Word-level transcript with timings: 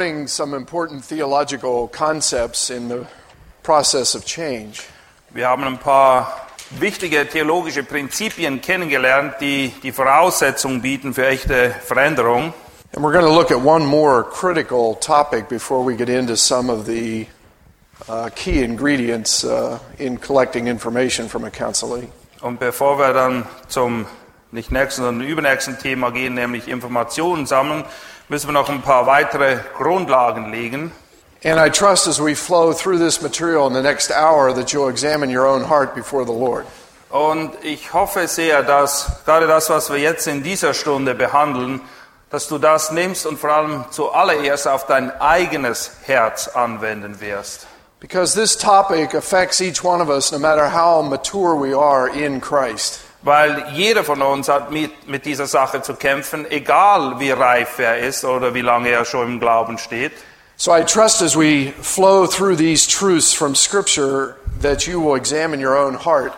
Learning 0.00 0.28
some 0.28 0.54
important 0.54 1.04
theological 1.04 1.86
concepts 1.88 2.70
in 2.70 2.88
the 2.88 3.06
process 3.62 4.14
of 4.14 4.24
change. 4.24 4.88
Wir 5.30 5.46
haben 5.46 5.62
ein 5.64 5.76
paar 5.76 6.48
wichtige 6.70 7.28
theologische 7.28 7.82
Prinzipien 7.82 8.62
kennengelernt, 8.62 9.34
die 9.42 9.74
die 9.82 9.92
Voraussetzungen 9.92 10.80
bieten 10.80 11.12
für 11.12 11.26
echte 11.26 11.74
Veränderung. 11.82 12.54
And 12.94 13.04
we're 13.04 13.12
going 13.12 13.26
to 13.26 13.30
look 13.30 13.50
at 13.50 13.60
one 13.60 13.84
more 13.84 14.24
critical 14.24 14.94
topic 14.94 15.50
before 15.50 15.84
we 15.84 15.94
get 15.94 16.08
into 16.08 16.34
some 16.34 16.70
of 16.70 16.86
the 16.86 17.26
uh, 18.08 18.30
key 18.34 18.62
ingredients 18.62 19.44
uh, 19.44 19.78
in 19.98 20.18
collecting 20.18 20.66
information 20.66 21.28
from 21.28 21.44
a 21.44 21.50
counselee. 21.50 22.08
Und 22.40 22.58
bevor 22.58 22.98
wir 22.98 23.12
dann 23.12 23.46
zum 23.68 24.06
nicht 24.50 24.72
nächsten, 24.72 25.02
sondern 25.02 25.28
übernächsten 25.28 25.78
Thema 25.78 26.10
gehen, 26.10 26.34
nämlich 26.34 26.68
Informationen 26.68 27.44
sammeln, 27.44 27.84
müssen 28.30 28.46
wir 28.46 28.52
noch 28.52 28.68
ein 28.68 28.80
paar 28.80 29.06
weitere 29.06 29.58
Grundlagen 29.76 30.52
legen. 30.52 30.92
And 31.42 31.58
I 31.58 31.68
trust 31.68 32.06
as 32.06 32.20
we 32.20 32.36
flow 32.36 32.72
through 32.72 32.98
this 32.98 33.20
material 33.20 33.66
in 33.66 33.74
the 33.74 33.82
next 33.82 34.12
hour 34.12 34.54
that 34.54 34.72
you'll 34.72 34.88
examine 34.88 35.30
your 35.30 35.46
own 35.46 35.68
heart 35.68 35.94
before 35.94 36.24
the 36.24 36.32
Lord. 36.32 36.64
Und 37.10 37.50
ich 37.64 37.92
hoffe 37.92 38.28
sehr, 38.28 38.62
dass 38.62 39.24
gerade 39.24 39.48
das, 39.48 39.68
was 39.68 39.90
wir 39.90 39.98
jetzt 39.98 40.28
in 40.28 40.44
dieser 40.44 40.74
Stunde 40.74 41.16
behandeln, 41.16 41.80
dass 42.30 42.46
du 42.46 42.58
das 42.58 42.92
nimmst 42.92 43.26
und 43.26 43.36
vor 43.36 43.50
allem 43.50 43.84
zuallererst 43.90 44.68
auf 44.68 44.86
dein 44.86 45.10
eigenes 45.20 45.90
Herz 46.04 46.46
anwenden 46.46 47.20
wirst. 47.20 47.66
Because 47.98 48.38
this 48.38 48.56
topic 48.56 49.12
affects 49.12 49.60
each 49.60 49.82
one 49.82 50.00
of 50.00 50.08
us 50.08 50.30
no 50.30 50.38
matter 50.38 50.70
how 50.70 51.02
mature 51.02 51.56
we 51.56 51.76
are 51.76 52.08
in 52.08 52.40
Christ. 52.40 53.00
Weil 53.22 53.66
jeder 53.72 54.02
von 54.02 54.22
uns 54.22 54.48
hat 54.48 54.70
mit, 54.70 55.08
mit 55.08 55.26
dieser 55.26 55.46
Sache 55.46 55.82
zu 55.82 55.94
kämpfen, 55.94 56.50
egal 56.50 57.20
wie 57.20 57.30
reif 57.30 57.78
er 57.78 57.98
ist 57.98 58.24
oder 58.24 58.54
wie 58.54 58.62
lange 58.62 58.88
er 58.88 59.04
schon 59.04 59.26
im 59.26 59.40
Glauben 59.40 59.76
steht. 59.78 60.12
So 60.56 60.74
I 60.74 60.82
trust 60.84 61.22
as 61.22 61.36
we 61.36 61.72
flow 61.82 62.26
through 62.26 62.56
these 62.56 62.86
truths 62.86 63.32
from 63.32 63.54
Scripture 63.54 64.36
that 64.60 64.86
you 64.86 65.00
will 65.00 65.16
examine 65.16 65.60
your 65.60 65.76
own 65.76 66.04
heart 66.04 66.32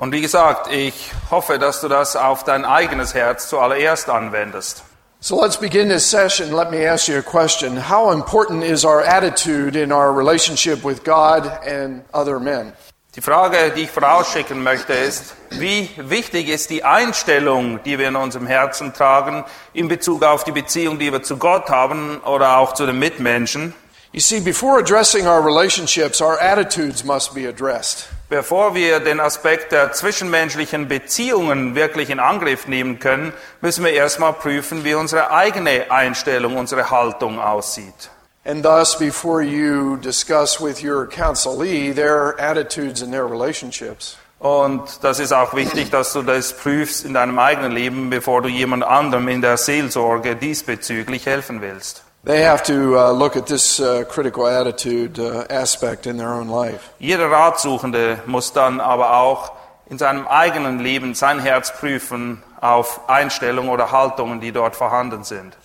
Und 0.00 0.12
wie 0.12 0.22
gesagt, 0.22 0.72
ich 0.72 1.12
hoffe, 1.30 1.58
dass 1.58 1.82
du 1.82 1.88
das 1.88 2.16
auf 2.16 2.42
dein 2.42 2.64
eigenes 2.64 3.12
Herz 3.12 3.50
zuallererst 3.50 4.08
anwendest. 4.08 4.82
So 5.20 5.38
let's 5.42 5.58
begin 5.58 5.90
this 5.90 6.10
session. 6.10 6.52
Let 6.56 6.70
me 6.70 6.90
ask 6.90 7.06
you 7.06 7.18
a 7.18 7.22
question. 7.22 7.76
How 7.76 8.10
important 8.10 8.64
is 8.64 8.86
our 8.86 9.02
attitude 9.02 9.76
in 9.76 9.92
our 9.92 10.10
relationship 10.10 10.82
with 10.82 11.04
God 11.04 11.44
and 11.66 12.02
other 12.14 12.40
men? 12.40 12.72
Die 13.16 13.22
Frage, 13.22 13.72
die 13.74 13.82
ich 13.82 13.90
vorausschicken 13.90 14.62
möchte, 14.62 14.92
ist, 14.92 15.34
wie 15.50 15.90
wichtig 15.96 16.48
ist 16.48 16.70
die 16.70 16.84
Einstellung, 16.84 17.82
die 17.82 17.98
wir 17.98 18.06
in 18.06 18.14
unserem 18.14 18.46
Herzen 18.46 18.94
tragen, 18.94 19.44
in 19.72 19.88
Bezug 19.88 20.22
auf 20.22 20.44
die 20.44 20.52
Beziehung, 20.52 21.00
die 21.00 21.10
wir 21.10 21.20
zu 21.20 21.36
Gott 21.36 21.70
haben 21.70 22.20
oder 22.20 22.58
auch 22.58 22.72
zu 22.72 22.86
den 22.86 23.00
Mitmenschen? 23.00 23.74
You 24.12 24.20
see, 24.20 24.38
before 24.38 24.78
addressing 24.78 25.26
our 25.26 25.44
relationships, 25.44 26.20
our 26.20 26.40
attitudes 26.40 27.02
must 27.02 27.34
be 27.34 27.48
addressed. 27.48 28.08
Bevor 28.28 28.76
wir 28.76 29.00
den 29.00 29.18
Aspekt 29.18 29.72
der 29.72 29.90
zwischenmenschlichen 29.90 30.86
Beziehungen 30.86 31.74
wirklich 31.74 32.10
in 32.10 32.20
Angriff 32.20 32.68
nehmen 32.68 33.00
können, 33.00 33.32
müssen 33.60 33.84
wir 33.84 33.92
erstmal 33.92 34.34
prüfen, 34.34 34.84
wie 34.84 34.94
unsere 34.94 35.32
eigene 35.32 35.90
Einstellung, 35.90 36.56
unsere 36.56 36.92
Haltung 36.92 37.40
aussieht. 37.40 38.10
And 38.44 38.62
thus, 38.64 38.98
before 38.98 39.42
you 39.42 39.98
discuss 39.98 40.60
with 40.60 40.82
your 40.82 41.06
counselee 41.06 41.92
their 41.94 42.40
attitudes 42.40 43.02
and 43.02 43.12
their 43.12 43.26
relationships, 43.26 44.16
Und 44.38 45.04
das 45.04 45.18
ist 45.20 45.32
auch 45.32 45.52
wichtig, 45.52 45.90
dass 45.90 46.14
du 46.14 46.22
das 46.22 46.54
prüfst 46.54 47.04
in 47.04 47.12
deinem 47.12 47.38
eigenen 47.38 47.72
Leben, 47.72 48.08
bevor 48.08 48.40
du 48.40 48.48
jemand 48.48 48.82
anderem 48.84 49.28
in 49.28 49.42
der 49.42 49.58
Seelsorge 49.58 50.34
diesbezüglich 50.34 51.26
helfen 51.26 51.60
willst. 51.60 52.02
they 52.24 52.42
have 52.42 52.62
to 52.62 52.98
uh, 52.98 53.12
look 53.12 53.36
at 53.36 53.46
this 53.46 53.80
uh, 53.80 54.04
critical 54.04 54.46
attitude 54.46 55.18
uh, 55.18 55.44
aspect 55.50 56.06
in 56.06 56.16
their 56.18 56.32
own 56.32 56.48
life. 56.48 56.90
Jeder 56.98 57.30
Ratsuchende 57.30 58.22
muss 58.26 58.52
dann 58.52 58.80
aber 58.80 59.18
auch 59.18 59.52
in 59.88 59.98
seinem 59.98 60.26
eigenen 60.28 60.78
Leben 60.80 61.14
sein 61.14 61.40
Herz 61.40 61.72
prüfen 61.72 62.42
auf 62.60 63.08
Einstellungen 63.08 63.70
oder 63.70 63.90
Haltungen, 63.90 64.40
die 64.40 64.52
dort 64.52 64.76
vorhanden 64.76 65.24
sind. 65.24 65.56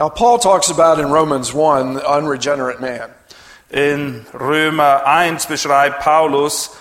Now, 0.00 0.08
Paul 0.08 0.38
talks 0.38 0.70
about 0.70 0.98
in 0.98 1.10
Romans 1.10 1.52
1 1.52 1.92
the 1.92 2.10
unregenerate 2.10 2.80
man. 2.80 3.10
In 3.70 4.24
Römer 4.32 5.02
1 5.04 5.44
beschreibt 5.44 6.00
Paulus 6.00 6.74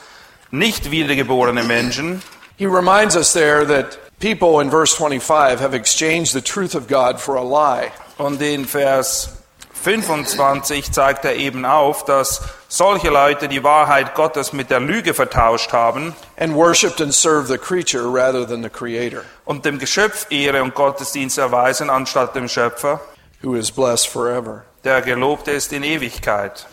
nicht 0.51 0.89
wiedergeborene 0.89 1.65
Menschen. 1.65 2.21
He 2.55 2.65
reminds 2.65 3.17
us 3.17 3.33
there 3.33 3.65
that 3.65 3.99
people 4.21 4.61
in 4.61 4.69
verse 4.69 4.95
25 4.95 5.59
have 5.59 5.73
exchanged 5.73 6.33
the 6.33 6.39
truth 6.39 6.75
of 6.75 6.87
God 6.87 7.19
for 7.19 7.35
a 7.35 7.43
lie. 7.43 7.91
Und 8.17 8.41
in 8.41 8.63
Vers 8.63 9.38
25 9.79 10.91
zeigt 10.91 11.23
er 11.25 11.35
eben 11.35 11.65
auf, 11.65 12.03
dass 12.03 12.41
solche 12.67 13.09
Leute 13.09 13.47
die 13.47 13.63
Wahrheit 13.63 14.13
Gottes 14.13 14.51
mit 14.51 14.69
der 14.69 14.79
Lüge 14.79 15.13
vertauscht 15.13 15.71
haben 15.71 16.15
and 16.37 16.53
and 16.53 17.13
served 17.13 17.47
the 17.47 17.57
creature 17.57 18.03
rather 18.03 18.45
than 18.45 18.61
the 18.61 18.69
Creator, 18.69 19.23
und 19.45 19.65
dem 19.65 19.79
Geschöpf 19.79 20.27
Ehre 20.29 20.61
und 20.63 20.75
Gottesdienst 20.75 21.37
erweisen 21.37 21.89
anstatt 21.89 22.35
dem 22.35 22.47
Schöpfer, 22.47 22.99
who 23.41 23.55
is 23.55 23.71
blessed 23.71 24.07
forever. 24.07 24.63
der 24.83 25.01
gelobt 25.01 25.47
ist 25.47 25.71
in 25.73 25.83
Ewigkeit. 25.83 26.65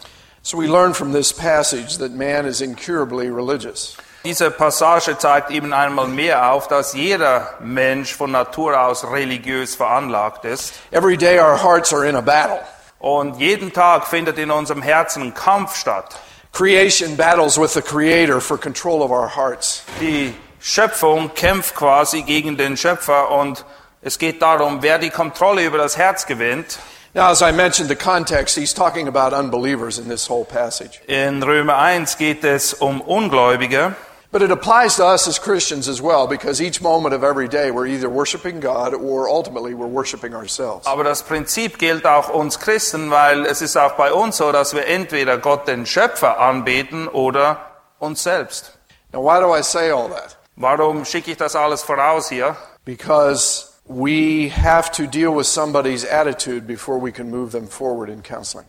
So 0.42 0.58
we 0.58 0.66
learn 0.66 0.94
from 0.94 1.12
this 1.12 1.32
passage 1.32 1.98
that 1.98 2.12
man 2.12 2.46
is 2.46 2.60
incurably 2.60 3.28
religious. 3.30 3.96
Diese 4.24 4.50
Passage 4.50 5.16
zeigt 5.18 5.50
eben 5.52 5.72
einmal 5.72 6.08
mehr 6.08 6.52
auf, 6.52 6.66
dass 6.66 6.94
jeder 6.94 7.54
Mensch 7.60 8.12
von 8.12 8.32
Natur 8.32 8.80
aus 8.80 9.04
religiös 9.04 9.76
veranlagt 9.76 10.44
ist. 10.44 10.74
Every 10.90 11.16
day 11.16 11.38
our 11.38 11.56
hearts 11.56 11.92
are 11.92 12.04
in 12.04 12.16
a 12.16 12.20
battle. 12.20 12.60
Und 12.98 13.38
jeden 13.38 13.72
Tag 13.72 14.06
findet 14.06 14.38
in 14.38 14.50
unserem 14.50 14.82
Herzen 14.82 15.22
ein 15.22 15.34
Kampf 15.34 15.76
statt. 15.76 16.18
Creation 16.52 17.16
battles 17.16 17.58
with 17.58 17.74
the 17.74 17.82
Creator 17.82 18.40
for 18.40 18.56
control 18.58 19.02
of 19.02 19.10
our 19.10 19.28
hearts. 19.28 19.82
Die 20.00 20.34
Schöpfung 20.58 21.34
kämpft 21.34 21.74
quasi 21.74 22.22
gegen 22.22 22.56
den 22.56 22.76
Schöpfer 22.76 23.30
und 23.30 23.64
es 24.00 24.18
geht 24.18 24.40
darum, 24.40 24.82
wer 24.82 24.98
die 24.98 25.10
Kontrolle 25.10 25.64
über 25.64 25.78
das 25.78 25.96
Herz 25.96 26.26
gewinnt. 26.26 26.78
Now, 27.12 27.30
as 27.30 27.40
I 27.40 27.50
mentioned, 27.52 27.88
the 27.88 27.96
context, 27.96 28.56
he's 28.56 28.74
talking 28.74 29.08
about 29.08 29.34
unbelievers 29.34 29.98
in 29.98 30.08
this 30.08 30.28
whole 30.28 30.44
passage. 30.44 31.00
In 31.06 31.42
Römer 31.42 31.78
1 31.78 32.18
geht 32.18 32.44
es 32.44 32.74
um 32.74 33.00
Ungläubige. 33.00 33.94
But 34.36 34.42
it 34.42 34.50
applies 34.50 34.96
to 34.96 35.06
us 35.06 35.26
as 35.26 35.38
Christians 35.38 35.88
as 35.88 36.02
well, 36.02 36.26
because 36.26 36.60
each 36.60 36.82
moment 36.82 37.14
of 37.14 37.24
every 37.24 37.48
day 37.48 37.70
we're 37.70 37.86
either 37.86 38.10
worshiping 38.10 38.60
God 38.60 38.92
or 38.92 39.30
ultimately 39.30 39.72
we're 39.72 39.86
worshiping 39.86 40.34
ourselves. 40.34 40.86
Aber 40.86 41.04
das 41.04 41.22
Prinzip 41.22 41.78
gilt 41.78 42.04
auch 42.04 42.28
uns 42.28 42.58
Christen, 42.58 43.10
weil 43.10 43.46
es 43.46 43.62
ist 43.62 43.78
auch 43.78 43.92
bei 43.92 44.12
uns 44.12 44.36
so, 44.36 44.52
dass 44.52 44.74
wir 44.74 44.86
entweder 44.88 45.38
Gott 45.38 45.66
den 45.66 45.86
Schöpfer 45.86 46.38
anbeten 46.38 47.08
oder 47.08 47.64
uns 47.98 48.24
selbst. 48.24 48.72
Now, 49.10 49.22
why 49.22 49.40
do 49.40 49.56
I 49.56 49.62
say 49.62 49.90
all 49.90 50.10
that? 50.10 50.36
Warum 50.56 51.06
schicke 51.06 51.30
ich 51.30 51.38
das 51.38 51.56
alles 51.56 51.82
voraus 51.82 52.28
hier? 52.28 52.56
Because 52.84 53.72
we 53.86 54.50
have 54.50 54.92
to 54.92 55.06
deal 55.06 55.34
with 55.34 55.46
somebody's 55.46 56.04
attitude 56.04 56.66
before 56.66 57.00
we 57.00 57.10
can 57.10 57.30
move 57.30 57.52
them 57.52 57.66
forward 57.66 58.10
in 58.10 58.22
counseling. 58.22 58.66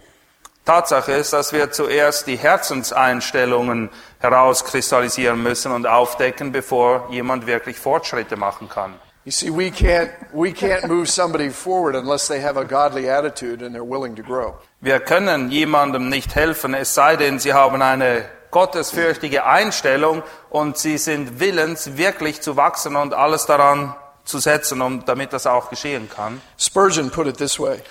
Tatsache 0.67 1.13
ist, 1.13 1.31
dass 1.31 1.53
wir 1.53 1.71
zuerst 1.71 2.27
die 2.27 2.35
Herzenseinstellungen 2.35 3.89
herauskristallisieren 4.19 5.41
müssen 5.41 5.71
und 5.71 5.87
aufdecken, 5.87 6.51
bevor 6.51 7.07
jemand 7.09 7.47
wirklich 7.47 7.79
Fortschritte 7.79 8.35
machen 8.35 8.67
kann. 8.67 8.95
You 9.23 9.31
see, 9.31 9.49
we 9.49 9.69
can't, 9.69 10.09
we 10.33 10.49
can't 10.49 10.87
move 10.87 11.07
somebody 11.07 11.49
forward 11.49 11.95
unless 11.95 12.27
they 12.27 12.41
have 12.41 12.59
a 12.59 12.65
godly 12.65 13.09
attitude 13.09 13.65
and 13.65 13.73
they're 13.73 13.89
willing 13.89 14.13
to 14.17 14.23
grow. 14.23 14.55
Wir 14.81 14.99
können 14.99 15.51
jemandem 15.51 16.09
nicht 16.09 16.35
helfen, 16.35 16.73
es 16.73 16.93
sei 16.93 17.15
denn, 17.15 17.39
sie 17.39 17.53
haben 17.53 17.81
eine 17.81 18.25
gottesfürchtige 18.51 19.45
Einstellung 19.45 20.21
und 20.49 20.77
sie 20.77 20.97
sind 20.97 21.39
willens, 21.39 21.95
wirklich 21.95 22.41
zu 22.41 22.57
wachsen 22.57 22.97
und 22.97 23.13
alles 23.13 23.45
daran 23.45 23.95
zu 24.25 24.39
setzen, 24.39 24.81
um, 24.81 25.05
damit 25.05 25.31
das 25.31 25.47
auch 25.47 25.69
geschehen 25.69 26.09
kann. 26.09 26.41
Spurgeon 26.57 27.09
put 27.09 27.27
it 27.27 27.37
this 27.37 27.57
way 27.57 27.81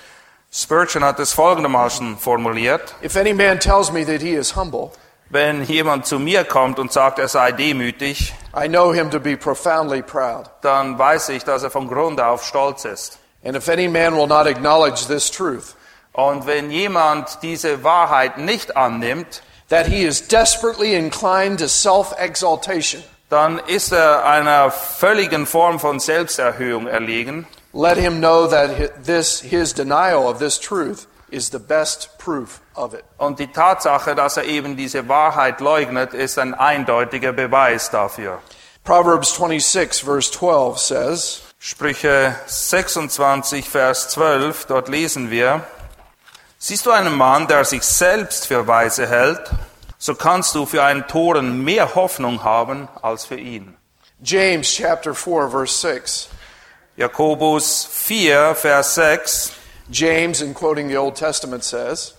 Spurgeon 0.57 1.03
hat 1.03 1.19
es 1.19 1.33
folgendermaßen 1.33 2.17
formuliert. 2.17 2.95
If 3.03 3.15
any 3.15 3.31
man 3.31 3.59
tells 3.59 3.91
me 3.91 4.03
that 4.03 4.21
he 4.21 4.33
is 4.33 4.55
humble, 4.55 4.89
Wenn 5.29 5.63
jemand 5.63 6.07
zu 6.07 6.17
mir 6.17 6.45
kommt 6.45 6.79
und 6.79 6.91
sagt, 6.91 7.19
er 7.19 7.27
sei 7.27 7.51
demütig, 7.51 8.33
I 8.55 8.67
know 8.67 8.91
him 8.91 9.11
to 9.11 9.19
be 9.19 9.37
profoundly 9.37 10.01
proud. 10.01 10.49
dann 10.61 10.97
weiß 10.97 11.29
ich, 11.29 11.43
dass 11.43 11.61
er 11.61 11.69
von 11.69 11.87
Grund 11.87 12.19
auf 12.19 12.43
stolz 12.43 12.85
ist. 12.85 13.19
And 13.43 13.55
if 13.55 13.69
any 13.69 13.87
man 13.87 14.15
will 14.15 14.25
not 14.25 14.47
acknowledge 14.47 15.05
this 15.07 15.29
truth, 15.29 15.75
Und 16.13 16.47
wenn 16.47 16.71
jemand 16.71 17.43
diese 17.43 17.83
Wahrheit 17.83 18.39
nicht 18.39 18.75
annimmt, 18.75 19.43
that 19.69 19.85
he 19.85 20.05
is 20.05 20.27
desperately 20.27 20.95
inclined 20.95 21.59
to 21.59 21.67
self 21.67 22.15
exaltation, 22.17 23.03
dann 23.29 23.59
ist 23.67 23.91
er 23.91 24.25
einer 24.25 24.71
völligen 24.71 25.45
Form 25.45 25.79
von 25.79 25.99
Selbsterhöhung 25.99 26.87
erlegen. 26.87 27.45
Let 27.77 27.97
him 27.97 28.19
know 28.19 28.47
that 28.47 28.69
hi- 28.77 28.89
this, 29.01 29.39
his 29.41 29.73
denial 29.73 30.27
of 30.27 30.39
this 30.39 30.59
truth 30.59 31.05
is 31.29 31.49
the 31.49 31.59
best 31.59 32.17
proof 32.17 32.59
of 32.75 32.93
it. 32.93 33.03
Und 33.17 33.37
die 33.39 33.47
Tatsache, 33.47 34.15
dass 34.15 34.37
er 34.37 34.45
eben 34.45 34.75
diese 34.75 35.07
Wahrheit 35.07 35.59
leugnet, 35.61 36.13
ist 36.13 36.39
ein 36.39 36.53
eindeutiger 36.53 37.33
Beweis 37.33 37.89
dafür. 37.91 38.39
Proverbs 38.83 39.35
26, 39.35 40.03
verse 40.03 40.31
12 40.31 40.77
says, 40.79 41.41
Sprüche 41.59 42.35
26, 42.45 43.67
Vers 43.67 44.09
12, 44.09 44.65
dort 44.67 44.87
lesen 44.87 45.29
wir, 45.29 45.63
Siehst 46.59 46.85
du 46.87 46.91
einen 46.91 47.15
Mann, 47.15 47.47
der 47.47 47.65
sich 47.65 47.83
selbst 47.83 48.47
für 48.47 48.65
weise 48.65 49.07
hält, 49.07 49.51
so 49.99 50.15
kannst 50.15 50.55
du 50.55 50.65
für 50.65 50.83
einen 50.83 51.05
Toren 51.07 51.63
mehr 51.63 51.93
Hoffnung 51.93 52.43
haben 52.43 52.87
als 53.01 53.25
für 53.25 53.35
ihn. 53.37 53.75
James 54.23 54.67
chapter 54.73 55.13
4, 55.13 55.49
verse 55.49 55.77
6. 55.79 56.29
Jakobus 56.97 57.85
4, 57.85 58.55
Vers 58.55 58.95
6. 58.95 59.51
James, 59.91 60.41
in 60.41 60.55
quoting 60.55 60.89
the 60.89 60.97
Old 60.97 61.13
Testament, 61.15 61.63
says, 61.63 62.15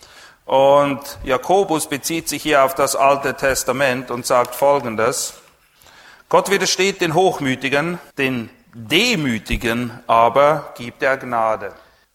Und 0.47 1.01
Jakobus 1.25 1.89
bezieht 1.89 2.29
sich 2.29 2.45
hier 2.45 2.63
auf 2.63 2.77
das 2.77 2.95
Alte 2.95 3.35
Testament 3.35 4.13
und 4.13 4.25
sagt 4.25 4.55
Folgendes. 4.55 5.35
Gott 6.29 6.49
widersteht 6.49 7.01
den 7.01 7.15
Hochmütigen, 7.15 7.99
den 8.19 8.51
Demütigen 8.73 9.91
aber 10.07 10.73
gibt 10.77 11.03
er 11.03 11.17
Gnade. 11.17 11.73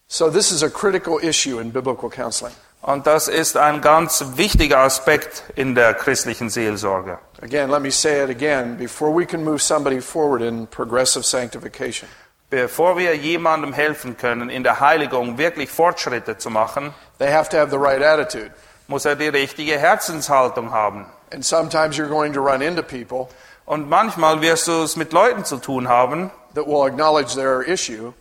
So, 0.08 0.30
this 0.30 0.50
is 0.50 0.62
a 0.62 0.70
critical 0.70 1.18
issue 1.22 1.60
in 1.60 1.70
biblical 1.70 2.08
counseling. 2.08 2.54
Und 2.80 3.06
das 3.06 3.28
ist 3.28 3.58
ein 3.58 3.82
ganz 3.82 4.24
wichtiger 4.36 4.78
Aspekt 4.78 5.44
in 5.54 5.74
der 5.74 5.92
christlichen 5.92 6.48
Seelsorge. 6.48 7.18
Again, 7.42 7.70
let 7.70 7.82
me 7.82 7.90
say 7.90 8.24
it 8.24 8.30
again 8.30 8.78
before 8.78 9.14
we 9.14 9.26
can 9.26 9.44
move 9.44 9.60
somebody 9.60 10.00
forward 10.00 10.40
in 10.40 10.66
progressive 10.66 11.24
sanctification. 11.24 12.08
Bevor 12.54 12.96
wir 12.96 13.16
jemandem 13.16 13.72
helfen 13.72 14.16
können, 14.16 14.48
in 14.48 14.62
der 14.62 14.78
Heiligung 14.78 15.38
wirklich 15.38 15.68
Fortschritte 15.70 16.38
zu 16.38 16.50
machen, 16.50 16.94
They 17.18 17.32
have 17.32 17.48
to 17.48 17.56
have 17.56 17.70
the 17.70 17.76
right 17.76 18.00
attitude. 18.00 18.52
muss 18.86 19.04
er 19.04 19.16
die 19.16 19.26
richtige 19.26 19.76
Herzenshaltung 19.76 20.70
haben. 20.70 21.06
And 21.32 21.44
sometimes 21.44 21.96
you're 21.96 22.06
going 22.08 22.32
to 22.32 22.40
run 22.40 22.62
into 22.62 22.84
people 22.84 23.28
Und 23.66 23.88
manchmal 23.88 24.40
wirst 24.40 24.68
du 24.68 24.84
es 24.84 24.94
mit 24.94 25.12
Leuten 25.12 25.44
zu 25.44 25.56
tun 25.56 25.88
haben, 25.88 26.30
that 26.54 26.64
will 26.68 26.86
acknowledge 26.86 27.34
their 27.34 27.62
issue, 27.66 28.12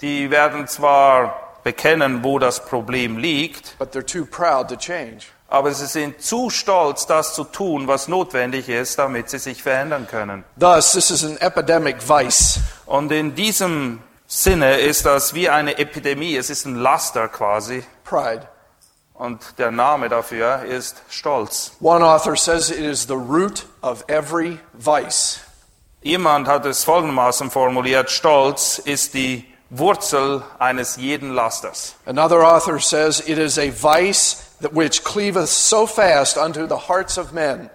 die 0.00 0.30
werden 0.30 0.68
zwar 0.68 1.58
bekennen, 1.64 2.22
wo 2.22 2.38
das 2.38 2.64
Problem 2.64 3.18
liegt, 3.18 3.76
but 3.80 3.92
they're 3.92 4.06
too 4.06 4.24
proud 4.24 4.68
to 4.68 4.76
change. 4.76 5.26
Aber 5.50 5.74
sie 5.74 5.86
sind 5.86 6.22
zu 6.22 6.48
stolz, 6.48 7.06
das 7.06 7.34
zu 7.34 7.44
tun, 7.44 7.88
was 7.88 8.06
notwendig 8.06 8.68
ist, 8.68 8.98
damit 8.98 9.28
sie 9.28 9.38
sich 9.38 9.62
verändern 9.62 10.06
können. 10.06 10.44
Thus, 10.56 10.92
this 10.92 11.10
is 11.10 11.24
an 11.24 11.36
epidemic 11.38 11.96
vice. 12.08 12.60
Und 12.86 13.10
in 13.10 13.34
diesem 13.34 14.00
Sinne 14.26 14.78
ist 14.78 15.04
das 15.04 15.34
wie 15.34 15.50
eine 15.50 15.76
Epidemie, 15.76 16.36
es 16.36 16.50
ist 16.50 16.66
ein 16.66 16.76
Laster 16.76 17.26
quasi. 17.28 17.82
Pride. 18.04 18.48
Und 19.14 19.58
der 19.58 19.72
Name 19.72 20.08
dafür 20.08 20.62
ist 20.62 21.02
Stolz. 21.10 21.72
One 21.80 22.04
author 22.06 22.36
says 22.36 22.70
it 22.70 22.78
is 22.78 23.02
the 23.02 23.14
root 23.14 23.66
of 23.82 24.04
every 24.08 24.58
vice. 24.72 25.40
Jemand 26.00 26.48
hat 26.48 26.64
es 26.64 26.84
folgendermaßen 26.84 27.50
formuliert, 27.50 28.10
Stolz 28.10 28.78
ist 28.78 29.12
die 29.14 29.49
Wurzel 29.70 30.42
eines 30.58 30.96
jeden 30.96 31.34
Lasters. 31.34 31.94
Another 32.04 32.44
author 32.44 32.80
says 32.80 33.20
it 33.20 33.38
is 33.38 33.58
a 33.58 33.70
vice 33.70 34.56
that 34.60 34.72
which 34.72 35.04
cleaveth 35.04 35.48
so 35.48 35.86
fast 35.86 36.36
unto 36.36 36.66
the 36.66 36.88
hearts 36.88 37.16
of 37.16 37.32
men 37.32 37.70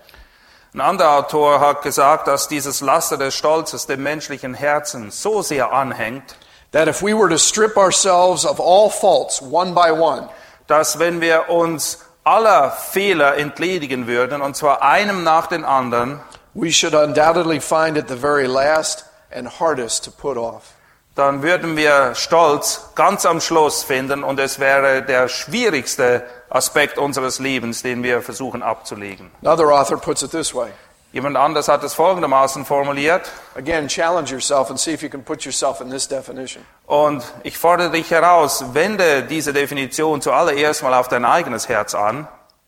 Ein 0.75 0.81
anderer 0.81 1.19
Autor 1.19 1.61
hat 1.61 1.83
gesagt, 1.83 2.27
dass 2.27 2.49
dieses 2.49 2.81
Laster 2.81 3.15
des 3.15 3.33
Stolzes 3.33 3.85
dem 3.85 4.03
menschlichen 4.03 4.53
Herzen 4.53 5.09
so 5.09 5.41
sehr 5.41 5.71
anhängt, 5.71 6.35
that 6.73 6.89
if 6.89 7.01
we 7.01 7.13
were 7.17 7.29
to 7.29 7.37
strip 7.37 7.77
ourselves 7.77 8.45
of 8.45 8.59
all 8.59 8.89
faults 8.89 9.41
one 9.41 9.73
by 9.73 9.89
one, 9.89 10.27
dass 10.67 10.99
wenn 10.99 11.21
wir 11.21 11.47
uns 11.47 11.99
aller 12.25 12.71
Fehler 12.71 13.37
entledigen 13.37 14.05
würden, 14.05 14.41
und 14.41 14.57
zwar 14.57 14.81
einem 14.81 15.23
nach 15.23 15.47
dem 15.47 15.63
anderen, 15.63 16.19
we 16.53 16.73
should 16.73 16.93
undoubtedly 16.93 17.61
find 17.61 17.95
it 17.95 18.09
the 18.09 18.17
very 18.17 18.45
last 18.45 19.05
and 19.33 19.47
hardest 19.61 20.03
to 20.03 20.11
put 20.11 20.35
off. 20.35 20.74
Dann 21.15 21.41
würden 21.41 21.77
wir 21.77 22.13
Stolz 22.15 22.89
ganz 22.95 23.25
am 23.25 23.39
Schluss 23.41 23.83
finden 23.83 24.23
und 24.23 24.39
es 24.39 24.59
wäre 24.59 25.01
der 25.01 25.27
schwierigste 25.29 26.23
Aspekt 26.49 26.97
unseres 26.97 27.39
Lebens, 27.39 27.81
den 27.81 28.03
wir 28.03 28.21
versuchen 28.21 28.61
abzulegen. 28.61 29.31
Another 29.43 29.71
author 29.73 29.97
puts 29.97 30.21
it 30.23 30.31
this 30.31 30.53
way. 30.53 30.69
Jemand 31.13 31.37
anders 31.37 31.69
hat 31.69 31.81
es 31.85 31.93
folgendermaßen 31.93 32.65
formuliert 32.65 33.31
Again, 33.55 33.87
challenge 33.87 34.31
yourself 34.31 34.69
and 34.69 34.77
see 34.77 34.91
if 34.91 35.01
you 35.01 35.09
can 35.09 35.23
put 35.23 35.45
yourself 35.45 35.79
in 35.79 35.89
this 35.89 36.05
definition. 36.07 36.65
und 36.87 37.23
ich 37.43 37.57
fordere 37.57 37.89
dich 37.91 38.11
heraus, 38.11 38.65
wende 38.73 39.23
diese 39.23 39.53
Definition 39.53 40.21
zuallererst 40.21 40.83
mal 40.83 40.93
auf 40.93 41.07
dein 41.07 41.23
eigenes 41.23 41.69
Herz 41.69 41.95
an. 41.95 42.27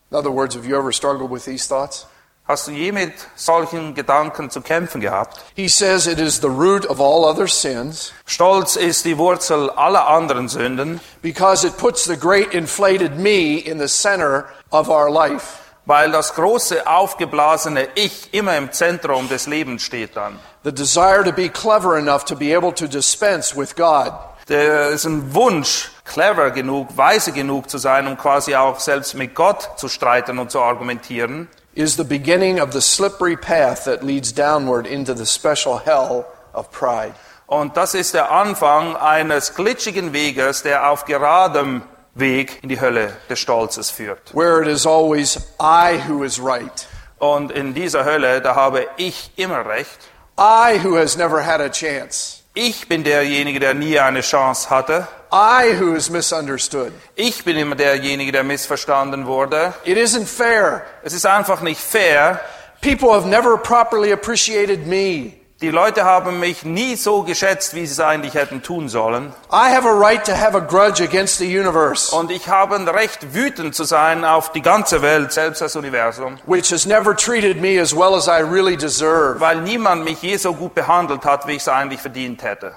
In 0.10 0.18
other 0.18 0.32
words, 0.32 0.56
have 0.56 0.66
you 0.66 0.78
ever 0.78 0.94
struggled 0.94 1.30
with 1.30 1.44
these 1.44 1.68
thoughts? 1.68 2.08
Hast 2.48 2.68
du 2.68 2.72
je 2.72 2.94
mit 2.94 3.14
solchen 3.36 3.94
Gedanken 3.94 4.50
zu 4.50 4.62
kämpfen 4.62 5.02
gehabt? 5.02 5.44
He 5.56 5.68
says 5.68 6.08
it 6.08 6.18
is 6.18 6.38
the 6.38 6.48
root 6.48 6.86
of 6.90 7.02
all 7.02 7.26
other 7.26 7.48
sins 7.48 8.14
Stolz 8.26 8.78
ist 8.78 9.04
die 9.04 9.18
Wurzel 9.18 9.70
aller 9.72 10.08
anderen 10.08 10.48
Sünden, 10.48 11.02
because 11.22 11.68
it 11.68 11.76
puts 11.78 12.06
the 12.06 12.16
great 12.16 12.54
inflated 12.54 13.18
me 13.18 13.58
in 13.58 13.80
the 13.80 13.88
center 13.88 14.46
of 14.72 14.88
our 14.88 15.10
life. 15.12 15.60
weil 15.86 16.12
das 16.12 16.36
große 16.36 16.88
aufgeblasene 16.88 17.88
Ich 17.96 18.34
immer 18.34 18.56
im 18.58 18.72
Zentrum 18.72 19.28
des 19.28 19.48
Lebens 19.48 19.82
steht 19.84 20.16
dann. 20.16 20.40
The 20.64 20.72
desire 20.72 21.24
to 21.26 21.32
be 21.34 21.50
clever 21.50 21.98
enough 21.98 22.24
to 22.26 22.36
be 22.36 22.56
able 22.56 22.74
to 22.76 22.88
dispense 22.88 23.58
with 23.58 23.76
God. 23.76 24.14
Der 24.48 24.90
ist 24.90 25.06
ein 25.06 25.34
Wunsch, 25.34 25.92
clever 26.06 26.52
genug, 26.52 26.96
weise 26.96 27.34
genug 27.34 27.70
zu 27.70 27.78
sein, 27.78 28.08
um 28.08 28.18
quasi 28.18 28.56
auch 28.56 28.80
selbst 28.80 29.16
mit 29.16 29.36
Gott 29.36 29.72
zu 29.76 29.90
streiten 29.90 30.40
und 30.40 30.52
zu 30.52 30.62
argumentieren. 30.62 31.50
Is 31.78 31.96
the 31.96 32.04
beginning 32.04 32.60
of 32.60 32.72
the 32.72 32.82
slippery 32.82 33.38
path 33.38 33.86
that 33.86 34.04
leads 34.04 34.32
downward 34.32 34.88
into 34.88 35.14
the 35.14 35.26
special 35.26 35.78
hell 35.78 36.26
of 36.54 36.72
pride. 36.72 37.14
Und 37.48 37.78
das 37.78 37.94
ist 37.94 38.14
der 38.14 38.32
Anfang 38.32 38.96
eines 38.98 39.54
glitschigen 39.54 40.12
Weges, 40.12 40.64
der 40.64 40.90
auf 40.90 41.06
geradem 41.06 41.84
Weg 42.16 42.64
in 42.64 42.70
die 42.70 42.82
Hölle 42.82 43.16
des 43.30 43.40
Stolzes 43.40 43.92
führt. 43.92 44.34
Where 44.34 44.62
it 44.62 44.68
is 44.68 44.86
always 44.88 45.38
I 45.62 46.00
who 46.08 46.24
is 46.24 46.40
right. 46.40 46.88
Und 47.20 47.52
in 47.52 47.74
dieser 47.74 48.04
Hölle, 48.04 48.42
da 48.42 48.56
habe 48.56 48.88
ich 48.98 49.32
immer 49.38 49.66
recht. 49.66 50.00
I 50.38 50.80
who 50.84 50.98
has 50.98 51.16
never 51.16 51.46
had 51.46 51.62
a 51.62 51.70
chance. 51.70 52.37
Ich 52.60 52.88
bin 52.88 53.04
derjenige, 53.04 53.60
der 53.60 53.76
nie 53.76 54.00
eine 54.00 54.22
Chance 54.22 54.72
hatte. 54.72 55.08
I 55.32 55.80
who 55.80 55.94
is 55.94 56.10
misunderstood. 56.10 56.92
Ich 57.14 57.44
bin 57.44 57.56
immer 57.56 57.76
derjenige, 57.76 58.32
der 58.32 58.44
missverstanden 58.44 59.28
wurde. 59.28 59.76
It 59.84 59.96
isn't 59.96 60.26
fair. 60.26 60.84
Es 61.04 61.14
ist 61.14 61.28
einfach 61.28 61.62
nicht 61.62 61.80
fair. 61.80 62.42
People 62.82 63.12
have 63.14 63.28
never 63.28 63.58
properly 63.58 64.12
appreciated 64.12 64.88
me. 64.88 65.34
Die 65.60 65.72
Leute 65.72 66.06
haben 66.06 66.40
mich 66.40 66.66
nie 66.66 66.96
so 66.96 67.24
geschätzt, 67.24 67.74
wie 67.74 67.88
sie 67.88 67.94
es 67.94 68.00
eigentlich 68.00 68.36
hätten 68.36 68.62
tun 68.62 68.90
sollen. 68.90 69.34
I 69.52 69.74
have 69.74 69.88
a 69.90 69.92
right 69.92 70.24
to 70.24 70.34
have 70.34 70.56
a 70.56 70.60
grudge 70.60 71.04
against 71.04 71.40
the 71.40 71.46
universe, 71.60 72.16
Und 72.16 72.30
ich 72.30 72.48
habe 72.48 72.76
ein 72.76 72.88
Recht, 72.88 73.34
wütend 73.34 73.74
zu 73.74 73.84
sein 73.84 74.24
auf 74.24 74.52
die 74.52 74.62
ganze 74.62 75.02
Welt, 75.02 75.32
selbst 75.32 75.60
das 75.62 75.76
Universum, 75.76 76.38
which 76.46 76.72
has 76.72 76.86
never 76.86 77.16
treated 77.16 77.60
me 77.60 77.82
as 77.82 77.92
well 77.96 78.14
as 78.14 78.28
I 78.28 78.42
really 78.44 78.78
deserve. 78.78 79.40
weil 79.40 79.62
niemand 79.62 80.04
mich 80.04 80.22
je 80.22 80.38
so 80.38 80.54
gut 80.54 80.76
behandelt 80.76 81.26
hat, 81.26 81.48
wie 81.48 81.54
ich 81.54 81.64
es 81.64 81.68
eigentlich 81.70 82.02
verdient 82.02 82.44
hätte. 82.44 82.76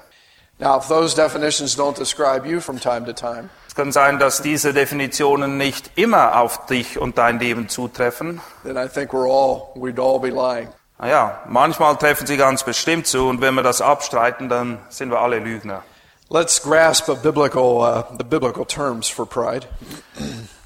Now, 0.57 0.77
if 0.79 0.87
those 0.87 1.15
definitions 1.15 1.77
don't 1.77 1.95
describe 1.97 2.47
you 2.49 2.59
from 2.61 2.79
time 2.79 3.05
to 3.05 3.13
time, 3.13 3.49
Es 3.67 3.75
kann 3.75 3.91
sein, 3.91 4.17
dass 4.17 4.41
diese 4.41 4.73
Definitionen 4.73 5.57
nicht 5.57 5.91
immer 5.97 6.35
auf 6.35 6.65
dich 6.65 6.97
und 6.97 7.19
dein 7.19 7.39
Leben 7.39 7.69
zutreffen. 7.69 8.41
then 8.63 8.75
I 8.75 8.87
think 8.87 9.13
we're 9.13 9.29
all, 9.31 9.69
we'd 9.75 9.99
all 9.99 10.19
be 10.19 10.29
lying. 10.29 10.67
Naja, 11.01 11.41
manchmal 11.47 11.97
treffen 11.97 12.27
sie 12.27 12.37
ganz 12.37 12.63
bestimmt 12.63 13.07
zu 13.07 13.27
und 13.27 13.41
wenn 13.41 13.55
wir 13.55 13.63
das 13.63 13.81
abstreiten, 13.81 14.49
dann 14.49 14.77
sind 14.89 15.09
wir 15.09 15.19
alle 15.19 15.39
Lügner. 15.39 15.81
Let's 16.29 16.61
grasp 16.61 17.07
biblical, 17.23 17.81
uh, 17.81 18.03
the 18.19 18.23
biblical 18.23 18.65
terms 18.65 19.09
for 19.09 19.25
pride. 19.25 19.65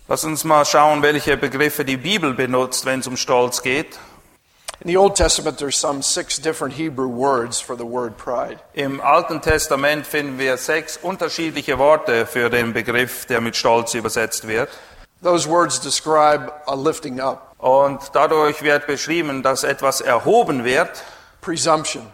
Lass 0.09 0.25
uns 0.25 0.43
mal 0.43 0.65
schauen, 0.65 1.01
welche 1.01 1.37
Begriffe 1.37 1.85
die 1.85 1.95
Bibel 1.95 2.33
benutzt, 2.33 2.85
wenn 2.85 2.99
es 2.99 3.07
um 3.07 3.15
Stolz 3.15 3.61
geht. 3.61 3.97
In 4.81 4.89
the 4.89 4.97
Old 4.97 5.15
Testament, 5.15 5.57
there's 5.57 5.77
some 5.77 6.03
six 6.03 6.37
different 6.37 6.73
Hebrew 6.73 7.07
words 7.07 7.61
for 7.61 7.77
the 7.77 7.85
word 7.85 8.17
pride. 8.17 8.59
Im 8.73 8.99
Alten 8.99 9.41
Testament 9.41 10.05
finden 10.05 10.37
wir 10.37 10.57
sechs 10.57 10.97
unterschiedliche 10.97 11.79
Worte 11.79 12.25
für 12.25 12.49
den 12.49 12.73
Begriff, 12.73 13.25
der 13.25 13.39
mit 13.39 13.55
Stolz 13.55 13.93
übersetzt 13.93 14.49
wird. 14.49 14.67
Those 15.23 15.49
words 15.49 15.79
describe 15.79 16.51
a 16.67 16.75
lifting 16.75 17.21
up, 17.21 17.54
Und 17.65 18.11
dadurch 18.13 18.61
wird 18.61 18.85
beschrieben, 18.85 19.41
dass 19.41 19.63
etwas 19.63 19.99
erhoben 19.99 20.65
wird, 20.65 21.03
presumption, 21.41 22.05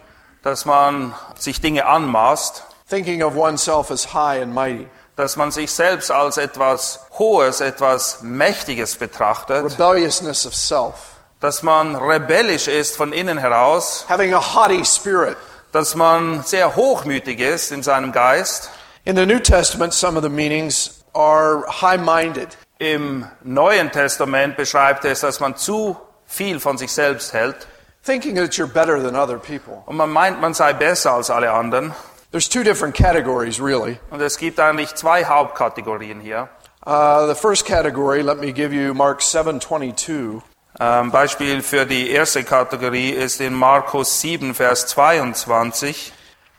dass 0.42 0.64
man 0.64 1.14
sich 1.38 1.60
Dinge 1.60 1.84
anmaßt, 1.84 2.64
thinking 2.88 3.22
of 3.22 3.36
oneself 3.36 3.90
as 3.90 4.14
high 4.14 4.40
and 4.40 4.54
mighty, 4.54 4.88
dass 5.14 5.36
man 5.36 5.50
sich 5.50 5.70
selbst 5.70 6.10
als 6.10 6.38
etwas 6.38 7.00
Hohes, 7.18 7.60
etwas 7.60 8.22
Mächtiges 8.22 8.94
betrachtet, 8.94 9.78
rebelliousness 9.78 10.46
of 10.46 10.54
self, 10.54 10.94
dass 11.40 11.62
man 11.62 11.96
rebellisch 11.96 12.66
ist 12.66 12.96
von 12.96 13.12
innen 13.12 13.36
heraus, 13.36 14.06
having 14.08 14.32
a 14.32 14.40
haughty 14.40 14.82
spirit. 14.86 15.36
dass 15.70 15.94
man 15.94 16.42
sehr 16.44 16.76
hochmütig 16.76 17.40
ist 17.40 17.72
in 17.72 17.82
seinem 17.82 18.12
Geist. 18.12 18.70
In 19.04 19.16
the 19.16 19.26
New 19.26 19.38
Testament, 19.38 19.92
some 19.92 20.16
of 20.16 20.22
the 20.22 20.30
meanings 20.30 21.04
are 21.12 21.66
high 21.68 21.98
minded. 21.98 22.56
Im 22.82 23.26
Neuen 23.44 23.92
Testament 23.92 24.56
beschreibt 24.56 25.04
es, 25.04 25.20
dass 25.20 25.38
man 25.38 25.56
zu 25.56 25.96
viel 26.26 26.58
von 26.58 26.78
sich 26.78 26.90
selbst 26.90 27.32
hält 27.32 27.68
thinking 28.02 28.34
that 28.34 28.58
you're 28.58 28.66
better 28.66 29.00
than 29.00 29.14
other 29.14 29.38
people. 29.38 29.82
und 29.86 29.96
man 29.96 30.10
meint, 30.10 30.40
man 30.40 30.54
sei 30.54 30.72
besser 30.72 31.12
als 31.12 31.30
alle 31.30 31.52
anderen. 31.52 31.94
There's 32.30 32.48
two 32.48 32.64
different 32.64 32.94
categories, 32.94 33.60
really. 33.60 34.00
Und 34.10 34.20
es 34.20 34.38
gibt 34.38 34.58
eigentlich 34.58 34.94
zwei 34.94 35.24
Hauptkategorien 35.24 36.20
hier. 36.20 36.48
Uh, 36.84 37.26
the 37.26 37.34
first 37.34 37.66
category, 37.66 38.22
let 38.22 38.38
me 38.38 38.52
give 38.52 38.72
you 38.72 38.94
Mark 38.94 39.20
7:22. 39.20 40.42
Ähm, 40.80 41.10
Beispiel 41.10 41.62
für 41.62 41.84
die 41.84 42.10
erste 42.10 42.42
Kategorie 42.42 43.10
ist 43.10 43.40
in 43.40 43.52
Markus 43.52 44.20
7, 44.20 44.54
Vers 44.54 44.86
22. 44.86 46.12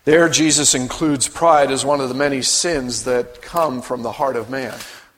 There, 0.05 0.29
Jesus 0.29 0.75
includes 0.75 1.27
pride 1.27 1.73
as 1.73 1.83
one 1.83 2.01
of 2.01 2.09
the 2.09 2.15
many 2.15 2.43
sins 2.43 3.03
that 3.05 3.41
come 3.41 3.81
from 3.81 4.03
the 4.03 4.19
heart 4.19 4.37
of 4.37 4.49
man. 4.49 4.73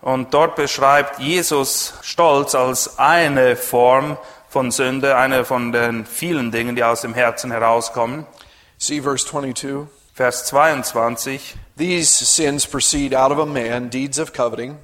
Und 0.06 0.36
dort 0.36 0.56
beschreibt 0.56 1.18
Jesus 1.18 1.96
Stolz 2.04 2.54
als 2.54 3.00
eine 3.00 3.56
Form 3.56 4.18
von 4.48 4.70
Sünde, 4.70 5.18
eine 5.18 5.46
von 5.46 5.72
den 5.72 6.06
vielen 6.06 6.52
Dingen, 6.52 6.76
die 6.76 6.84
aus 6.84 7.02
dem 7.02 7.16
Herzen 7.16 7.50
herauskommen. 7.50 8.28
See 8.78 9.02
verse 9.02 9.26
22. 9.26 9.88
Vers 10.14 10.46
22. 10.46 11.56
These 11.76 12.24
sins 12.24 12.68
proceed 12.68 13.16
out 13.16 13.32
of 13.32 13.40
a 13.40 13.48
man, 13.48 13.90
deeds 13.90 14.20
of 14.20 14.32
coveting 14.32 14.78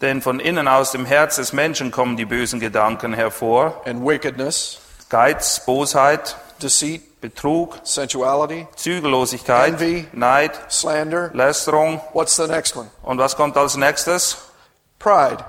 Denn 0.00 0.22
von 0.22 0.40
innen 0.40 0.68
aus 0.68 0.90
dem 0.90 1.04
Herz 1.04 1.36
des 1.36 1.52
Menschen 1.52 1.90
kommen 1.90 2.16
die 2.16 2.24
bösen 2.24 2.58
Gedanken 2.58 3.12
hervor. 3.12 3.82
and 3.84 4.06
wickedness, 4.06 4.78
Geiz, 5.10 5.60
Bosheit, 5.66 6.34
deceit, 6.62 7.02
Betrug, 7.30 7.80
sensuality, 7.82 8.68
Zügellosigkeit, 8.76 9.72
Envy. 9.80 10.06
Neid, 10.12 10.52
slander. 10.68 11.30
Lästerung. 11.34 12.00
What's 12.12 12.36
the 12.36 12.46
next 12.46 12.76
one? 12.76 12.88
Und 13.02 13.18
was 13.18 13.34
kommt 13.36 13.56
als 13.56 13.76
nächstes? 13.76 14.36
Pride. 15.00 15.44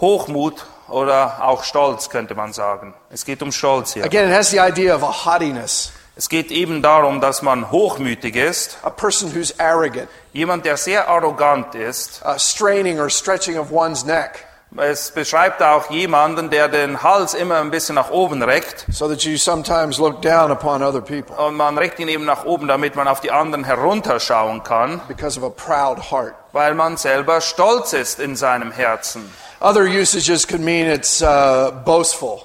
Hochmut 0.00 0.64
oder 0.88 1.42
auch 1.42 1.64
Stolz, 1.64 2.08
könnte 2.08 2.36
man 2.36 2.52
sagen. 2.52 2.94
Es 3.10 3.24
geht 3.24 3.42
um 3.42 3.50
Stolz 3.50 3.94
hier. 3.94 4.04
Again, 4.04 4.28
it 4.30 4.34
has 4.36 4.50
the 4.50 4.60
idea 4.60 4.94
of 4.94 5.02
a 5.02 5.24
haughtiness, 5.24 5.90
Es 6.14 6.28
geht 6.28 6.52
eben 6.52 6.82
darum, 6.82 7.20
dass 7.20 7.42
man 7.42 7.70
hochmütig 7.72 8.36
ist. 8.36 8.78
a 8.84 8.90
person 8.90 9.34
who's 9.34 9.58
arrogant, 9.58 10.08
Jemand, 10.32 10.64
der 10.64 10.76
sehr 10.76 11.08
arrogant 11.08 11.74
ist. 11.74 12.22
uh, 12.24 12.38
straining 12.38 13.00
or 13.00 13.10
stretching 13.10 13.58
of 13.58 13.72
one's 13.72 14.04
neck, 14.04 14.46
Es 14.76 15.10
beschreibt 15.10 15.62
auch 15.62 15.90
jemanden, 15.90 16.50
der 16.50 16.68
den 16.68 17.02
Hals 17.02 17.32
immer 17.32 17.58
ein 17.60 17.70
bisschen 17.70 17.94
nach 17.94 18.10
oben 18.10 18.42
reckt. 18.42 18.84
so 18.92 19.08
that 19.08 19.22
you 19.22 19.38
sometimes 19.38 19.98
look 19.98 20.20
down 20.20 20.50
upon 20.50 20.82
other 20.82 21.00
people 21.00 21.34
Und 21.36 21.56
man 21.56 21.78
reckt 21.78 21.98
ihn 21.98 22.08
eben 22.08 22.26
nach 22.26 22.44
oben, 22.44 22.68
damit 22.68 22.94
man 22.94 23.08
auf 23.08 23.20
die 23.20 23.30
anderen 23.30 23.64
herunterschauen 23.64 24.62
kann, 24.62 25.00
because 25.08 25.40
of 25.40 25.44
a 25.44 25.48
proud 25.48 26.10
heart. 26.10 26.34
weil 26.52 26.74
man 26.74 26.98
selber 26.98 27.40
stolz 27.40 27.94
ist 27.94 28.20
in 28.20 28.36
seinem 28.36 28.70
Herzen. 28.70 29.32
Other 29.60 29.84
usages 29.84 30.46
could 30.46 30.60
mean 30.60 30.88
it's 30.88 31.22
uh, 31.22 31.72
boastful. 31.84 32.42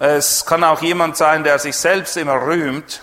Es 0.00 0.44
kann 0.46 0.64
auch 0.64 0.80
jemand 0.82 1.16
sein, 1.16 1.44
der 1.44 1.58
sich 1.58 1.76
selbst 1.76 2.16
immer 2.16 2.40
rühmt. 2.46 3.00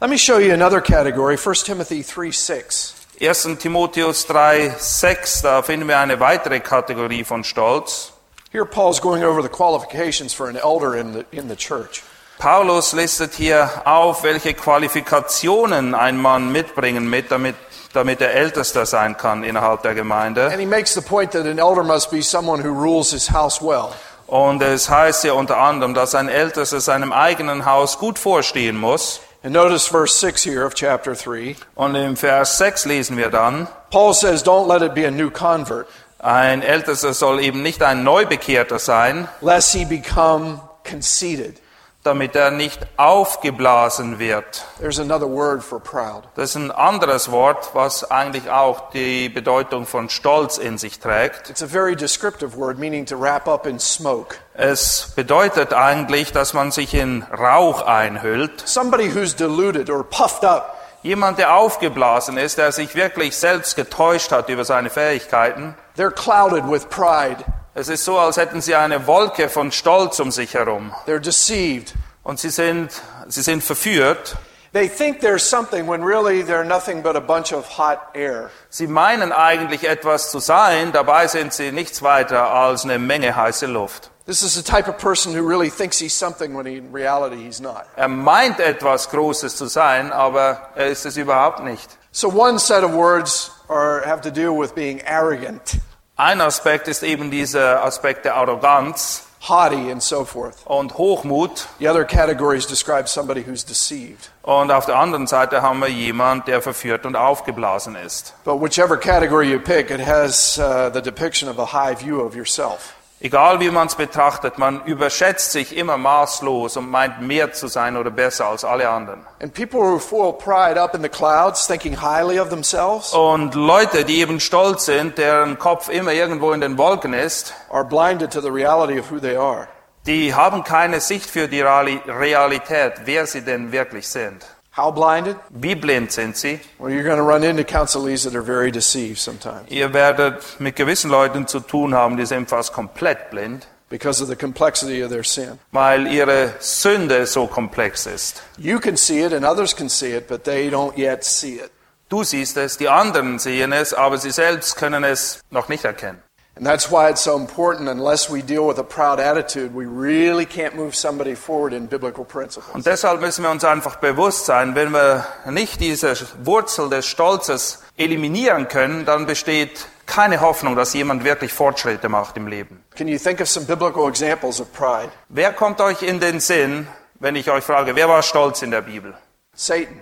Let 0.00 0.10
me 0.10 0.18
show 0.18 0.38
you 0.38 0.52
another 0.52 0.80
category, 0.80 1.36
1 1.36 1.64
Timothy 1.64 2.02
3 2.02 2.30
6. 2.30 2.94
1. 3.18 3.58
Timotheus 3.58 4.26
3, 4.26 4.74
6, 4.78 5.40
da 5.40 5.62
finden 5.62 5.88
wir 5.88 5.98
eine 5.98 6.20
weitere 6.20 6.60
Kategorie 6.60 7.24
von 7.24 7.44
Stolz. 7.44 8.12
Here, 8.52 8.66
Paul's 8.66 9.00
going 9.00 9.24
over 9.24 9.42
the 9.42 9.48
qualifications 9.48 10.34
for 10.34 10.48
an 10.48 10.56
elder 10.56 10.94
in 10.94 11.14
the, 11.14 11.24
in 11.30 11.48
the 11.48 11.56
church. 11.56 12.02
Paulus 12.38 12.92
listet 12.92 13.32
hier 13.32 13.70
auf, 13.86 14.22
welche 14.22 14.52
Qualifikationen 14.52 15.94
ein 15.94 16.18
Mann 16.18 16.52
mitbringen 16.52 17.08
mit, 17.08 17.30
damit, 17.30 17.56
damit 17.94 18.20
er 18.20 18.34
Ältester 18.34 18.84
sein 18.84 19.16
kann 19.16 19.44
innerhalb 19.44 19.82
der 19.82 19.94
Gemeinde. 19.94 20.50
And 20.50 20.60
he 20.60 20.66
makes 20.66 20.92
the 20.92 21.00
point 21.00 21.32
that 21.32 21.46
an 21.46 21.58
elder 21.58 21.82
must 21.82 22.10
be 22.10 22.22
someone 22.22 22.62
who 22.62 22.70
rules 22.70 23.12
his 23.12 23.30
house 23.32 23.62
well. 23.62 23.94
Und 24.26 24.60
es 24.60 24.90
heißt 24.90 25.24
ja 25.24 25.32
unter 25.32 25.56
anderem, 25.56 25.94
dass 25.94 26.14
ein 26.14 26.28
Ältester 26.28 26.80
seinem 26.80 27.12
eigenen 27.12 27.64
Haus 27.64 27.98
gut 27.98 28.18
vorstehen 28.18 28.76
muss. 28.76 29.20
And 29.46 29.54
notice 29.54 29.86
verse 29.86 30.12
6 30.16 30.42
here 30.42 30.64
of 30.64 30.74
chapter 30.74 31.14
3. 31.14 31.54
Und 31.76 31.94
im 31.94 32.16
Vers 32.16 32.58
6 32.58 32.84
lesen 32.86 33.16
wir 33.16 33.30
dann, 33.30 33.68
Paul 33.92 34.12
says, 34.12 34.42
Don't 34.42 34.66
let 34.66 34.82
it 34.82 34.92
be 34.92 35.06
a 35.06 35.10
new 35.12 35.30
convert, 35.30 35.86
ein 36.18 36.62
Ältester 36.62 37.14
soll 37.14 37.38
eben 37.38 37.62
nicht 37.62 37.80
ein 37.80 38.02
Neubekehrter 38.02 38.80
sein, 38.80 39.28
lest 39.40 39.72
he 39.72 39.84
become 39.84 40.60
conceited. 40.82 41.60
Damit 42.06 42.36
er 42.36 42.50
nicht 42.50 42.86
aufgeblasen 42.96 44.18
wird. 44.18 44.64
There's 44.78 44.98
another 44.98 45.28
word 45.28 45.62
for 45.62 45.80
proud. 45.80 46.24
Das 46.36 46.50
ist 46.50 46.56
ein 46.56 46.70
anderes 46.70 47.30
Wort, 47.30 47.70
was 47.74 48.10
eigentlich 48.10 48.50
auch 48.50 48.90
die 48.90 49.28
Bedeutung 49.28 49.86
von 49.86 50.08
Stolz 50.08 50.58
in 50.58 50.78
sich 50.78 51.00
trägt. 51.00 51.50
It's 51.50 51.62
a 51.62 51.66
very 51.66 51.96
descriptive 51.96 52.56
word, 52.56 52.78
meaning 52.78 53.04
to 53.06 53.20
wrap 53.20 53.48
up 53.48 53.66
in 53.66 53.78
smoke. 53.80 54.36
Es 54.54 55.12
bedeutet 55.16 55.74
eigentlich, 55.74 56.32
dass 56.32 56.54
man 56.54 56.70
sich 56.70 56.94
in 56.94 57.24
Rauch 57.24 57.82
einhüllt. 57.82 58.66
Somebody 58.66 59.12
who's 59.14 59.34
deluded 59.34 59.90
or 59.90 60.04
puffed 60.04 60.44
up. 60.44 60.76
Jemand, 61.02 61.38
der 61.38 61.54
aufgeblasen 61.54 62.36
ist, 62.36 62.58
der 62.58 62.72
sich 62.72 62.94
wirklich 62.94 63.36
selbst 63.36 63.76
getäuscht 63.76 64.32
hat 64.32 64.48
über 64.48 64.64
seine 64.64 64.90
Fähigkeiten. 64.90 65.74
They're 65.96 66.10
clouded 66.10 66.68
with 66.68 66.86
pride. 66.88 67.44
Es 67.78 67.88
ist 67.88 68.06
so, 68.06 68.18
als 68.18 68.38
hätten 68.38 68.62
sie 68.62 68.74
eine 68.74 69.06
Wolke 69.06 69.50
von 69.50 69.70
Stolz 69.70 70.18
um 70.18 70.30
sich 70.30 70.54
herum. 70.54 70.94
They're 71.06 71.18
deceived. 71.18 71.92
Und 72.22 72.40
sie 72.40 72.48
sind, 72.48 72.88
sie 73.28 73.42
sind 73.42 73.62
verführt. 73.62 74.34
They 74.72 74.88
think 74.88 75.20
there's 75.20 75.46
something 75.46 75.86
when 75.86 76.02
really 76.02 76.42
they're 76.42 76.64
nothing 76.64 77.02
but 77.02 77.16
a 77.16 77.20
bunch 77.20 77.52
of 77.52 77.66
hot 77.76 77.98
air. 78.14 78.50
Sie 78.70 78.86
meinen 78.86 79.30
eigentlich 79.30 79.86
etwas 79.86 80.30
zu 80.30 80.38
sein, 80.38 80.92
dabei 80.92 81.26
sind 81.26 81.52
sie 81.52 81.70
nichts 81.70 82.00
weiter 82.00 82.50
als 82.50 82.84
eine 82.84 82.98
Menge 82.98 83.36
heiße 83.36 83.66
Luft. 83.66 84.10
This 84.24 84.42
is 84.42 84.54
the 84.54 84.62
type 84.62 84.88
of 84.88 84.96
person 84.96 85.34
who 85.34 85.46
really 85.46 85.68
thinks 85.68 85.98
he's 85.98 86.14
something 86.14 86.56
when 86.56 86.64
he, 86.64 86.78
in 86.78 86.90
reality 86.92 87.36
he's 87.44 87.60
not. 87.60 87.84
Er 87.96 88.08
meint 88.08 88.58
etwas 88.58 89.10
Großes 89.10 89.54
zu 89.54 89.66
sein, 89.66 90.12
aber 90.12 90.70
er 90.76 90.86
ist 90.86 91.04
es 91.04 91.18
überhaupt 91.18 91.62
nicht. 91.62 91.90
So 92.10 92.28
one 92.30 92.58
set 92.58 92.82
of 92.82 92.94
words 92.94 93.50
are, 93.68 94.02
have 94.06 94.22
to 94.22 94.30
do 94.30 94.58
with 94.58 94.74
being 94.74 95.02
arrogant, 95.06 95.78
Ein 96.18 96.40
Aspekt 96.40 96.88
ist 96.88 97.02
eben 97.02 97.30
dieser 97.30 97.84
Aspekt 97.84 98.24
der 98.24 98.36
Arroganz 98.36 99.26
haughty, 99.48 99.90
and 99.90 100.02
so 100.02 100.24
forth. 100.24 100.56
und 100.64 100.96
Hochmut. 100.96 101.68
The 101.78 101.88
other 101.88 102.04
categories 102.04 102.66
describe 102.66 103.06
somebody 103.06 103.42
who's 103.42 103.64
deceived. 103.64 104.30
Und 104.42 104.70
auf 104.70 104.86
der 104.86 104.96
anderen 104.96 105.26
Seite 105.26 105.60
haben 105.60 105.80
wir 105.80 105.88
jemand, 105.88 106.48
der 106.48 106.62
verführt 106.62 107.04
und 107.04 107.16
aufgeblasen 107.16 107.96
ist. 107.96 108.32
But 108.44 108.62
whichever 108.62 108.96
category 108.96 109.50
you 109.50 109.58
pick, 109.58 109.90
it 109.90 110.00
has 110.00 110.58
uh, 110.58 110.90
the 110.92 111.02
depiction 111.02 111.50
of 111.50 111.58
a 111.58 111.66
high 111.66 111.94
view 111.94 112.22
of 112.22 112.34
yourself. 112.34 112.94
Egal 113.26 113.58
wie 113.58 113.70
man 113.70 113.88
es 113.88 113.96
betrachtet, 113.96 114.56
man 114.56 114.84
überschätzt 114.84 115.50
sich 115.50 115.76
immer 115.76 115.96
maßlos 115.96 116.76
und 116.76 116.88
meint 116.88 117.20
mehr 117.22 117.52
zu 117.52 117.66
sein 117.66 117.96
oder 117.96 118.10
besser 118.12 118.46
als 118.46 118.64
alle 118.64 118.88
anderen. 118.88 119.26
And 119.42 119.52
people 119.52 119.80
who 119.80 119.94
are 119.94 119.98
full 120.00 120.26
of 120.26 120.38
pride 120.38 120.80
up 120.80 120.94
in 120.94 121.02
the 121.02 121.08
clouds, 121.08 121.66
thinking 121.66 122.00
highly 122.00 122.38
of 122.38 122.50
themselves, 122.50 123.12
Und 123.12 123.56
Leute, 123.56 124.04
die 124.04 124.20
eben 124.20 124.38
stolz 124.38 124.84
sind, 124.84 125.18
deren 125.18 125.58
Kopf 125.58 125.88
immer 125.88 126.12
irgendwo 126.12 126.52
in 126.52 126.60
den 126.60 126.78
Wolken 126.78 127.14
ist, 127.14 127.52
are 127.70 127.84
blinded 127.84 128.32
to 128.32 128.40
the 128.40 128.48
reality 128.48 129.00
of 129.00 129.10
who 129.10 129.18
they 129.18 129.36
are. 129.36 129.66
die 130.06 130.32
haben 130.32 130.62
keine 130.62 131.00
Sicht 131.00 131.28
für 131.28 131.48
die 131.48 131.62
Reali- 131.64 132.00
Realität, 132.06 132.92
wer 133.06 133.26
sie 133.26 133.42
denn 133.42 133.72
wirklich 133.72 134.06
sind. 134.08 134.46
How 134.76 134.90
blinded? 134.92 135.36
Wie 135.50 135.74
blind 135.74 136.12
sind 136.12 136.36
sie? 136.36 136.60
Well, 136.78 136.92
you're 136.92 137.02
going 137.02 137.16
to 137.16 137.22
run 137.22 137.42
into 137.42 137.64
counselees 137.64 138.24
that 138.24 138.34
are 138.34 138.42
very 138.44 138.70
deceived 138.70 139.18
sometimes 139.18 139.70
Ihr 139.70 139.94
werdet 139.94 140.42
mit 140.60 140.76
gewissen 140.76 141.10
Leuten 141.10 141.46
zu 141.46 141.60
tun 141.60 141.94
haben, 141.94 142.16
die 142.18 142.26
sind 142.26 142.48
fast 142.50 142.72
komplett 142.74 143.30
blind, 143.30 143.66
because 143.88 144.20
of 144.22 144.28
the 144.28 144.36
complexity 144.36 145.02
of 145.02 145.10
their 145.10 145.24
sin. 145.24 145.58
weil 145.72 146.06
ihre 146.06 146.54
Sünde 146.58 147.24
so 147.26 147.46
komplex 147.46 148.04
ist. 148.06 148.42
You 148.58 148.78
can 148.78 148.96
see 148.96 149.20
it 149.22 149.32
and 149.32 149.46
others 149.46 149.74
can 149.74 149.88
see 149.88 150.12
it, 150.14 150.26
but 150.28 150.44
they 150.44 150.68
don't 150.68 150.96
yet 150.98 151.24
see 151.24 151.54
it. 151.54 151.70
Du 152.08 152.22
siehst 152.22 152.56
es, 152.56 152.76
die 152.76 152.88
anderen 152.88 153.38
sehen 153.38 153.72
es, 153.72 153.94
aber 153.94 154.18
sie 154.18 154.30
selbst 154.30 154.76
können 154.76 155.02
es 155.04 155.40
noch 155.50 155.68
nicht 155.68 155.84
erkennen. 155.84 156.22
And 156.56 156.64
that's 156.64 156.90
why 156.90 157.10
it's 157.10 157.22
so 157.22 157.36
important. 157.36 157.88
Unless 157.88 158.30
we 158.30 158.40
deal 158.40 158.66
with 158.66 158.78
a 158.78 158.82
proud 158.82 159.20
attitude, 159.20 159.74
we 159.74 159.84
really 159.84 160.46
can't 160.46 160.74
move 160.74 160.94
somebody 160.94 161.34
forward 161.34 161.74
in 161.74 161.86
biblical 161.86 162.24
principles. 162.24 162.74
Und 162.74 162.86
deshalb 162.86 163.20
müssen 163.20 163.42
wir 163.42 163.50
uns 163.50 163.62
einfach 163.62 163.96
bewusst 163.96 164.46
sein, 164.46 164.74
wenn 164.74 164.90
wir 164.92 165.26
nicht 165.50 165.80
diese 165.80 166.14
Wurzel 166.44 166.88
des 166.88 167.06
Stolzes 167.06 167.82
eliminieren 167.98 168.68
können, 168.68 169.04
dann 169.04 169.26
besteht 169.26 169.86
keine 170.06 170.40
Hoffnung, 170.40 170.76
dass 170.76 170.94
jemand 170.94 171.24
wirklich 171.24 171.52
Fortschritte 171.52 172.08
macht 172.08 172.38
im 172.38 172.46
Leben. 172.46 172.82
Can 172.96 173.06
you 173.06 173.18
think 173.18 173.40
of 173.42 173.48
some 173.48 173.66
biblical 173.66 174.08
examples 174.08 174.58
of 174.58 174.72
pride? 174.72 175.10
Wer 175.28 175.52
kommt 175.52 175.82
euch 175.82 176.02
in 176.02 176.20
den 176.20 176.40
Sinn, 176.40 176.86
wenn 177.20 177.36
ich 177.36 177.50
euch 177.50 177.64
frage, 177.64 177.96
wer 177.96 178.08
war 178.08 178.22
stolz 178.22 178.62
in 178.62 178.70
der 178.70 178.80
Bibel? 178.80 179.14
Satan. 179.54 180.00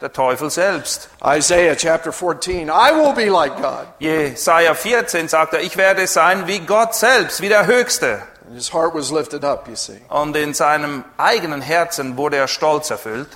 Der 0.00 0.12
Teufel 0.12 0.50
selbst. 0.50 1.08
Isaiah 1.24 1.74
chapter 1.76 2.12
14, 2.12 2.68
I 2.68 2.92
will 2.92 3.14
be 3.14 3.30
like 3.30 3.56
God. 3.56 3.86
Jesaja 3.98 4.74
14 4.74 5.28
sagt 5.28 5.54
er, 5.54 5.60
ich 5.60 5.76
werde 5.76 6.06
sein 6.06 6.46
wie 6.46 6.60
Gott 6.60 6.94
selbst, 6.94 7.40
wie 7.40 7.48
der 7.48 7.66
Höchste. 7.66 8.22
And 8.46 8.54
his 8.54 8.72
heart 8.72 8.94
was 8.94 9.10
lifted 9.10 9.44
up, 9.44 9.68
you 9.68 9.76
see. 9.76 10.00
Und 10.08 10.34
in 10.36 10.54
seinem 10.54 11.04
eigenen 11.18 11.60
Herzen 11.60 12.16
wurde 12.16 12.36
er 12.36 12.48
stolz 12.48 12.90
erfüllt. 12.90 13.28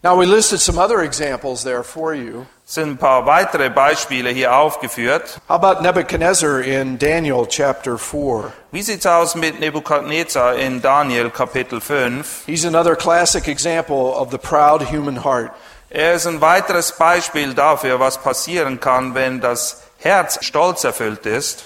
Now, 0.00 0.14
we 0.14 0.26
listed 0.26 0.60
some 0.60 0.78
other 0.78 1.02
examples 1.02 1.64
there 1.64 1.82
for 1.82 2.14
you. 2.14 2.46
Sind 2.64 2.90
ein 2.90 2.98
paar 2.98 3.26
weitere 3.26 3.68
Beispiele 3.68 4.30
hier 4.30 4.54
aufgeführt. 4.54 5.40
How 5.48 5.56
about 5.56 5.82
Nebuchadnezzar 5.82 6.60
in 6.60 6.98
Daniel 6.98 7.46
chapter 7.46 7.98
4? 7.98 8.52
Wie 8.70 8.82
sieht's 8.82 9.06
aus 9.06 9.34
mit 9.34 9.58
Nebukadnezar 9.58 10.54
in 10.54 10.80
Daniel 10.80 11.30
Kapitel 11.30 11.80
5? 11.80 12.44
He's 12.46 12.64
another 12.64 12.94
classic 12.94 13.48
example 13.48 14.14
of 14.14 14.30
the 14.30 14.38
proud 14.38 14.82
human 14.82 15.24
heart. 15.24 15.50
Er 15.90 16.14
ist 16.14 16.26
ein 16.26 16.42
weiteres 16.42 16.92
Beispiel 16.92 17.54
dafür, 17.54 17.98
was 17.98 18.18
passieren 18.18 18.78
kann, 18.78 19.14
wenn 19.14 19.40
das 19.40 19.82
Herz 19.98 20.38
stolz 20.44 20.84
erfüllt 20.84 21.24
ist. 21.24 21.64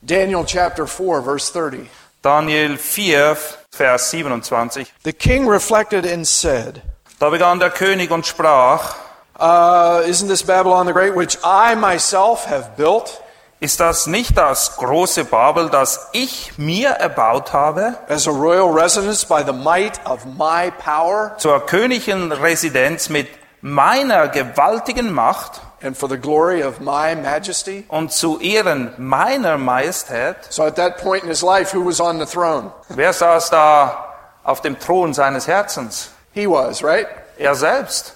Daniel 0.00 0.44
chapter 0.46 0.86
4, 0.86 1.22
verse 1.22 1.52
30. 1.52 1.90
Daniel 2.22 2.78
4, 2.78 3.36
Vers 3.70 4.10
27. 4.10 4.92
The 5.04 5.12
king 5.12 5.46
reflected 5.46 6.06
and 6.06 6.26
said, 6.26 6.80
Da 7.18 7.28
begann 7.28 7.60
der 7.60 7.70
König 7.70 8.10
und 8.10 8.26
sprach, 8.26 8.96
uh, 9.38 10.02
Isn't 10.06 10.28
this 10.28 10.42
Babylon 10.42 10.86
the 10.86 10.92
Great, 10.92 11.14
which 11.14 11.36
I 11.44 11.74
myself 11.74 12.46
have 12.46 12.70
built 12.76 13.20
ist 13.60 13.80
das 13.80 14.06
nicht 14.06 14.38
das 14.38 14.76
große 14.76 15.24
Babel, 15.24 15.68
das 15.68 16.08
ich 16.12 16.52
mir 16.58 16.90
erbaut 16.90 17.52
habe, 17.52 17.96
as 18.08 18.28
a 18.28 18.30
royal 18.30 18.70
residence 18.70 19.26
by 19.26 19.42
the 19.44 19.52
might 19.52 20.00
of 20.06 20.24
my 20.24 20.70
power 20.70 21.36
zur 21.38 21.66
königlichen 21.66 22.30
Residenz 22.30 23.08
mit 23.08 23.26
meiner 23.60 24.28
gewaltigen 24.28 25.12
Macht 25.12 25.60
and 25.80 25.96
for 25.96 26.08
the 26.08 26.16
glory 26.16 26.62
of 26.62 26.80
my 26.80 27.14
majesty? 27.14 27.84
und 27.88 28.12
zu 28.12 28.38
Ehren 28.40 28.92
meiner 28.98 29.58
Majestät? 29.58 30.36
So 30.50 30.64
at 30.64 30.76
that 30.76 30.98
point 30.98 31.22
in 31.22 31.28
his 31.28 31.42
life, 31.42 31.72
who 31.72 31.84
was 31.84 32.00
on 32.00 32.18
the 32.18 32.26
throne? 32.26 32.72
Wer 32.88 33.12
saß 33.12 33.50
da 33.50 34.14
auf 34.44 34.60
dem 34.60 34.78
Thron 34.78 35.14
seines 35.14 35.46
Herzens? 35.46 36.10
He 36.32 36.46
was, 36.46 36.82
right? 36.82 37.06
Er 37.38 37.54
selbst. 37.54 38.14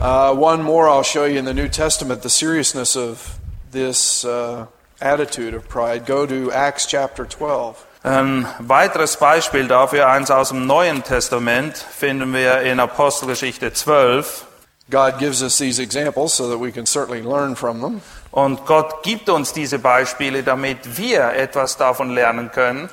Uh, 0.00 0.34
one 0.34 0.62
more 0.62 0.88
I'll 0.88 1.02
show 1.02 1.24
you 1.26 1.38
in 1.38 1.44
the 1.44 1.52
New 1.52 1.68
Testament 1.68 2.22
the 2.22 2.30
seriousness 2.30 2.96
of 2.96 3.38
this 3.70 4.24
uh, 4.24 4.66
attitude 5.00 5.54
of 5.54 5.68
pride. 5.68 6.06
Go 6.06 6.26
to 6.26 6.50
Acts 6.52 6.86
chapter 6.86 7.26
12. 7.26 7.86
Ein 8.02 8.46
weiteres 8.58 9.18
Beispiel 9.18 9.68
dafür, 9.68 10.08
eins 10.08 10.30
aus 10.30 10.48
dem 10.48 10.66
Neuen 10.66 11.04
Testament, 11.04 11.76
finden 11.76 12.32
wir 12.32 12.62
in 12.62 12.80
Apostelgeschichte 12.80 13.74
12. 13.74 14.46
God 14.90 15.18
gives 15.18 15.42
us 15.42 15.58
these 15.58 15.80
examples 15.80 16.34
so 16.34 16.48
that 16.48 16.58
we 16.58 16.72
can 16.72 16.86
certainly 16.86 17.20
learn 17.20 17.54
from 17.54 17.80
them. 17.80 18.00
Und 18.32 18.64
Gott 18.64 19.02
gibt 19.02 19.28
uns 19.28 19.52
diese 19.52 19.78
Beispiele, 19.78 20.42
damit 20.42 20.96
wir 20.96 21.32
etwas 21.34 21.76
davon 21.76 22.10
lernen 22.10 22.50
können. 22.50 22.88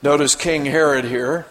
Notice 0.00 0.38
King 0.38 0.64
Herod 0.64 1.04
here. 1.04 1.44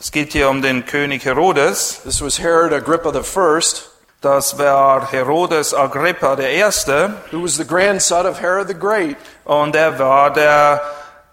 Es 0.00 0.10
geht 0.10 0.32
hier 0.32 0.48
um 0.48 0.62
den 0.62 0.86
König 0.86 1.24
Herodes. 1.24 2.00
This 2.04 2.22
was 2.22 2.38
Herod 2.38 2.72
Agrippa 2.72 3.12
the 3.12 3.22
first, 3.22 3.90
Das 4.22 4.58
war 4.58 5.10
Herodes 5.12 5.74
Agrippa 5.74 6.36
der 6.36 6.50
Erste 6.50 7.14
who 7.32 7.42
was 7.42 7.56
the 7.56 7.64
grandson 7.66 8.26
of 8.26 8.40
Herod 8.40 8.68
the 8.68 8.74
Great. 8.74 9.16
und 9.44 9.74
er 9.74 9.98
war 9.98 10.32
der 10.32 10.82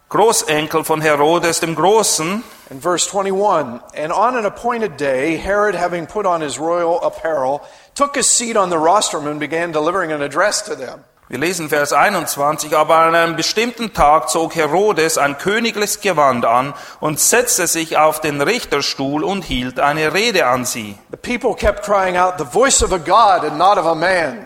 Großenkel 0.10 0.86
von 0.86 1.02
Herodes 1.02 1.60
dem 1.60 1.76
Großen. 1.76 2.42
In 2.70 2.82
verse 2.82 3.10
21, 3.10 3.82
and 3.94 4.14
on 4.14 4.38
an 4.38 4.46
appointed 4.46 4.98
day, 4.98 5.38
Herod, 5.38 5.76
having 5.76 6.06
put 6.06 6.26
on 6.26 6.42
his 6.42 6.58
royal 6.58 7.00
apparel, 7.02 7.62
took 7.94 8.16
his 8.16 8.28
seat 8.28 8.56
on 8.56 8.70
the 8.70 8.78
rostrum 8.78 9.28
and 9.28 9.40
began 9.40 9.72
delivering 9.74 10.14
an 10.14 10.22
address 10.22 10.62
to 10.64 10.76
them. 10.76 11.04
Wir 11.30 11.40
lesen 11.40 11.68
Vers 11.68 11.92
21, 11.92 12.74
aber 12.74 13.00
an 13.00 13.14
einem 13.14 13.36
bestimmten 13.36 13.94
Tag 13.94 14.30
zog 14.30 14.56
Herodes 14.56 15.18
ein 15.18 15.38
königliches 15.38 16.00
Gewand 16.00 16.46
an 16.46 16.74
und 17.02 17.20
setzte 17.20 17.68
sich 17.68 17.98
auf 17.98 18.22
den 18.22 18.42
Richterstuhl 18.42 19.26
und 19.26 19.44
hielt 19.44 19.82
eine 19.82 20.14
Rede 20.14 20.48
an 20.48 20.64
sie. 20.64 20.98
Out. 21.12 22.34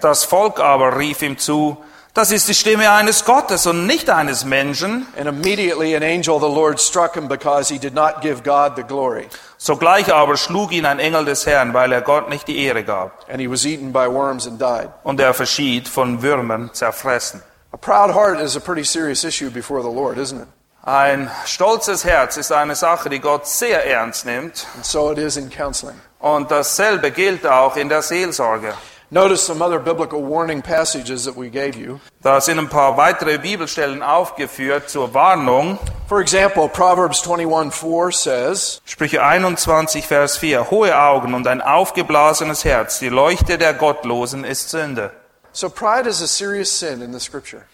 Das 0.02 0.24
Volk 0.24 0.60
aber 0.60 0.98
rief 0.98 1.22
ihm 1.22 1.38
zu, 1.38 1.78
das 2.14 2.32
ist 2.32 2.50
die 2.50 2.54
Stimme 2.54 2.92
eines 2.92 3.24
Gottes 3.24 3.66
und 3.68 3.88
nicht 3.88 4.10
eines 4.10 4.44
Menschen. 4.44 5.08
And 5.18 5.28
immediately 5.28 5.96
an 5.96 6.04
angel 6.04 6.36
of 6.36 6.42
the 6.42 6.50
Lord 6.50 6.80
struck 6.80 7.16
him 7.16 7.28
because 7.28 7.74
he 7.74 7.80
did 7.80 7.94
not 7.94 8.22
give 8.22 8.44
God 8.44 8.74
the 8.76 8.84
glory. 8.84 9.28
Sogleich 9.58 10.14
aber 10.14 10.36
schlug 10.36 10.72
ihn 10.72 10.86
ein 10.86 11.00
Engel 11.00 11.24
des 11.24 11.46
Herrn, 11.46 11.74
weil 11.74 11.92
er 11.94 12.02
Gott 12.02 12.30
nicht 12.30 12.48
die 12.48 12.66
Ehre 12.66 12.84
gab. 12.84 13.26
And 13.30 13.40
he 13.40 13.50
was 13.50 13.66
eaten 13.66 13.94
by 13.94 14.08
worms 14.08 14.46
and 14.46 14.60
died. 14.60 14.90
Und 15.04 15.20
er 15.20 15.34
verschied 15.34 15.88
von 15.88 16.22
Würmern 16.22 16.72
zerfressen. 16.74 17.42
A 17.72 17.78
proud 17.78 18.14
heart 18.14 18.42
is 18.42 18.58
a 18.58 18.60
pretty 18.60 18.84
serious 18.84 19.24
issue 19.24 19.50
before 19.50 19.82
the 19.82 19.90
Lord, 19.90 20.18
isn't 20.18 20.42
it? 20.42 20.48
Ein 20.84 21.30
stolzes 21.46 22.04
Herz 22.04 22.38
ist 22.38 22.52
eine 22.52 22.76
Sache, 22.76 23.10
die 23.10 23.20
Gott 23.20 23.48
sehr 23.48 23.86
ernst 23.86 24.26
nimmt. 24.26 24.66
And 24.76 24.86
so 24.86 25.12
it 25.12 25.18
is 25.18 25.38
in 25.38 25.50
counseling. 25.50 25.96
Und 26.20 26.52
dasselbe 26.52 27.12
gilt 27.12 27.48
auch 27.48 27.78
in 27.78 27.88
der 27.88 28.02
Seelsorge. 28.02 28.74
Notice 29.14 29.42
some 29.46 29.62
other 29.62 29.78
biblical 29.78 30.24
warning 30.24 30.62
passages 30.62 31.26
that 31.26 31.36
we 31.36 31.50
gave 31.50 31.76
you. 31.76 32.00
Da 32.24 32.40
sind 32.40 32.60
ein 32.60 32.70
paar 32.70 32.96
weitere 32.96 33.38
Bibelstellen 33.40 34.02
aufgeführt 34.02 34.90
zur 34.90 35.14
Warnung. 35.14 35.78
For 36.08 36.22
example, 36.22 36.70
Proverbs 36.70 37.22
21:4 37.22 38.14
says, 38.14 38.82
Sprüche 38.86 39.22
21, 39.22 40.08
Vers 40.08 40.38
4. 40.38 40.72
Hohe 40.72 40.98
Augen 40.98 41.34
und 41.34 41.46
ein 41.46 41.62
aufgeblasenes 41.62 42.64
Herz, 42.64 43.00
die 43.00 43.10
Leuchte 43.10 43.58
der 43.58 43.74
Gottlosen 43.74 44.46
ist 44.46 44.70
Sünde. 44.70 45.12
so 45.52 45.70
pride 45.70 46.08
is 46.08 46.22
a 46.22 46.28
serious 46.28 46.72
sin 46.72 47.02
in 47.02 47.12
the 47.12 47.20
scripture. 47.20 47.66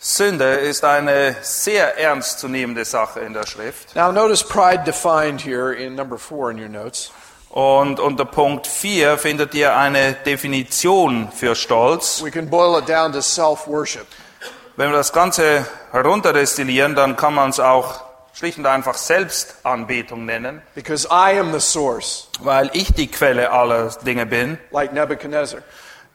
Sünde 0.00 0.54
ist 0.54 0.84
eine 0.84 1.36
sehr 1.42 1.98
ernstzunehmende 1.98 2.86
Sache 2.86 3.20
in 3.20 3.34
der 3.34 3.46
Schrift. 3.46 3.94
Now 3.94 4.10
notice 4.10 4.42
pride 4.42 4.84
defined 4.84 5.42
here 5.42 5.70
in 5.74 5.94
number 5.94 6.16
4 6.16 6.50
in 6.52 6.58
your 6.58 6.70
notes. 6.70 7.10
Und 7.52 8.00
unter 8.00 8.24
Punkt 8.24 8.66
4 8.66 9.18
findet 9.18 9.54
ihr 9.54 9.76
eine 9.76 10.14
Definition 10.14 11.30
für 11.30 11.54
Stolz. 11.54 12.22
We 12.24 12.30
can 12.30 12.48
boil 12.48 12.78
it 12.78 12.88
down 12.88 13.12
to 13.12 13.20
self-worship. 13.20 14.06
Wenn 14.76 14.90
wir 14.90 14.96
das 14.96 15.12
Ganze 15.12 15.66
herunterdestillieren, 15.92 16.94
dann 16.94 17.14
kann 17.16 17.34
man 17.34 17.50
es 17.50 17.60
auch 17.60 18.00
schlicht 18.32 18.56
und 18.56 18.64
einfach 18.64 18.94
Selbstanbetung 18.96 20.24
nennen, 20.24 20.62
Because 20.74 21.06
I 21.08 21.38
am 21.38 21.52
the 21.52 21.60
source, 21.60 22.28
weil 22.40 22.70
ich 22.72 22.90
die 22.94 23.08
Quelle 23.10 23.50
aller 23.50 23.90
Dinge 24.02 24.24
bin. 24.24 24.58
like 24.70 24.94
Nebuchadnezzar. 24.94 25.60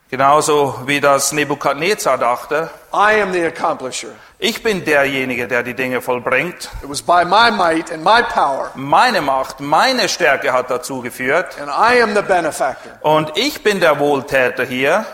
Genauso 0.09 0.79
wie 0.85 1.01
das 1.01 1.33
Nebukadnezar 1.33 2.17
dachte, 2.17 2.69
I 2.93 3.21
am 3.21 3.33
the 3.33 3.43
accomplisher. 3.45 4.09
ich 4.39 4.63
bin 4.63 4.85
derjenige, 4.85 5.47
der 5.49 5.63
die 5.63 5.73
Dinge 5.73 6.01
vollbringt. 6.01 6.69
It 6.81 6.89
was 6.89 7.01
by 7.01 7.25
my 7.25 7.51
might 7.51 7.91
and 7.91 8.03
my 8.05 8.23
power, 8.23 8.71
Meine 8.75 9.21
Macht, 9.21 9.59
meine 9.59 10.07
Stärke 10.07 10.53
hat 10.53 10.69
dazu 10.69 11.01
geführt. 11.01 11.57
and 11.59 11.69
I 11.69 12.01
am 12.01 12.15
the 12.15 12.21
benefactor. 12.21 12.93
Und 13.01 13.37
ich 13.37 13.61
bin 13.63 13.81
der 13.81 13.99
Wohltäter 13.99 14.63
hier. 14.63 15.05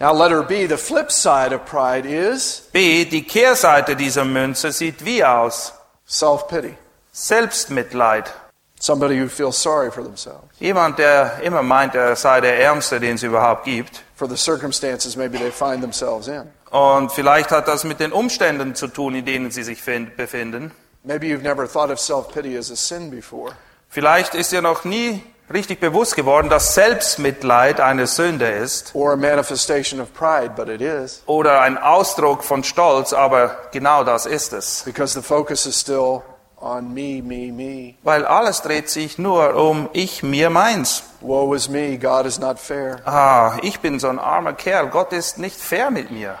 Now, 0.00 0.12
letter 0.12 0.44
B, 0.44 0.68
the 0.68 0.76
flip 0.76 1.10
side 1.10 1.52
of 1.52 1.64
pride 1.64 2.06
is 2.08 2.68
B, 2.72 3.04
die 3.04 3.24
Kehrseite 3.24 3.96
dieser 3.96 4.24
Münze 4.24 4.70
sieht 4.70 5.04
wie 5.04 5.24
aus? 5.24 5.72
self 6.06 6.46
pity. 6.46 6.76
Selbstmitleid. 7.12 8.32
Somebody 8.80 9.18
who 9.20 9.28
feels 9.28 9.60
sorry 9.60 9.90
for 9.90 10.04
themselves, 10.04 10.44
Jemand, 10.60 10.98
der 11.00 11.40
immer 11.42 11.62
meint, 11.64 11.96
er 11.96 12.14
sei 12.14 12.40
der 12.40 12.60
Ärmste, 12.60 13.00
den 13.00 13.16
es 13.16 13.24
überhaupt 13.24 13.64
gibt. 13.64 14.02
For 14.18 14.28
the 14.28 14.36
circumstances 14.36 15.16
maybe 15.16 15.38
they 15.38 15.50
find 15.50 15.80
themselves 15.80 16.26
in. 16.28 16.42
Und 16.70 17.12
vielleicht 17.12 17.50
hat 17.50 17.68
das 17.68 17.84
mit 17.84 18.00
den 18.00 18.12
Umständen 18.12 18.74
zu 18.74 18.88
tun, 18.88 19.14
in 19.14 19.24
denen 19.24 19.50
sie 19.50 19.62
sich 19.62 19.80
find- 19.80 20.16
befinden. 20.16 20.72
Maybe 21.04 21.26
you've 21.28 21.42
never 21.42 21.66
thought 21.66 21.90
of 21.90 21.98
self 22.00 22.28
pity 22.32 22.58
as 22.58 22.70
a 22.70 22.76
sin 22.76 23.10
before. 23.10 23.52
Vielleicht 23.88 24.34
ist 24.34 24.52
dir 24.52 24.60
noch 24.60 24.84
nie 24.84 25.22
richtig 25.50 25.80
bewusst 25.80 26.14
geworden, 26.16 26.50
dass 26.50 26.74
Selbstmitleid 26.74 27.80
eine 27.80 28.06
Sünde 28.06 28.46
ist 28.50 28.94
or 28.94 29.12
a 29.12 29.16
manifestation 29.16 30.00
of 30.00 30.12
pride, 30.12 30.50
but 30.56 30.68
it 30.68 30.82
is 30.82 31.22
oder 31.26 31.60
ein 31.62 31.78
Ausdruck 31.78 32.44
von 32.44 32.64
Stolz, 32.64 33.12
aber 33.14 33.56
genau 33.72 34.04
das 34.04 34.26
ist 34.26 34.52
es. 34.52 34.82
because 34.84 35.14
the 35.18 35.22
focus 35.26 35.64
is 35.64 35.80
still 35.80 36.22
on 36.60 36.92
me, 36.92 37.22
me, 37.22 37.52
me. 37.52 37.94
Weil 38.02 38.24
alles 38.24 38.62
dreht 38.62 38.88
sich 38.88 39.18
nur 39.18 39.54
um 39.54 39.88
ich, 39.92 40.22
mir, 40.22 40.50
meins. 40.50 41.02
Woe 41.20 41.54
is 41.54 41.68
me, 41.68 41.98
God 41.98 42.26
is 42.26 42.38
not 42.38 42.58
fair. 42.58 43.00
Ah, 43.04 43.58
ich 43.62 43.80
bin 43.80 43.98
so 43.98 44.08
ein 44.08 44.18
armer 44.18 44.52
Kerl, 44.52 44.88
Gott 44.88 45.12
ist 45.12 45.38
nicht 45.38 45.60
fair 45.60 45.90
mit 45.90 46.10
mir. 46.10 46.38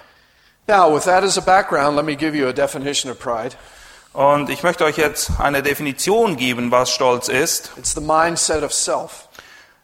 Now, 0.66 0.94
with 0.94 1.04
that 1.04 1.24
as 1.24 1.38
a 1.38 1.40
background, 1.40 1.96
let 1.96 2.04
me 2.04 2.14
give 2.14 2.36
you 2.36 2.46
a 2.48 2.52
definition 2.52 3.10
of 3.10 3.18
pride. 3.18 3.56
Und 4.12 4.50
ich 4.50 4.62
möchte 4.62 4.84
euch 4.84 4.96
jetzt 4.96 5.30
eine 5.38 5.62
Definition 5.62 6.36
geben, 6.36 6.70
was 6.70 6.90
Stolz 6.90 7.28
ist. 7.28 7.72
It's 7.76 7.94
the 7.94 8.00
mindset 8.00 8.62
of 8.62 8.72
self. 8.72 9.28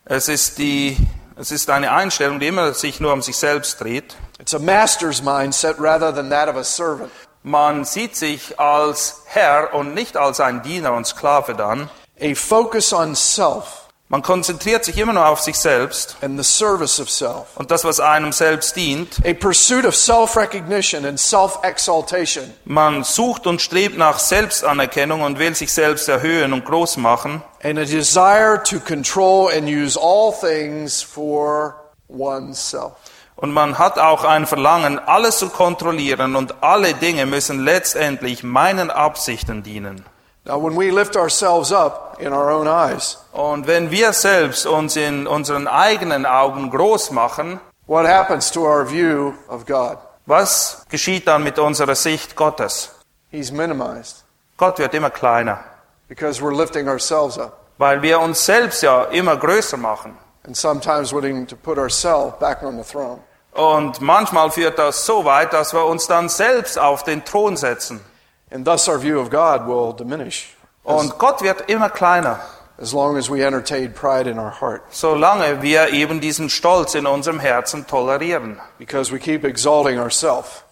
Es 0.05 0.29
ist 0.29 0.59
die, 0.59 0.97
es 1.37 1.51
ist 1.51 1.70
eine 1.70 1.92
Einstellung, 1.92 2.40
die 2.40 2.49
immer 2.49 2.75
sich 2.75 3.01
nur 3.01 3.12
um 3.12 3.23
sich 3.23 3.37
selbst 3.37 3.81
dreht. 3.81 4.16
It's 4.38 4.55
a 4.55 4.59
master's 4.59 5.23
mindset 5.23 5.77
rather 5.79 6.14
than 6.14 6.29
that 6.31 6.49
of 6.49 6.57
a 6.57 6.64
servant. 6.64 7.11
Man 7.46 7.85
sieht 7.85 8.16
sich 8.16 8.59
als 8.59 9.20
Herr 9.26 9.74
und 9.74 9.92
nicht 9.92 10.16
als 10.16 10.40
ein 10.40 10.62
Diener 10.62 10.94
und 10.94 11.07
Sklave 11.07 11.54
dann. 11.54 11.90
A 12.18 12.35
focus 12.35 12.94
on 12.94 13.14
self. 13.14 13.83
Man 14.09 14.22
konzentriert 14.22 14.83
sich 14.83 14.96
immer 14.96 15.12
nur 15.12 15.26
auf 15.26 15.40
sich 15.40 15.59
selbst 15.59 16.16
and 16.22 16.42
the 16.42 16.44
service 16.44 16.98
of 16.98 17.11
self. 17.11 17.48
und 17.57 17.70
das, 17.70 17.85
was 17.85 18.00
einem 18.00 18.33
selbst 18.33 18.76
dient. 18.76 19.18
A 19.26 19.35
pursuit 19.35 19.85
of 19.85 19.94
self 19.94 20.38
recognition 20.38 21.04
and 21.04 21.20
self 21.20 21.59
exaltation. 21.62 22.50
Man 22.64 23.04
sucht 23.04 23.46
und 23.46 23.61
strebt 23.61 23.98
nach 23.98 24.18
Selbstanerkennung 24.20 25.20
und 25.20 25.38
will 25.38 25.54
sich 25.54 25.70
selbst 25.70 26.09
erhöhen 26.09 26.54
und 26.54 26.64
groß 26.64 26.96
machen. 26.96 27.42
And 27.62 27.78
a 27.78 27.85
desire 27.85 28.62
to 28.64 28.80
control 28.80 29.50
and 29.50 29.68
use 29.68 30.00
all 30.00 30.33
things 30.33 31.02
for 31.02 31.74
oneself. 32.09 32.92
Und 33.44 33.52
man 33.52 33.76
hat 33.76 33.98
auch 33.98 34.24
ein 34.24 34.46
Verlangen, 34.46 34.98
alles 34.98 35.37
zu 35.37 35.50
kontrollieren 35.50 36.35
und 36.35 36.62
alle 36.62 36.94
Dinge 36.94 37.26
müssen 37.26 37.62
letztendlich 37.62 38.42
meinen 38.42 38.90
Absichten 38.90 39.62
dienen. 39.62 40.02
Now, 40.46 40.59
when 40.62 40.74
we 40.74 40.88
lift 40.90 41.14
ourselves 41.14 41.70
up 41.70 42.16
in 42.18 42.33
our 42.33 42.50
own 42.50 42.66
eyes, 42.66 43.18
Und 43.33 43.66
wenn 43.66 43.90
wir 43.90 44.14
selbst 44.14 44.64
uns 44.64 44.96
in 44.96 45.26
unseren 45.26 45.68
eigenen 45.68 46.24
Augen 46.24 46.70
groß 46.70 47.11
machen, 47.11 47.61
what 47.87 48.07
happens 48.07 48.50
to 48.50 48.62
our 48.62 48.88
view 48.88 49.35
of 49.48 49.66
God? 49.66 49.98
was 50.24 50.87
geschieht 50.88 51.26
dann 51.28 51.42
mit 51.42 51.59
unserer 51.59 51.96
Sicht 51.96 52.37
Gottes? 52.37 52.92
He's 53.30 53.52
minimized 53.52 54.24
Gott 54.57 54.78
wird 54.78 54.94
immer 54.94 55.11
kleiner, 55.11 55.59
because 56.09 56.40
we're 56.42 56.57
lifting 56.57 56.88
ourselves 56.88 57.37
up 57.38 57.59
weil 57.76 58.00
wir 58.00 58.20
uns 58.20 58.46
selbst 58.46 58.83
ja 58.83 59.02
immer 59.12 59.37
größer 59.37 59.76
machen. 59.76 60.16
and 60.44 60.57
sometimes 60.57 61.12
wanting 61.12 61.46
to 61.46 61.57
put 61.57 61.76
ourselves 61.76 62.38
back 62.40 62.62
on 62.62 62.78
the 62.78 62.85
throne. 62.85 63.20
Und 63.55 64.01
manchmal 64.01 64.51
führt 64.51 64.79
das 64.79 65.07
so 65.07 65.25
weit, 65.25 65.53
dass 65.53 65.73
wir 65.73 65.85
uns 65.85 66.07
dann 66.07 66.29
selbst 66.29 66.79
auf 66.79 67.05
den 67.05 67.25
Thron 67.25 67.57
setzen. 67.57 68.01
And 68.51 68.67
thus 68.67 68.88
our 68.88 69.01
view 69.01 69.21
of 69.21 69.31
God 69.31 69.67
will 69.67 69.95
diminish 69.97 70.55
Und 70.83 71.19
Gott 71.19 71.40
wird 71.43 71.69
immer 71.71 71.88
kleiner, 71.88 72.40
as 72.81 72.93
long 72.93 73.17
as 73.17 73.31
we 73.31 73.43
entertain 73.45 73.93
pride 73.93 74.29
in 74.29 74.38
our 74.38 74.61
heart 74.61 74.83
solange 74.90 75.62
wir 75.62 75.90
eben 75.90 76.21
diesen 76.21 76.51
Stolz 76.51 76.95
in 76.95 77.07
unserem 77.07 77.38
Herzen 77.40 77.87
tolerieren. 77.87 78.61
because 78.79 79.12
we 79.12 79.19
keep 79.19 79.45
exalting 79.45 79.99
ourselves. 79.99 80.62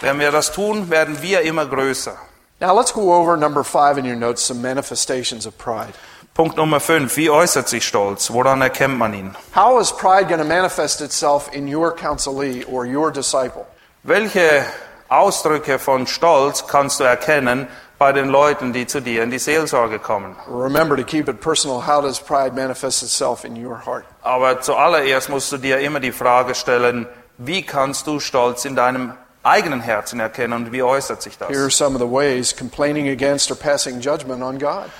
Wenn 0.00 0.18
wir 0.18 0.30
das 0.30 0.52
tun, 0.52 0.90
werden 0.90 1.20
wir 1.22 1.40
immer 1.40 1.64
größer. 1.66 2.16
Now 2.60 2.74
let's 2.74 2.92
go 2.92 3.12
over 3.12 3.36
number 3.36 3.64
five 3.64 3.98
in 3.98 4.06
your 4.06 4.16
notes 4.16 4.46
some 4.46 4.60
manifestations 4.60 5.46
of 5.46 5.56
pride. 5.58 5.94
Punkt 6.36 6.58
Nummer 6.58 6.80
5. 6.80 7.16
Wie 7.16 7.30
äußert 7.30 7.66
sich 7.66 7.86
Stolz? 7.88 8.30
Woran 8.30 8.60
erkennt 8.60 8.98
man 8.98 9.14
ihn? 9.14 9.34
How 9.54 9.80
is 9.80 9.90
pride 9.90 10.26
going 10.26 10.38
to 10.38 10.44
manifest 10.44 11.00
itself 11.00 11.48
in 11.50 11.66
your 11.66 11.96
counselee 11.96 12.62
or 12.66 12.84
your 12.84 13.10
disciple? 13.10 13.64
Welche 14.02 14.66
Ausdrücke 15.08 15.78
von 15.78 16.06
Stolz 16.06 16.66
kannst 16.66 17.00
du 17.00 17.04
erkennen 17.04 17.66
bei 17.98 18.12
den 18.12 18.28
Leuten, 18.28 18.74
die 18.74 18.86
zu 18.86 19.00
dir 19.00 19.22
in 19.22 19.30
die 19.30 19.38
Seelsorge 19.38 19.98
kommen? 19.98 20.36
Remember 20.46 20.94
to 20.94 21.04
keep 21.04 21.26
it 21.26 21.40
personal. 21.40 21.86
How 21.86 22.02
does 22.02 22.20
pride 22.20 22.54
manifest 22.54 23.02
itself 23.02 23.42
in 23.42 23.56
your 23.56 23.86
heart? 23.86 24.04
Aber 24.22 24.60
zuallererst 24.60 25.30
musst 25.30 25.50
du 25.52 25.56
dir 25.56 25.78
immer 25.78 26.00
die 26.00 26.12
Frage 26.12 26.54
stellen, 26.54 27.06
wie 27.38 27.62
kannst 27.62 28.06
du 28.06 28.20
Stolz 28.20 28.66
in 28.66 28.76
deinem 28.76 29.14
eigenen 29.42 29.80
Herzen 29.80 30.20
erkennen 30.20 30.52
und 30.52 30.70
wie 30.72 30.82
äußert 30.82 31.22
sich 31.22 31.38
Here 31.38 31.60
are 31.60 31.64
das? 31.68 31.78
some 31.78 31.94
of 31.96 32.02
the 32.02 32.06
ways 32.06 32.54
complaining 32.54 33.08
against 33.08 33.50
or 33.50 33.56
passing 33.56 34.00
judgment 34.02 34.42
on 34.42 34.58
God. 34.58 34.90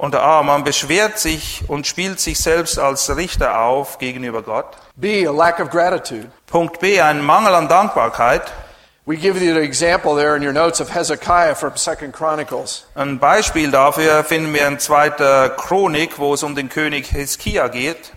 Unter 0.00 0.22
A, 0.22 0.42
man 0.42 0.64
beschwert 0.64 1.18
sich 1.18 1.62
und 1.68 1.86
spielt 1.86 2.20
sich 2.20 2.38
selbst 2.38 2.78
als 2.78 3.14
Richter 3.14 3.60
auf 3.60 3.98
gegenüber 3.98 4.40
Gott. 4.40 4.78
B, 4.96 5.26
a 5.26 5.30
lack 5.30 5.60
of 5.60 5.68
gratitude. 5.68 6.30
Punkt 6.46 6.80
B, 6.80 7.02
ein 7.02 7.22
Mangel 7.22 7.54
an 7.54 7.68
Dankbarkeit. 7.68 8.50
We 9.04 9.18
give 9.18 9.38
you 9.38 9.52
the 9.52 9.60
example 9.60 10.16
there 10.16 10.36
in 10.36 10.42
your 10.42 10.54
notes 10.54 10.80
of 10.80 10.94
Hezekiah 10.94 11.54
from 11.54 11.76
Second 11.76 12.14
Chronicles. 12.14 12.86
Ein 12.94 13.18
Beispiel 13.18 13.70
dafür 13.70 14.24
finden 14.24 14.54
wir 14.54 14.66
in 14.66 14.78
2. 14.78 15.50
Chronik, 15.58 16.18
wo 16.18 16.32
es 16.32 16.42
um 16.42 16.54
den 16.54 16.70
König 16.70 17.08
Hiskia 17.08 17.68
geht. 17.68 18.12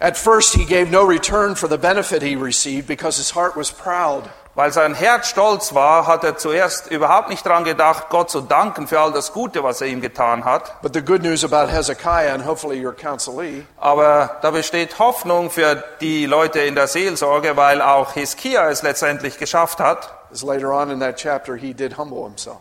At 0.00 0.18
first, 0.18 0.52
he 0.52 0.66
gave 0.66 0.90
no 0.90 1.04
return 1.04 1.56
for 1.56 1.70
the 1.70 1.78
benefit 1.78 2.22
he 2.22 2.36
received 2.36 2.86
because 2.86 3.16
his 3.16 3.34
heart 3.34 3.56
was 3.56 3.70
proud. 3.70 4.24
Weil 4.54 4.72
sein 4.72 4.94
Herz 4.94 5.28
stolz 5.28 5.74
war, 5.74 6.06
hat 6.06 6.22
er 6.22 6.36
zuerst 6.36 6.90
überhaupt 6.90 7.28
nicht 7.28 7.44
daran 7.44 7.64
gedacht, 7.64 8.08
Gott 8.08 8.30
zu 8.30 8.40
danken 8.40 8.86
für 8.86 9.00
all 9.00 9.12
das 9.12 9.32
Gute, 9.32 9.64
was 9.64 9.80
er 9.80 9.88
ihm 9.88 10.00
getan 10.00 10.44
hat. 10.44 10.80
But 10.80 10.94
the 10.94 11.02
good 11.02 11.22
news 11.22 11.44
about 11.44 11.72
Hezekiah, 11.72 12.32
and 12.32 12.46
hopefully 12.46 12.84
your 12.84 12.94
counselee, 12.94 13.64
Aber 13.78 14.36
da 14.42 14.52
besteht 14.52 14.98
Hoffnung 15.00 15.50
für 15.50 15.82
die 16.00 16.26
Leute 16.26 16.60
in 16.60 16.76
der 16.76 16.86
Seelsorge, 16.86 17.56
weil 17.56 17.82
auch 17.82 18.12
Hiskia 18.12 18.70
es 18.70 18.82
letztendlich 18.82 19.38
geschafft 19.38 19.80
hat. 19.80 20.14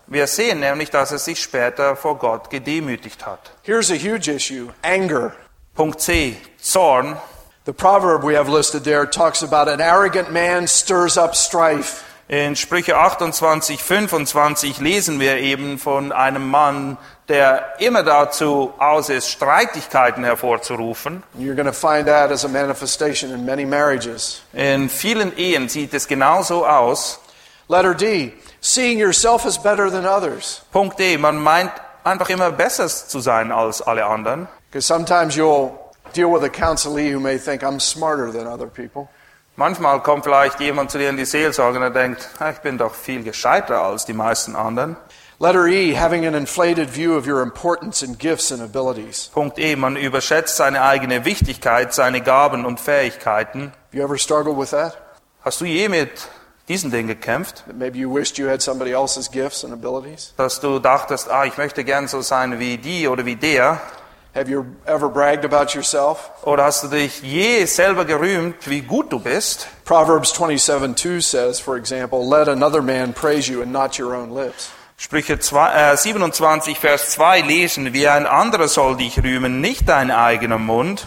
Wir 0.07 0.27
sehen 0.27 0.59
nämlich, 0.59 0.89
dass 0.89 1.11
er 1.11 1.17
sich 1.17 1.41
später 1.41 1.95
vor 1.95 2.17
Gott 2.17 2.49
gedemütigt 2.49 3.25
hat. 3.25 3.51
Here's 3.63 3.91
a 3.91 3.95
huge 3.95 4.31
issue 4.31 4.69
anger. 4.83 5.33
Punkt 5.75 5.99
C. 6.01 6.37
Zorn. 6.59 7.17
The 7.65 7.71
proverb 7.71 8.25
we 8.25 8.35
have 8.35 8.49
listed 8.49 8.83
there 8.83 9.05
talks 9.05 9.41
about 9.41 9.69
an 9.69 9.79
arrogant 9.79 10.33
man 10.33 10.67
stirs 10.67 11.17
up 11.17 11.33
strife. 11.33 12.03
In 12.27 12.55
Sprüche 12.55 12.97
28, 12.97 13.81
25 13.81 14.79
lesen 14.79 15.21
wir 15.21 15.37
eben 15.37 15.77
von 15.77 16.11
einem 16.11 16.49
Mann, 16.49 16.97
der 17.29 17.75
immer 17.79 18.03
dazu 18.03 18.73
aus 18.79 19.07
ist, 19.07 19.29
Streitigkeiten 19.29 20.25
hervorzurufen. 20.25 21.23
You're 21.39 21.55
going 21.55 21.65
to 21.65 21.71
find 21.71 22.05
that 22.07 22.31
as 22.31 22.43
a 22.43 22.49
manifestation 22.49 23.31
in 23.31 23.45
many 23.45 23.63
marriages. 23.63 24.41
In 24.51 24.89
vielen 24.89 25.31
Ehen 25.37 25.69
sieht 25.69 25.93
es 25.93 26.05
genauso 26.05 26.65
aus. 26.65 27.21
Letter 27.69 27.93
D, 27.93 28.33
seeing 28.59 28.99
yourself 28.99 29.45
as 29.45 29.57
better 29.57 29.89
than 29.89 30.05
others. 30.05 30.63
Punkt 30.73 30.99
D. 30.99 31.17
Man 31.17 31.37
meint 31.41 31.71
einfach 32.03 32.29
immer 32.29 32.51
besser 32.51 32.89
zu 32.89 33.21
sein 33.21 33.53
als 33.53 33.81
alle 33.81 34.05
anderen. 34.05 34.49
Because 34.69 34.85
sometimes 34.85 35.37
you'll 35.37 35.82
deal 36.13 36.31
with 36.31 36.43
a 36.43 36.49
counselee 36.49 37.11
who 37.13 37.19
may 37.19 37.37
think 37.37 37.61
I'm 37.63 37.79
smarter 37.79 38.31
than 38.31 38.47
other 38.47 38.67
people. 38.67 39.09
Manchmal 39.55 40.01
kommt 40.01 40.23
vielleicht 40.23 40.59
jemand 40.59 40.89
zu 40.89 40.97
dir 40.97 41.09
in 41.09 41.17
die 41.17 41.25
Seelsorge 41.25 41.77
und 41.77 41.83
er 41.83 41.91
denkt, 41.91 42.27
"Ah, 42.39 42.49
ich 42.49 42.59
bin 42.59 42.77
doch 42.77 42.95
viel 42.95 43.23
gescheiter 43.23 43.81
als 43.81 44.05
die 44.05 44.13
meisten 44.13 44.55
anderen. 44.55 44.97
Letter 45.39 45.67
E, 45.67 45.93
having 45.93 46.25
an 46.25 46.35
inflated 46.35 46.89
view 46.89 47.15
of 47.17 47.27
your 47.27 47.41
importance 47.41 48.01
and 48.01 48.17
gifts 48.17 48.51
and 48.51 48.61
abilities. 48.61 49.29
Punkt 49.33 49.59
E. 49.59 49.75
Man 49.75 49.95
überschätzt 49.95 50.55
seine 50.57 50.81
eigene 50.81 51.25
Wichtigkeit, 51.25 51.93
seine 51.93 52.21
Gaben 52.21 52.65
und 52.65 52.79
Fähigkeiten. 52.79 53.73
Have 53.91 53.97
you 53.97 54.03
ever 54.03 54.17
struggled 54.17 54.57
with 54.57 54.69
that? 54.69 54.97
Hast 55.43 55.59
du 55.59 55.65
je 55.65 55.89
mit 55.89 56.09
diesen 56.69 56.91
Dingen 56.91 57.09
gekämpft? 57.09 57.63
That 57.65 57.75
maybe 57.75 57.97
you 57.97 58.09
wished 58.13 58.37
you 58.37 58.47
had 58.47 58.61
somebody 58.61 58.91
else's 58.91 59.29
gifts 59.29 59.65
and 59.65 59.73
abilities? 59.73 60.33
Dass 60.37 60.59
du 60.61 60.79
dachtest, 60.79 61.29
ah, 61.29 61.45
ich 61.45 61.57
möchte 61.57 61.83
gern 61.83 62.07
so 62.07 62.21
sein 62.21 62.59
wie 62.59 62.77
die 62.77 63.07
oder 63.07 63.25
wie 63.25 63.35
der? 63.35 63.81
Have 64.35 64.49
you 64.49 64.65
ever 64.87 65.09
bragged 65.09 65.45
about 65.45 65.75
yourself? 65.75 66.31
Oder 66.43 66.63
hast 66.63 66.83
du 66.83 66.87
dich 66.87 67.21
je 67.21 67.65
selber 67.65 68.03
gerühmt, 68.03 68.67
wie 68.67 68.81
gut 68.81 69.11
du 69.11 69.19
bist? 69.19 69.67
Proverbs 69.85 70.33
27 70.33 70.95
2 70.95 71.19
says, 71.21 71.59
for 71.59 71.77
example, 71.77 72.27
let 72.27 72.47
another 72.47 72.81
man 72.81 73.13
praise 73.13 73.47
you 73.51 73.61
and 73.61 73.71
not 73.71 73.99
your 73.99 74.15
own 74.15 74.31
lips. 74.33 74.69
Sprüche 74.97 75.37
zwei- 75.39 75.91
äh, 75.91 75.97
27, 75.97 76.79
Vers 76.79 77.11
2 77.11 77.41
lesen 77.41 77.93
wir, 77.93 78.13
ein 78.13 78.25
anderer 78.25 78.67
soll 78.67 78.95
dich 78.97 79.21
rühmen, 79.21 79.61
nicht 79.61 79.87
dein 79.87 80.09
eigener 80.09 80.57
Mund. 80.57 81.05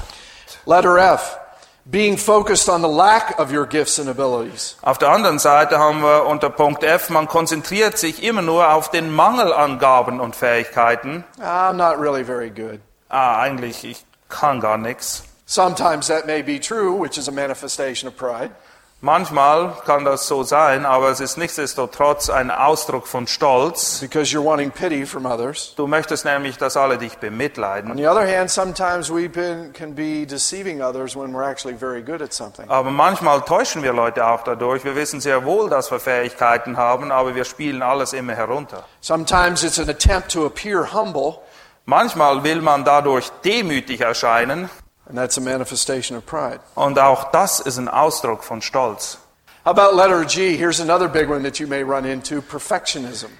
Letter 0.64 0.96
F, 1.14 1.36
being 1.84 2.16
focused 2.18 2.68
on 2.68 2.82
the 2.82 2.88
lack 2.88 3.40
of 3.40 3.50
your 3.52 3.66
gifts 3.66 3.98
and 3.98 4.08
abilities. 4.08 4.76
Auf 4.82 4.98
der 4.98 5.08
anderen 5.10 5.38
Seite 5.40 5.78
haben 5.80 6.00
wir 6.02 6.26
unter 6.26 6.50
Punkt 6.50 6.84
F, 6.84 7.10
man 7.10 7.26
konzentriert 7.26 7.98
sich 7.98 8.22
immer 8.22 8.42
nur 8.42 8.72
auf 8.72 8.90
den 8.90 9.12
Mangel 9.12 9.52
an 9.52 9.78
Gaben 9.80 10.20
und 10.20 10.36
Fähigkeiten. 10.36 11.24
I'm 11.40 11.72
not 11.74 11.98
really 11.98 12.24
very 12.24 12.50
good. 12.50 12.80
Ah, 13.08 13.40
eigentlich, 13.40 13.84
ich 13.84 14.04
kann 14.28 14.60
gar 14.60 14.78
nichts. 14.78 15.24
Sometimes 15.46 16.08
that 16.08 16.26
may 16.26 16.42
be 16.42 16.58
true, 16.60 17.00
which 17.00 17.16
is 17.18 17.28
a 17.28 17.32
manifestation 17.32 18.08
of 18.08 18.16
pride. 18.16 18.50
Manchmal 19.02 19.74
kann 19.84 20.06
das 20.06 20.26
so 20.26 20.42
sein, 20.42 20.86
aber 20.86 21.10
es 21.10 21.20
ist 21.20 21.36
nichtsdestotrotz 21.36 22.30
ein 22.30 22.50
Ausdruck 22.50 23.06
von 23.06 23.26
Stolz. 23.26 24.00
because 24.00 24.32
you're 24.32 24.42
wanting 24.42 24.70
pity 24.70 25.04
from 25.04 25.26
others. 25.26 25.74
Du 25.76 25.86
möchtest 25.86 26.24
nämlich, 26.24 26.56
dass 26.56 26.78
alle 26.78 26.96
dich 26.96 27.12
On 27.14 27.20
bemitleiden. 27.20 27.94
the 27.96 28.06
other 28.08 28.26
hand, 28.26 28.50
sometimes 28.50 29.10
we 29.12 29.28
can 29.28 29.94
be 29.94 30.24
deceiving 30.26 30.80
others 30.82 31.14
when 31.14 31.34
we're 31.34 31.44
actually 31.48 31.76
very 31.76 32.00
good 32.02 32.22
at 32.22 32.32
something. 32.32 32.68
Aber 32.70 32.90
manchmal 32.90 33.42
täuschen 33.42 33.82
wir 33.82 33.92
Leute 33.92 34.26
auch 34.26 34.42
dadurch. 34.44 34.82
Wir 34.82 34.96
wissen 34.96 35.20
sehr 35.20 35.44
wohl, 35.44 35.68
dass 35.68 35.90
wir 35.90 36.00
Fähigkeiten 36.00 36.78
haben, 36.78 37.12
aber 37.12 37.34
wir 37.34 37.44
spielen 37.44 37.82
alles 37.82 38.14
immer 38.14 38.34
herunter. 38.34 38.82
Sometimes 39.02 39.62
it's 39.62 39.78
an 39.78 39.90
attempt 39.90 40.32
to 40.32 40.46
appear 40.46 40.94
humble, 40.94 41.40
Manchmal 41.88 42.42
will 42.42 42.60
man 42.62 42.84
dadurch 42.84 43.30
demütig 43.44 44.00
erscheinen 44.00 44.68
und 45.04 46.98
auch 46.98 47.30
das 47.30 47.60
ist 47.60 47.78
ein 47.78 47.88
Ausdruck 47.88 48.42
von 48.42 48.60
Stolz. 48.60 49.18
How 49.64 49.70
about 49.70 49.96
letter 49.96 50.24
G? 50.24 50.56
Here's 50.56 50.80
another 50.80 51.08
big 51.08 51.30
one 51.30 51.44
that 51.44 51.60
you 51.60 51.68
may 51.68 51.82
run 51.82 52.04
into 52.04 52.42
perfectionism. 52.42 53.30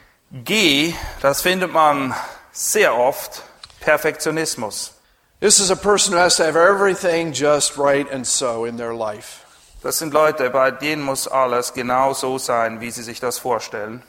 G, 0.44 0.94
das 1.22 1.42
findet 1.42 1.72
man 1.72 2.14
sehr 2.52 2.94
oft, 2.94 3.42
Perfektionismus. 3.80 4.92
This 5.40 5.59
is 5.59 5.70
a 5.70 5.76
person 5.76 6.14
who 6.14 6.20
has 6.20 6.37
to 6.37 6.44
have 6.44 6.56
everything 6.56 7.32
just 7.32 7.76
right 7.76 8.09
and 8.12 8.24
so 8.24 8.64
in 8.64 8.76
their 8.76 8.94
life. 8.94 9.44
Das 9.82 9.98
sind 9.98 10.14
Leute, 10.14 10.50
bei 10.50 10.70
denen 10.70 11.02
muss 11.02 11.26
alles 11.26 11.74
genau 11.74 12.14
so 12.14 12.38
sein, 12.38 12.80
wie 12.80 12.92
sie 12.92 13.02
sich 13.02 13.18
das 13.18 13.38
vorstellen. 13.38 14.04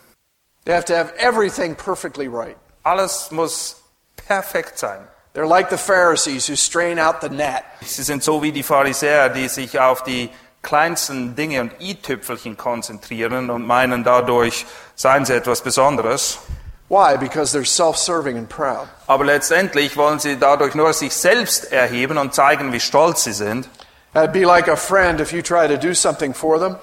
They 0.65 0.73
have 0.73 0.85
to 0.85 0.95
have 0.95 1.13
everything 1.17 1.75
perfectly 1.75 2.27
right. 2.27 2.57
Alles 2.83 3.31
muss 3.31 3.83
perfekt 4.27 4.77
sein. 4.77 4.99
They're 5.33 5.47
like 5.47 5.69
the 5.69 5.77
Pharisees 5.77 6.47
who 6.47 6.55
strain 6.55 6.99
out 6.99 7.21
the 7.21 7.29
gnat. 7.29 7.63
Sie 7.81 8.03
sind 8.03 8.23
so 8.23 8.41
wie 8.41 8.51
die 8.51 8.63
Pharisäer, 8.63 9.29
die 9.29 9.47
sich 9.47 9.79
auf 9.79 10.03
die 10.03 10.29
kleinsten 10.63 11.35
Dinge 11.35 11.61
und 11.61 11.71
i-Tüpfelchen 11.79 12.57
konzentrieren 12.57 13.49
und 13.49 13.65
meinen, 13.65 14.03
dadurch 14.03 14.65
seien 14.95 15.25
sie 15.25 15.35
etwas 15.35 15.61
Besonderes. 15.61 16.39
Why? 16.89 17.17
Because 17.17 17.55
they're 17.55 17.65
self 17.65 17.97
serving 17.97 18.37
and 18.37 18.49
proud. 18.49 18.87
Aber 19.07 19.25
letztendlich 19.25 19.95
wollen 19.95 20.19
sie 20.19 20.37
dadurch 20.37 20.73
nur 20.73 20.93
sich 20.93 21.13
selbst 21.13 21.71
erheben 21.71 22.17
und 22.17 22.33
zeigen, 22.33 22.71
wie 22.73 22.79
stolz 22.79 23.25
sie 23.25 23.33
sind. 23.33 23.69
That'd 24.13 24.31
be 24.31 24.45
like 24.45 24.67
a 24.67 24.75
friend 24.75 25.19
if 25.19 25.31
you 25.31 25.41
try 25.41 25.67
to 25.67 25.77
do 25.77 25.93
something 25.93 26.33
for 26.33 26.57
them 26.57 26.77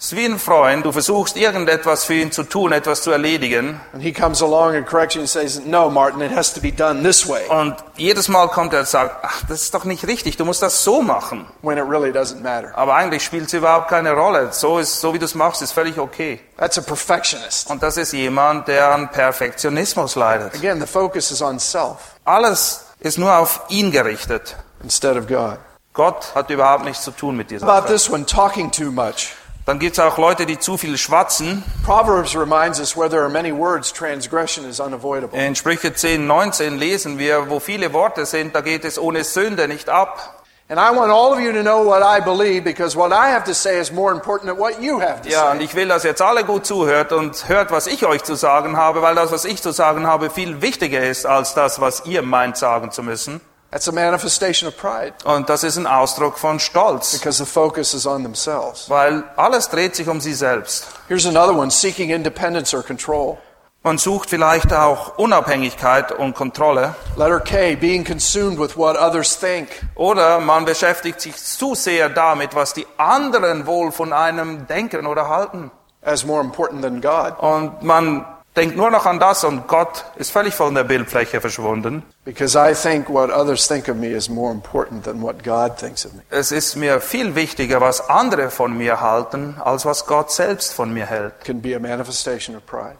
Es 0.00 0.12
ist 0.12 0.16
wie 0.16 0.26
ein 0.26 0.38
Freund, 0.38 0.86
du 0.86 0.92
versuchst 0.92 1.36
irgendetwas 1.36 2.04
für 2.04 2.14
ihn 2.14 2.30
zu 2.30 2.44
tun, 2.44 2.70
etwas 2.70 3.02
zu 3.02 3.10
erledigen 3.10 3.80
and 3.92 4.00
he 4.00 4.12
comes 4.12 4.40
along 4.40 4.76
and 4.76 4.86
corrects 4.86 5.16
you 5.16 5.20
and 5.22 5.28
says, 5.28 5.60
No, 5.64 5.90
Martin, 5.90 6.20
it 6.20 6.30
has 6.30 6.52
to 6.54 6.60
be 6.60 6.70
done 6.70 7.02
this 7.02 7.28
way 7.28 7.48
und 7.48 7.74
jedes 7.96 8.28
Mal 8.28 8.46
kommt 8.46 8.72
er 8.74 8.80
und 8.80 8.88
sagt, 8.88 9.16
ach, 9.24 9.42
das 9.48 9.62
ist 9.62 9.74
doch 9.74 9.82
nicht 9.84 10.06
richtig, 10.06 10.36
du 10.36 10.44
musst 10.44 10.62
das 10.62 10.84
so 10.84 11.02
machen. 11.02 11.46
when 11.62 11.78
it 11.78 11.84
really 11.84 12.10
doesn't 12.12 12.40
matter. 12.44 12.70
Aber 12.78 12.94
eigentlich 12.94 13.24
spielt 13.24 13.46
es 13.48 13.54
überhaupt 13.54 13.88
keine 13.88 14.12
Rolle. 14.12 14.52
So, 14.52 14.78
ist, 14.78 15.00
so 15.00 15.14
wie 15.14 15.18
du 15.18 15.24
es 15.24 15.34
machst, 15.34 15.62
ist 15.62 15.72
völlig 15.72 15.98
okay. 15.98 16.38
That's 16.58 16.78
a 16.78 16.82
perfectionist. 16.82 17.68
Und 17.68 17.82
das 17.82 17.96
ist 17.96 18.12
jemand, 18.12 18.68
der 18.68 18.92
an 18.92 19.10
Perfektionismus 19.10 20.14
leidet. 20.14 20.54
Again, 20.54 20.78
the 20.80 20.86
focus 20.86 21.32
is 21.32 21.42
on 21.42 21.58
self 21.58 21.96
Alles 22.24 22.84
ist 23.00 23.18
nur 23.18 23.36
auf 23.36 23.62
ihn 23.68 23.90
gerichtet. 23.90 24.54
instead 24.84 25.16
of 25.16 25.26
God. 25.26 25.58
Gott 25.92 26.36
hat 26.36 26.50
überhaupt 26.50 26.84
nichts 26.84 27.02
zu 27.02 27.10
tun 27.10 27.36
mit 27.36 27.50
dieser 27.50 27.66
about 27.66 27.88
Sache. 27.88 27.92
this 27.94 28.08
one, 28.08 28.24
talking 28.24 28.70
too 28.70 28.92
much? 28.92 29.32
Dann 29.68 29.78
gibt 29.78 29.98
es 29.98 30.02
auch 30.02 30.16
Leute, 30.16 30.46
die 30.46 30.58
zu 30.58 30.78
viel 30.78 30.96
schwatzen. 30.96 31.62
Proverbs 31.84 32.34
reminds 32.34 32.80
us 32.80 32.96
where 32.96 33.10
there 33.10 33.20
are 33.20 33.28
many 33.28 33.52
words, 33.52 33.92
transgression 33.92 34.64
is 34.64 34.80
unavoidable. 34.80 35.38
In 35.38 35.54
Sprüche 35.54 35.92
10, 35.92 36.26
19 36.26 36.78
lesen 36.78 37.18
wir, 37.18 37.50
wo 37.50 37.60
viele 37.60 37.92
Worte 37.92 38.24
sind, 38.24 38.54
da 38.54 38.62
geht 38.62 38.86
es 38.86 38.98
ohne 38.98 39.24
Sünde 39.24 39.68
nicht 39.68 39.90
ab. 39.90 40.42
And 40.70 40.80
I 40.80 40.88
want 40.96 41.12
all 41.12 41.34
of 41.34 41.40
you 41.40 41.52
to 41.52 41.60
know 41.60 41.84
what 41.84 42.02
I 42.02 42.18
believe 42.18 42.64
because 42.64 42.96
what 42.96 43.12
I 43.12 43.30
have 43.30 43.44
to 43.44 43.52
say 43.52 43.78
is 43.78 43.92
more 43.92 44.10
important 44.10 44.50
than 44.50 44.58
what 44.58 44.80
you 44.80 45.02
have 45.02 45.20
to 45.20 45.28
Ja, 45.28 45.50
und 45.50 45.58
say. 45.58 45.64
ich 45.64 45.74
will, 45.74 45.88
dass 45.88 46.02
jetzt 46.02 46.22
alle 46.22 46.44
gut 46.44 46.64
zuhört 46.64 47.12
und 47.12 47.46
hört, 47.50 47.70
was 47.70 47.88
ich 47.88 48.06
euch 48.06 48.24
zu 48.24 48.36
sagen 48.36 48.78
habe, 48.78 49.02
weil 49.02 49.16
das, 49.16 49.32
was 49.32 49.44
ich 49.44 49.60
zu 49.60 49.72
sagen 49.72 50.06
habe, 50.06 50.30
viel 50.30 50.62
wichtiger 50.62 51.02
ist 51.02 51.26
als 51.26 51.52
das, 51.52 51.78
was 51.78 52.06
ihr 52.06 52.22
meint 52.22 52.56
sagen 52.56 52.90
zu 52.90 53.02
müssen. 53.02 53.42
That's 53.70 53.86
a 53.88 53.92
manifestation 53.92 54.66
of 54.68 54.76
pride 54.78 55.12
Und 55.24 55.48
das 55.50 55.62
ist 55.62 55.76
ein 55.76 55.86
Ausdruck 55.86 56.38
von 56.38 56.58
Stolz, 56.58 57.12
because 57.12 57.36
the 57.36 57.44
focus 57.50 57.92
is 57.94 58.06
on 58.06 58.22
themselves. 58.22 58.88
weil 58.88 59.24
alles 59.36 59.68
dreht 59.68 59.94
sich 59.94 60.08
um 60.08 60.20
sie 60.20 60.32
selbst. 60.34 60.86
Here's 61.08 61.26
another 61.26 61.54
one, 61.54 61.70
seeking 61.70 62.10
independence 62.10 62.72
or 62.74 62.82
control. 62.82 63.36
Man 63.84 63.96
sucht 63.96 64.30
vielleicht 64.30 64.72
auch 64.72 65.18
Unabhängigkeit 65.18 66.10
und 66.12 66.34
Kontrolle. 66.34 66.94
Letter 67.16 67.40
K, 67.40 67.76
being 67.76 68.04
consumed 68.04 68.58
with 68.58 68.76
what 68.76 68.96
others 68.98 69.38
think. 69.38 69.68
Oder 69.94 70.40
man 70.40 70.64
beschäftigt 70.64 71.20
sich 71.20 71.36
zu 71.36 71.74
sehr 71.74 72.08
damit, 72.08 72.54
was 72.54 72.72
die 72.74 72.86
anderen 72.96 73.66
wohl 73.66 73.92
von 73.92 74.12
einem 74.12 74.66
denken 74.66 75.06
oder 75.06 75.28
halten. 75.28 75.70
as 76.02 76.24
more 76.24 76.40
important 76.40 76.80
than 76.82 77.00
God 77.00 77.34
Und 77.40 77.82
man 77.82 78.24
denkt 78.58 78.76
nur 78.76 78.90
noch 78.90 79.06
an 79.06 79.20
das 79.20 79.44
und 79.44 79.68
Gott 79.68 80.04
ist 80.16 80.32
völlig 80.32 80.52
von 80.54 80.74
der 80.74 80.84
Bildfläche 80.84 81.40
verschwunden. 81.40 82.02
because 82.24 82.58
I 82.58 82.74
think 82.74 83.08
what 83.08 83.30
others 83.30 83.66
think 83.66 83.88
of 83.88 83.96
me 83.96 84.08
is 84.08 84.28
more 84.28 84.52
important 84.52 85.04
than 85.04 85.22
what 85.22 85.42
God 85.42 85.78
thinks 85.78 86.04
of 86.04 86.12
me. 86.12 86.22
Es 86.28 86.52
ist 86.52 86.76
mir 86.76 87.00
viel 87.00 87.34
wichtiger, 87.34 87.80
was 87.80 88.10
andere 88.10 88.50
von 88.50 88.76
mir 88.76 89.00
halten, 89.00 89.56
als 89.64 89.86
was 89.86 90.04
Gott 90.06 90.30
selbst 90.32 90.74
von 90.74 90.92
mir 90.92 91.06
hält. 91.06 91.34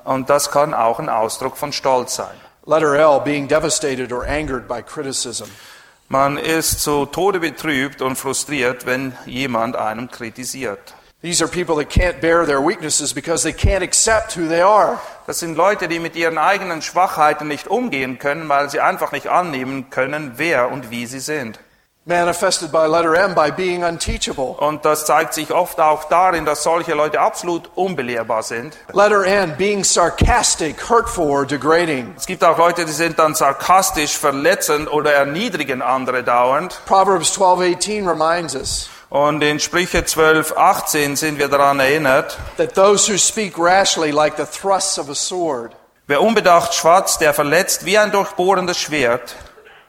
Und 0.05 0.31
das 0.31 0.51
kann 0.51 0.75
auch 0.75 0.99
ein 0.99 1.09
Ausdruck 1.09 1.57
von 1.57 1.73
Stolz 1.73 2.15
sein. 2.15 2.37
Letter 2.65 2.95
L, 2.95 3.21
being 3.25 3.49
devastated 3.49 4.13
or 4.13 4.25
angered 4.25 4.69
by 4.69 4.83
criticism. 4.83 5.47
Man 6.09 6.39
ist 6.39 6.81
zu 6.81 7.05
Tode 7.05 7.41
betrübt 7.41 8.01
und 8.01 8.17
frustriert, 8.17 8.87
wenn 8.87 9.13
jemand 9.27 9.77
einem 9.77 10.11
kritisiert. 10.11 10.95
These 11.21 11.43
are 11.43 11.49
people 11.49 11.75
that 11.75 11.91
can't 11.91 12.21
bear 12.21 12.47
their 12.47 12.61
weaknesses 12.61 13.13
because 13.13 13.43
they 13.43 13.53
can't 13.53 13.83
accept 13.83 14.37
who 14.37 14.47
they 14.47 14.61
are. 14.61 15.01
Das 15.27 15.41
sind 15.41 15.57
Leute, 15.57 15.89
die 15.89 15.99
mit 15.99 16.15
ihren 16.15 16.39
eigenen 16.39 16.81
Schwachheiten 16.81 17.49
nicht 17.49 17.67
umgehen 17.67 18.21
können, 18.21 18.49
weil 18.49 18.71
sie 18.71 18.79
einfach 18.79 19.11
nicht 19.11 19.27
annehmen 19.27 19.91
können, 19.91 20.35
wer 20.37 20.71
und 20.71 20.93
wie 20.93 21.07
sie 21.07 21.19
sind. 21.19 21.59
Manifested 22.05 22.71
by 22.71 22.87
letter 22.87 23.17
M 23.17 23.35
by 23.35 23.51
being 23.51 23.83
unteachable. 23.83 24.55
Und 24.61 24.85
das 24.85 25.07
zeigt 25.07 25.35
sich 25.35 25.53
oft 25.53 25.81
auch 25.81 26.05
darin, 26.05 26.45
dass 26.45 26.63
solche 26.63 26.95
Leute 26.95 27.19
absolut 27.19 27.69
unbelehrbar 27.75 28.45
sind. 28.45 28.77
Letter 28.93 29.27
N, 29.27 29.57
being 29.59 29.83
sarcastic, 29.83 30.89
hurtful, 30.89 31.29
or 31.29 31.45
degrading. 31.45 32.15
Es 32.17 32.27
gibt 32.27 32.45
auch 32.45 32.57
Leute, 32.59 32.85
die 32.85 32.93
sind 32.93 33.19
dann 33.19 33.35
sarkastisch, 33.35 34.17
verletzend 34.17 34.91
oder 34.91 35.15
erniedrigen 35.15 35.83
andere 35.83 36.23
dauernd. 36.23 36.81
Proverbs 36.87 37.37
12:18 37.37 38.09
reminds 38.09 38.55
us 38.55 38.89
Und 39.11 39.43
in 39.43 39.59
Sprüche 39.59 40.05
12, 40.05 40.55
18 40.57 41.17
sind 41.17 41.39
wir 41.39 41.49
daran 41.49 41.81
erinnert, 41.81 42.39
that 42.59 42.75
those 42.75 43.11
who 43.11 43.17
speak 43.17 43.59
rashly 43.59 44.11
like 44.11 44.37
the 44.37 44.45
thrusts 44.45 44.99
of 44.99 45.09
a 45.09 45.15
sword, 45.15 45.73
wer 46.07 46.21
unbedacht 46.21 46.75
schwatzt, 46.75 47.21
der 47.21 47.33
verletzt 47.33 47.87
wie 47.87 47.97
ein 47.97 48.11
durchbohrendes 48.13 48.79
Schwert. 48.79 49.35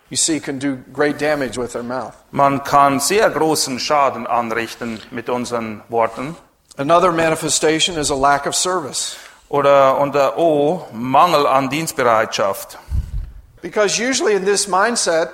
you 0.10 0.18
see, 0.18 0.40
can 0.40 0.58
do 0.58 0.76
great 0.92 1.18
damage 1.20 1.58
with 1.58 1.74
their 1.74 1.84
mouth. 1.84 2.16
Man 2.32 2.64
kann 2.64 3.00
sehr 3.00 3.30
großen 3.30 3.80
Schaden 3.80 4.26
anrichten 4.26 5.00
mit 5.12 5.30
unseren 5.30 5.84
Worten. 5.90 6.36
Another 6.78 7.12
manifestation 7.12 7.98
is 7.98 8.10
a 8.10 8.16
lack 8.16 8.48
of 8.48 8.56
service. 8.56 9.18
Oder 9.50 9.98
unter 10.00 10.38
O, 10.38 10.88
Mangel 10.94 11.46
an 11.48 11.70
Dienstbereitschaft. 11.70 12.78
Because 13.62 14.00
usually 14.00 14.34
in 14.36 14.46
this 14.46 14.68
mindset, 14.68 15.30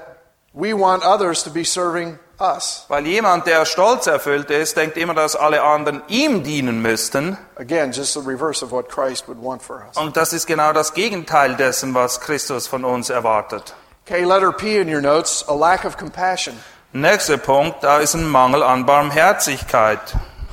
we 0.53 0.73
want 0.73 1.03
others 1.03 1.43
to 1.43 1.49
be 1.49 1.63
serving 1.63 2.17
us. 2.39 2.85
Weil 2.87 3.05
jemand, 3.05 3.47
der 3.47 3.65
stolz 3.65 4.07
erfüllt 4.07 4.49
ist, 4.49 4.77
denkt 4.77 4.97
immer, 4.97 5.13
dass 5.13 5.35
alle 5.35 5.63
anderen 5.63 6.01
ihm 6.07 6.43
dienen 6.43 6.81
müssten. 6.81 7.37
Again, 7.55 7.91
just 7.91 8.13
the 8.13 8.19
reverse 8.19 8.63
of 8.63 8.71
what 8.71 8.89
Christ 8.89 9.27
would 9.27 9.41
want 9.41 9.61
for 9.61 9.83
us. 9.87 9.97
Und 9.97 10.17
das 10.17 10.33
ist 10.33 10.47
genau 10.47 10.73
das 10.73 10.93
Gegenteil 10.93 11.55
dessen, 11.55 11.93
was 11.93 12.19
Christus 12.19 12.67
von 12.67 12.83
uns 12.83 13.09
erwartet. 13.09 13.73
Okay, 14.05 14.23
letter 14.23 14.51
P 14.51 14.79
in 14.79 14.93
your 14.93 15.01
notes, 15.01 15.43
a 15.47 15.55
lack 15.55 15.85
of 15.85 15.97
compassion. 15.97 16.55
Nächster 16.93 17.37
Punkt, 17.37 17.83
da 17.83 17.99
ist 17.99 18.13
ein 18.13 18.27
Mangel 18.27 18.63
an 18.63 18.85
Barmherzigkeit. 18.85 19.99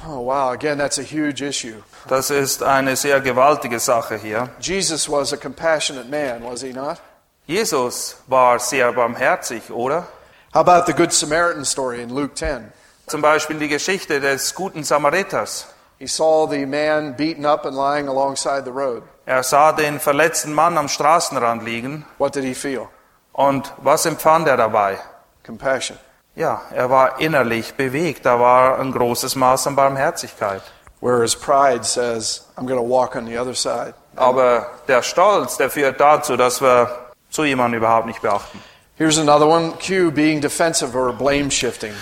Oh, 0.08 0.26
wow, 0.26 0.50
again, 0.52 0.78
that's 0.78 0.98
a 0.98 1.02
huge 1.02 1.40
issue. 1.40 1.82
Das 2.08 2.30
ist 2.30 2.62
eine 2.62 2.96
sehr 2.96 3.20
gewaltige 3.20 3.78
Sache 3.78 4.16
hier. 4.16 4.48
Jesus 4.58 5.08
was 5.08 5.32
a 5.32 5.36
compassionate 5.36 6.08
man, 6.08 6.42
was 6.42 6.62
he 6.62 6.72
not? 6.72 6.98
Jesus 7.46 8.16
war 8.26 8.58
sehr 8.58 8.92
barmherzig, 8.92 9.70
oder? 9.70 10.06
How 10.54 10.60
about 10.60 10.84
the 10.84 10.92
Good 10.92 11.14
Samaritan 11.14 11.64
story 11.64 12.02
in 12.02 12.14
Luke 12.14 12.34
10? 12.34 12.72
Zum 13.06 13.22
Beispiel 13.22 13.58
die 13.58 13.68
Geschichte 13.68 14.20
des 14.20 14.54
guten 14.54 14.84
Samariters. 14.84 15.66
He 15.98 16.06
saw 16.06 16.46
the 16.46 16.66
man 16.66 17.14
beaten 17.14 17.46
up 17.46 17.64
and 17.64 17.74
lying 17.74 18.06
alongside 18.06 18.66
the 18.66 18.70
road. 18.70 19.02
Er 19.24 19.42
sah 19.44 19.72
den 19.72 19.98
verletzten 19.98 20.52
Mann 20.52 20.76
am 20.76 20.88
Straßenrand 20.88 21.62
liegen. 21.62 22.04
What 22.18 22.34
did 22.34 22.44
he 22.44 22.52
feel? 22.52 22.88
Und 23.32 23.72
was 23.78 24.04
empfand 24.04 24.46
er 24.46 24.58
dabei? 24.58 24.98
Compassion. 25.42 25.98
Ja, 26.34 26.60
er 26.70 26.90
war 26.90 27.18
innerlich 27.18 27.72
bewegt. 27.72 28.26
Da 28.26 28.38
war 28.38 28.78
ein 28.78 28.92
großes 28.92 29.34
Maß 29.36 29.68
an 29.68 29.76
Barmherzigkeit. 29.76 30.60
Whereas 31.00 31.34
pride 31.34 31.84
says, 31.84 32.46
I'm 32.58 32.66
going 32.66 32.78
to 32.78 32.86
walk 32.86 33.16
on 33.16 33.24
the 33.24 33.38
other 33.38 33.54
side. 33.54 33.94
Aber 34.16 34.66
der 34.86 35.02
Stolz, 35.02 35.56
der 35.56 35.70
führt 35.70 35.98
dazu, 35.98 36.36
dass 36.36 36.60
wir 36.60 36.90
so 37.30 37.42
jemanden 37.42 37.78
überhaupt 37.78 38.04
nicht 38.04 38.20
beachten. 38.20 38.62
Here's 39.02 39.18
another 39.18 39.48
one 39.48 39.72
Q, 39.78 40.12
being 40.12 40.40
defensive 40.40 40.94
or 40.94 41.12
blame 41.12 41.50
shifting. 41.50 41.92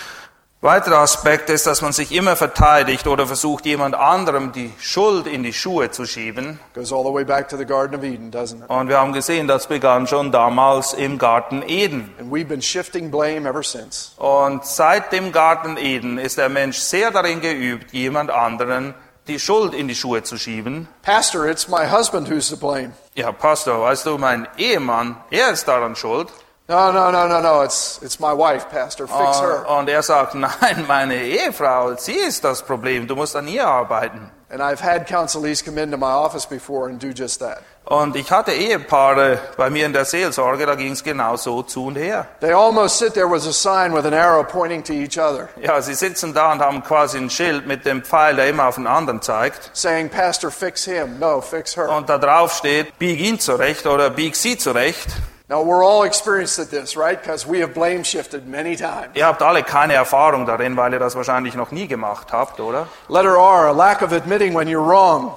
Weiterer 0.60 0.98
Aspekt 0.98 1.48
ist, 1.48 1.66
dass 1.66 1.80
man 1.80 1.94
sich 1.94 2.12
immer 2.12 2.36
verteidigt 2.36 3.06
oder 3.06 3.26
versucht, 3.26 3.64
jemand 3.64 3.94
anderem 3.94 4.52
die 4.52 4.70
Schuld 4.78 5.26
in 5.26 5.42
die 5.42 5.54
Schuhe 5.54 5.90
zu 5.90 6.04
schieben. 6.04 6.60
Goes 6.74 6.92
all 6.92 7.02
the 7.02 7.10
way 7.10 7.24
back 7.24 7.48
to 7.48 7.56
the 7.56 7.64
Garden 7.64 7.96
of 7.96 8.04
Eden, 8.04 8.30
doesn't 8.30 8.62
it? 8.62 8.68
Und 8.68 8.88
wir 8.88 8.98
haben 8.98 9.14
gesehen, 9.14 9.48
das 9.48 9.66
begann 9.66 10.06
schon 10.08 10.30
damals 10.30 10.92
im 10.92 11.16
Garten 11.16 11.62
Eden. 11.66 12.12
And 12.20 12.30
we've 12.30 12.44
been 12.44 12.60
shifting 12.60 13.10
blame 13.10 13.48
ever 13.48 13.62
since. 13.62 14.12
Und 14.18 14.66
seit 14.66 15.10
dem 15.10 15.32
Garten 15.32 15.78
Eden 15.78 16.18
ist 16.18 16.36
der 16.36 16.50
Mensch 16.50 16.76
sehr 16.76 17.10
darin 17.10 17.40
geübt, 17.40 17.94
jemand 17.94 18.30
anderen 18.30 18.92
die 19.26 19.40
Schuld 19.40 19.72
in 19.72 19.88
die 19.88 19.94
Schuhe 19.94 20.22
zu 20.22 20.36
schieben. 20.36 20.86
Pastor, 21.00 21.46
it's 21.46 21.66
my 21.66 21.90
husband 21.90 22.28
who's 22.28 22.50
to 22.50 22.58
blame. 22.58 22.92
Ja, 23.14 23.32
Pastor, 23.32 23.80
weißt 23.80 24.04
du, 24.04 24.18
mein 24.18 24.46
Ehemann, 24.58 25.16
er 25.30 25.48
ist 25.48 25.66
daran 25.66 25.96
schuld. 25.96 26.28
No, 26.70 26.92
no, 26.92 27.11
no, 27.11 27.26
no, 27.26 27.40
no. 27.40 27.62
It's, 27.62 27.98
it's 28.00 28.20
my 28.20 28.33
wife, 28.33 28.70
Pastor. 28.70 29.09
Fix 29.09 29.40
her. 29.40 29.66
Und 29.68 29.88
er 29.88 30.02
sagt, 30.04 30.35
nein, 30.37 30.85
meine 30.87 31.16
Ehefrau, 31.16 31.96
sie 31.96 32.12
ist 32.12 32.44
das 32.44 32.62
Problem, 32.62 33.09
du 33.09 33.16
musst 33.16 33.35
an 33.35 33.48
ihr 33.48 33.66
arbeiten. 33.66 34.30
And 34.52 34.62
I've 34.62 34.80
had 34.80 35.09
counselees 35.09 35.64
come 35.64 35.78
into 35.80 35.96
my 35.96 36.12
office 36.12 36.46
before 36.46 36.88
and 36.88 37.00
do 37.02 37.09
just 37.09 37.40
that. 37.40 37.62
Und 37.87 38.14
ich 38.14 38.30
hatte 38.30 38.52
Ehepaare 38.52 39.40
bei 39.56 39.68
mir 39.68 39.85
in 39.85 39.92
der 39.92 40.04
Seelsorge, 40.04 40.64
da 40.64 40.76
ging 40.76 40.92
es 40.92 41.02
genau 41.02 41.37
so 41.37 41.62
zu 41.64 41.87
und 41.87 41.96
her. 41.96 42.28
They 42.40 42.52
almost 42.52 42.98
sit 42.98 43.14
there 43.14 43.28
with 43.28 43.48
a 43.48 43.52
sign 43.52 43.92
with 43.92 44.04
an 44.06 44.14
arrow 44.14 44.44
pointing 44.46 44.85
to 44.85 44.92
each 44.92 45.18
other, 45.18 45.48
Ja, 45.61 45.83
sie 45.83 45.94
sitzen 45.94 46.33
da 46.35 46.52
und 46.52 46.61
haben 46.61 46.85
quasi 46.85 47.18
ein 47.18 47.30
Schild 47.30 47.66
mit 47.66 47.85
dem 47.85 48.04
Pfeil, 48.04 48.37
der 48.37 48.48
immer 48.48 48.66
auf 48.68 48.76
den 48.76 48.87
anderen 48.87 49.20
zeigt. 49.22 49.70
saying, 49.72 50.09
Pastor, 50.09 50.52
fix 50.52 50.85
him. 50.85 51.18
No, 51.18 51.40
fix 51.40 51.76
her. 51.76 51.88
Und 51.88 52.09
da 52.09 52.18
drauf 52.18 52.52
steht, 52.54 52.96
bieg 52.96 53.18
ihn 53.18 53.40
zurecht 53.40 53.87
oder 53.88 54.11
bieg 54.11 54.37
sie 54.37 54.56
zurecht. 54.56 55.09
Now, 55.50 55.64
we're 55.64 55.82
all 55.82 56.04
experienced 56.04 56.60
at 56.60 56.70
this, 56.70 56.96
right? 56.96 57.20
Because 57.20 57.44
we 57.44 57.58
have 57.58 57.74
blame 57.74 58.04
shifted 58.04 58.46
many 58.46 58.76
times. 58.76 59.16
Ihr 59.16 59.26
habt 59.26 59.42
alle 59.42 59.64
keine 59.64 59.94
Erfahrung 59.94 60.46
darin, 60.46 60.76
weil 60.76 60.92
ihr 60.92 61.00
das 61.00 61.16
wahrscheinlich 61.16 61.56
noch 61.56 61.72
nie 61.72 61.88
gemacht 61.88 62.28
habt, 62.32 62.60
oder? 62.60 62.86
Letter 63.08 63.34
R, 63.34 63.66
a 63.66 63.72
lack 63.72 64.00
of 64.00 64.12
admitting 64.12 64.54
when 64.54 64.68
you're 64.68 64.86
wrong. 64.86 65.32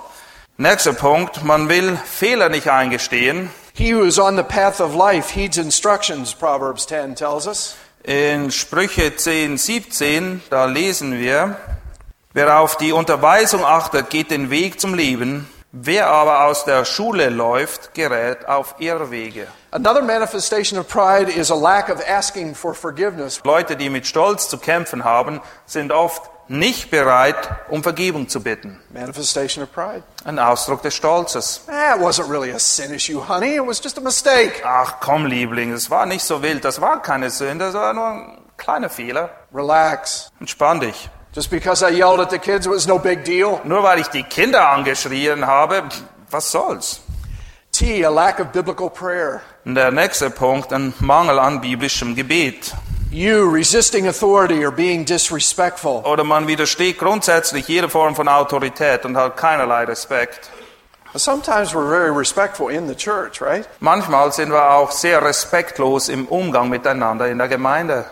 Nächster 0.57 0.93
Punkt, 0.93 1.43
man 1.43 1.67
will 1.67 1.97
Fehler 2.05 2.49
nicht 2.49 2.67
eingestehen. 2.69 3.49
He 3.73 3.95
who 3.95 4.03
is 4.03 4.19
on 4.19 4.37
the 4.37 4.43
path 4.43 4.79
of 4.79 4.93
life 4.93 5.33
heeds 5.33 5.57
instructions, 5.57 6.35
Proverbs 6.35 6.85
10 6.85 7.15
tells 7.15 7.47
us. 7.47 7.75
In 8.03 8.51
Sprüche 8.51 9.15
10, 9.15 9.57
17, 9.57 10.43
da 10.51 10.65
lesen 10.65 11.17
wir, 11.17 11.57
wer 12.33 12.59
auf 12.59 12.77
die 12.77 12.91
Unterweisung 12.91 13.65
achtet, 13.65 14.11
geht 14.11 14.29
den 14.29 14.51
Weg 14.51 14.79
zum 14.79 14.93
Leben, 14.93 15.49
wer 15.71 16.05
aber 16.05 16.45
aus 16.45 16.65
der 16.65 16.85
Schule 16.85 17.29
läuft, 17.29 17.95
gerät 17.95 18.47
auf 18.47 18.75
Irrwege. 18.77 19.47
Another 19.75 20.03
manifestation 20.03 20.77
of 20.77 20.87
pride 20.87 21.29
is 21.29 21.49
a 21.49 21.55
lack 21.55 21.89
of 21.89 21.99
asking 22.07 22.53
for 22.53 22.75
forgiveness. 22.75 23.41
Leute, 23.43 23.75
die 23.75 23.89
mit 23.89 24.05
Stolz 24.05 24.47
zu 24.47 24.59
kämpfen 24.59 25.03
haben, 25.03 25.41
sind 25.65 25.91
oft 25.91 26.29
nicht 26.47 26.91
bereit, 26.91 27.49
um 27.69 27.81
Vergebung 27.81 28.29
zu 28.29 28.43
bitten. 28.43 28.79
Manifestation 28.91 29.63
of 29.63 29.71
pride. 29.73 30.03
Ein 30.25 30.37
Ausdruck 30.37 30.83
des 30.83 30.93
Stolzes. 30.93 31.61
Ah, 31.67 31.95
it 31.95 31.99
wasn't 31.99 32.29
really 32.29 32.51
a 32.51 32.59
sin 32.59 32.93
issue, 32.93 33.19
honey. 33.19 33.55
It 33.55 33.65
was 33.65 33.81
just 33.83 33.97
a 33.97 34.01
mistake. 34.01 34.61
Ach 34.63 34.99
komm, 34.99 35.25
Liebling, 35.25 35.73
es 35.73 35.89
war 35.89 36.05
nicht 36.05 36.23
so 36.23 36.43
wild, 36.43 36.63
das 36.63 36.79
war 36.79 37.01
keine 37.01 37.31
Sünde, 37.31 37.65
das 37.65 37.73
war 37.73 37.95
nur 37.95 38.05
ein 38.05 38.37
kleiner 38.57 38.91
Fehler. 38.91 39.31
Relax. 39.51 40.29
Entspann 40.39 40.81
dich. 40.81 41.09
Just 41.33 41.49
because 41.49 41.81
I 41.83 41.89
yelled 41.89 42.19
at 42.19 42.29
the 42.29 42.37
kids, 42.37 42.67
it 42.67 42.71
was 42.71 42.85
no 42.85 42.99
big 42.99 43.25
deal. 43.25 43.59
Nur 43.63 43.81
weil 43.81 43.97
ich 43.97 44.09
die 44.09 44.21
Kinder 44.21 44.69
angeschrien 44.69 45.47
habe, 45.47 45.81
was 46.29 46.51
soll's? 46.51 47.01
T, 47.71 48.05
a 48.05 48.11
lack 48.11 48.39
of 48.39 48.51
biblical 48.51 48.87
prayer. 48.87 49.41
Der 49.65 49.91
nächste 49.91 50.29
Punkt, 50.29 50.73
ein 50.73 50.93
Mangel 50.99 51.39
an 51.39 51.61
biblischem 51.61 52.15
Gebet. 52.15 52.73
U, 53.13 53.49
resisting 53.49 54.09
authority 54.09 54.65
or 54.65 54.71
being 54.71 55.05
disrespectful. 55.05 56.03
Oder 56.03 56.25
man 56.25 56.47
widersteht 56.47 56.99
grundsätzlich 56.99 57.69
jeder 57.69 57.87
Form 57.87 58.13
von 58.13 58.27
Autorität 58.27 59.05
und 59.05 59.15
hat 59.15 59.37
keinerlei 59.37 59.85
Respekt. 59.85 60.49
Sometimes 61.15 61.73
we're 61.73 61.87
very 61.87 62.09
respectful 62.09 62.69
in 62.69 62.89
the 62.89 62.95
church, 62.95 63.39
right? 63.39 63.65
Manchmal 63.79 64.33
sind 64.33 64.51
wir 64.51 64.69
auch 64.69 64.91
sehr 64.91 65.23
respektlos 65.23 66.09
im 66.09 66.27
Umgang 66.27 66.67
miteinander 66.67 67.29
in 67.29 67.37
der 67.37 67.47
Gemeinde. 67.47 68.03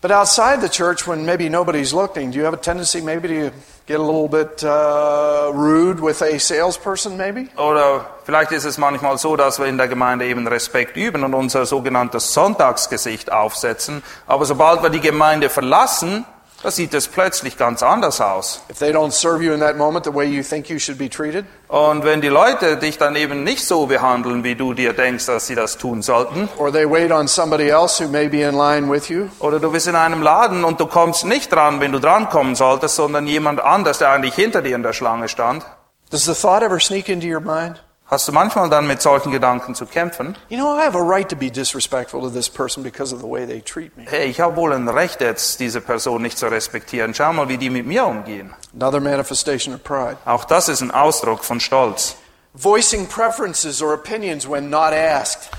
But 0.00 0.12
outside 0.12 0.60
the 0.60 0.68
church, 0.68 1.08
when 1.08 1.24
maybe 1.24 1.50
nobody's 1.50 1.92
looking, 1.92 2.30
do 2.30 2.38
you 2.38 2.44
have 2.44 2.54
a 2.54 2.60
tendency 2.60 3.00
maybe 3.00 3.26
to 3.26 3.50
get 3.90 3.98
a 3.98 4.02
little 4.02 4.28
bit 4.28 4.62
uh, 4.62 5.50
rude 5.52 6.00
with 6.00 6.22
a 6.22 6.38
salesperson, 6.38 7.16
maybe? 7.16 7.48
Oder 7.56 8.06
vielleicht 8.24 8.52
ist 8.52 8.64
es 8.64 8.78
manchmal 8.78 9.18
so, 9.18 9.34
dass 9.34 9.58
wir 9.58 9.66
in 9.66 9.78
der 9.78 9.88
Gemeinde 9.88 10.26
eben 10.26 10.46
Respekt 10.46 10.96
üben 10.96 11.24
und 11.24 11.34
unser 11.34 11.66
sogenanntes 11.66 12.32
Sonntagsgesicht 12.32 13.32
aufsetzen. 13.32 14.04
Aber 14.28 14.44
sobald 14.44 14.84
wir 14.84 14.90
die 14.90 15.00
Gemeinde 15.00 15.48
verlassen, 15.48 16.24
da 16.62 16.70
sieht 16.70 16.92
es 16.92 17.08
plötzlich 17.08 17.56
ganz 17.56 17.82
anders 17.82 18.20
aus. 18.20 18.62
If 18.70 18.78
they 18.78 18.92
don't 18.92 19.12
serve 19.12 19.42
you 19.42 19.52
in 19.52 19.60
that 19.60 19.76
moment 19.76 20.04
the 20.04 20.14
way 20.14 20.26
you 20.26 20.42
think 20.42 20.68
you 20.68 20.78
should 20.78 20.98
be 20.98 21.08
treated, 21.08 21.44
Und 21.68 22.04
wenn 22.04 22.20
die 22.20 22.28
Leute 22.28 22.76
dich 22.76 22.98
dann 22.98 23.16
eben 23.16 23.44
nicht 23.44 23.64
so 23.64 23.86
behandeln, 23.86 24.44
wie 24.44 24.56
du 24.56 24.74
dir 24.74 24.92
denkst, 24.92 25.26
dass 25.26 25.46
sie 25.46 25.54
das 25.54 25.78
tun 25.78 26.02
sollten, 26.02 26.48
or 26.58 26.72
they 26.72 26.88
wait 26.88 27.12
on 27.12 27.28
somebody 27.28 27.68
else 27.68 28.02
who 28.02 28.08
may 28.08 28.28
be 28.28 28.42
in 28.42 28.54
line 28.56 28.90
with 28.90 29.08
you, 29.08 29.28
oder 29.38 29.58
du 29.60 29.70
bist 29.70 29.86
in 29.86 29.94
einem 29.94 30.22
Laden 30.22 30.64
und 30.64 30.80
du 30.80 30.86
kommst 30.86 31.24
nicht 31.24 31.52
dran, 31.52 31.80
wenn 31.80 31.92
du 31.92 31.98
drankommen 31.98 32.54
solltest, 32.54 32.96
sondern 32.96 33.26
jemand 33.26 33.60
anders, 33.60 33.98
der 33.98 34.10
eigentlich 34.10 34.34
hinter 34.34 34.62
dir 34.62 34.76
in 34.76 34.82
der 34.82 34.92
Schlange 34.92 35.28
stand, 35.28 35.64
does 36.10 36.24
the 36.24 36.34
thought 36.34 36.62
ever 36.62 36.80
sneak 36.80 37.08
into 37.08 37.26
your 37.26 37.40
mind? 37.40 37.82
Hast 38.10 38.26
du 38.26 38.32
manchmal 38.32 38.68
dann 38.68 38.86
mit 38.86 39.00
solchen 39.00 39.30
Gedanken 39.30 39.74
zu 39.74 39.86
kämpfen. 39.86 40.36
You 40.48 40.58
know, 40.58 40.76
I 40.76 40.84
have 40.84 40.98
a 40.98 41.02
right 41.02 41.28
to 41.28 41.36
be 41.36 41.50
disrespectful 41.50 42.20
to 42.22 42.30
this 42.30 42.48
person 42.48 42.82
because 42.82 43.14
of 43.14 43.20
the 43.20 43.28
way 43.28 43.46
they 43.46 43.60
treat 43.60 43.96
me. 43.96 44.04
Hey, 44.08 44.26
ich 44.26 44.40
habe 44.40 44.56
wohl 44.56 44.72
ein 44.72 44.88
Recht, 44.88 45.20
jetzt 45.20 45.60
diese 45.60 45.80
Person 45.80 46.22
nicht 46.22 46.36
zu 46.36 46.48
respektieren. 46.48 47.14
Schau 47.14 47.32
mal, 47.32 47.48
wie 47.48 47.56
die 47.56 47.70
mit 47.70 47.86
mir 47.86 48.04
umgehen. 48.04 48.52
Another 48.74 49.00
manifestation 49.00 49.74
of 49.74 49.82
pride. 49.84 50.16
Auch 50.26 50.44
das 50.44 50.68
ist 50.68 50.80
ein 50.80 50.90
Ausdruck 50.90 51.44
von 51.44 51.60
Stolz. 51.60 52.16
Voicing 52.54 53.06
preferences 53.06 53.80
or 53.80 53.94
opinions 53.94 54.48
when 54.48 54.68
not 54.68 54.92
asked. 54.92 55.50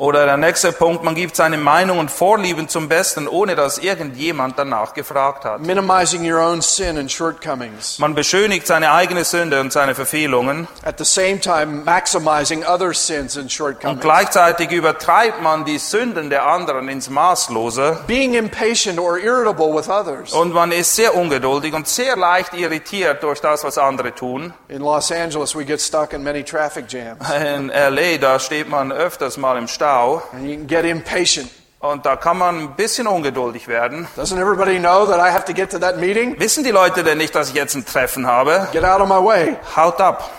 Oder 0.00 0.24
der 0.24 0.38
nächste 0.38 0.72
Punkt, 0.72 1.04
man 1.04 1.14
gibt 1.14 1.36
seine 1.36 1.58
Meinung 1.58 1.98
und 1.98 2.10
Vorlieben 2.10 2.68
zum 2.70 2.88
Besten, 2.88 3.28
ohne 3.28 3.54
dass 3.54 3.76
irgendjemand 3.76 4.58
danach 4.58 4.94
gefragt 4.94 5.44
hat. 5.44 5.60
Minimizing 5.60 6.22
your 6.24 6.40
own 6.40 6.62
sin 6.62 6.96
and 6.96 7.12
shortcomings. 7.12 7.98
Man 7.98 8.14
beschönigt 8.14 8.66
seine 8.66 8.92
eigene 8.92 9.24
Sünde 9.24 9.60
und 9.60 9.74
seine 9.74 9.94
Verfehlungen 9.94 10.68
At 10.86 10.96
the 10.96 11.04
same 11.04 11.38
time, 11.38 11.82
maximizing 11.84 12.64
other 12.64 12.94
sins 12.94 13.36
and 13.36 13.42
und 13.44 13.52
shortcomings. 13.52 14.00
gleichzeitig 14.00 14.70
übertreibt 14.70 15.42
man 15.42 15.66
die 15.66 15.76
Sünden 15.76 16.30
der 16.30 16.46
anderen 16.46 16.88
ins 16.88 17.10
Maßlose 17.10 17.98
Being 18.06 18.32
impatient 18.32 18.98
or 18.98 19.18
irritable 19.18 19.74
with 19.74 19.90
others. 19.90 20.32
und 20.32 20.54
man 20.54 20.72
ist 20.72 20.96
sehr 20.96 21.14
ungeduldig 21.14 21.74
und 21.74 21.86
sehr 21.86 22.16
leicht 22.16 22.54
irritiert 22.54 23.22
durch 23.22 23.42
das, 23.42 23.64
was 23.64 23.76
andere 23.76 24.14
tun. 24.14 24.54
In 24.68 24.80
Los 24.80 25.12
Angeles, 25.12 25.54
we 25.54 25.66
get 25.66 25.82
stuck 25.82 26.14
in 26.14 26.22
many 26.22 26.42
traffic 26.42 26.86
jams. 26.88 27.20
In 27.38 27.68
LA, 27.68 28.16
da 28.18 28.38
steht 28.38 28.70
man 28.70 28.92
öfters 28.92 29.36
mal 29.36 29.58
im 29.58 29.68
Stau 29.68 29.89
And 30.32 30.46
you 30.48 30.56
can 30.56 30.66
get 30.66 30.84
impatient. 30.84 31.50
und 31.80 32.04
da 32.04 32.16
kann 32.16 32.36
man 32.38 32.58
ein 32.58 32.74
bisschen 32.76 33.06
ungeduldig 33.06 33.66
werden. 33.68 34.06
Doesn't 34.16 34.38
everybody 34.38 34.78
know 34.78 35.06
that 35.06 35.18
I 35.18 35.32
have 35.32 35.44
to 35.46 35.52
get 35.54 35.70
to 35.70 35.78
that 35.78 35.96
meeting? 35.98 36.38
Wissen 36.38 36.62
die 36.64 36.70
Leute 36.70 37.02
denn 37.02 37.18
nicht, 37.18 37.34
dass 37.34 37.48
ich 37.48 37.54
jetzt 37.54 37.74
ein 37.74 37.86
Treffen 37.86 38.26
habe? 38.26 38.68
Get 38.72 38.84
out 38.84 39.00
of 39.00 39.08
my 39.08 39.14
way. 39.24 39.56
Haut 39.76 40.00
ab. 40.00 40.30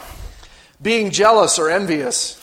Being 0.80 1.12
jealous 1.12 1.60
or 1.60 1.70
envious. 1.70 2.38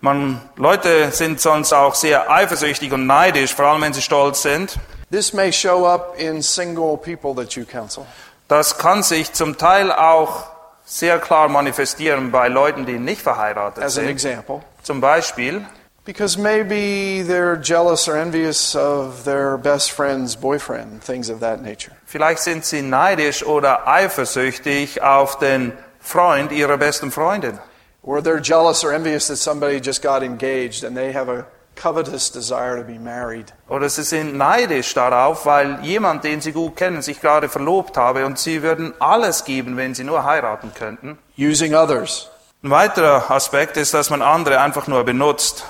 Man, 0.00 0.40
Leute 0.56 1.12
sind 1.12 1.40
sonst 1.40 1.72
auch 1.72 1.94
sehr 1.94 2.30
eifersüchtig 2.30 2.92
und 2.92 3.06
neidisch, 3.06 3.54
vor 3.54 3.66
allem 3.66 3.82
wenn 3.82 3.92
sie 3.92 4.02
stolz 4.02 4.42
sind. 4.42 4.76
This 5.10 5.32
may 5.32 5.52
show 5.52 5.86
up 5.86 6.14
in 6.18 6.42
single 6.42 6.96
people 6.96 7.34
that 7.36 7.52
you 7.54 7.64
counsel. 7.64 8.04
Das 8.48 8.76
kann 8.78 9.02
sich 9.02 9.32
zum 9.32 9.56
Teil 9.56 9.92
auch 9.92 10.44
sehr 10.84 11.18
klar 11.20 11.48
manifestieren 11.48 12.30
bei 12.32 12.48
Leuten, 12.48 12.84
die 12.84 12.98
nicht 12.98 13.22
verheiratet 13.22 13.82
As 13.84 13.96
an 13.96 14.04
sind. 14.04 14.08
example. 14.08 14.60
Zum 14.82 15.00
Beispiel, 15.00 15.64
Because 16.04 16.36
maybe 16.36 17.22
they're 17.22 17.56
jealous 17.56 18.08
or 18.08 18.16
envious 18.16 18.74
of 18.74 19.24
their 19.24 19.56
best 19.56 19.92
friend's 19.92 20.34
boyfriend, 20.34 21.00
things 21.00 21.28
of 21.28 21.40
that 21.40 21.62
nature. 21.62 21.92
vielleicht 22.06 22.42
sind 22.42 22.64
sie 22.64 22.82
neidisch 22.82 23.44
oder 23.46 23.86
eifersüchtig 23.86 25.00
auf 25.00 25.38
den 25.38 25.72
Freund 26.00 26.50
ihrer 26.50 26.76
besten 26.76 27.12
Freundin. 27.12 27.58
Or 28.02 28.18
they're 28.18 28.40
jealous 28.42 28.82
or 28.84 28.92
envious 28.92 29.28
that 29.28 29.36
somebody 29.36 29.80
just 29.80 30.02
got 30.02 30.24
engaged 30.24 30.82
and 30.82 30.96
they 30.96 31.12
have 31.12 31.28
a 31.28 31.46
covetous 31.76 32.30
desire 32.30 32.76
to 32.76 32.82
be 32.82 32.98
married. 32.98 33.52
Oder 33.68 33.88
sie 33.88 34.02
sind 34.02 34.36
neidisch 34.36 34.92
darauf, 34.94 35.46
weil 35.46 35.78
jemand, 35.82 36.24
den 36.24 36.40
sie 36.40 36.52
gut 36.52 36.74
kennen, 36.74 37.02
sich 37.02 37.20
gerade 37.20 37.48
verlobt 37.48 37.96
habe 37.96 38.26
und 38.26 38.40
sie 38.40 38.62
würden 38.62 38.92
alles 38.98 39.44
geben, 39.44 39.76
wenn 39.76 39.94
sie 39.94 40.02
nur 40.02 40.24
heiraten 40.24 40.72
könnten. 40.74 41.16
Using 41.38 41.74
others. 41.74 42.28
Ein 42.64 42.70
weiterer 42.70 43.30
Aspekt 43.30 43.76
ist, 43.76 43.94
dass 43.94 44.10
man 44.10 44.20
andere 44.22 44.60
einfach 44.60 44.86
nur 44.86 45.04
benutzt. 45.04 45.64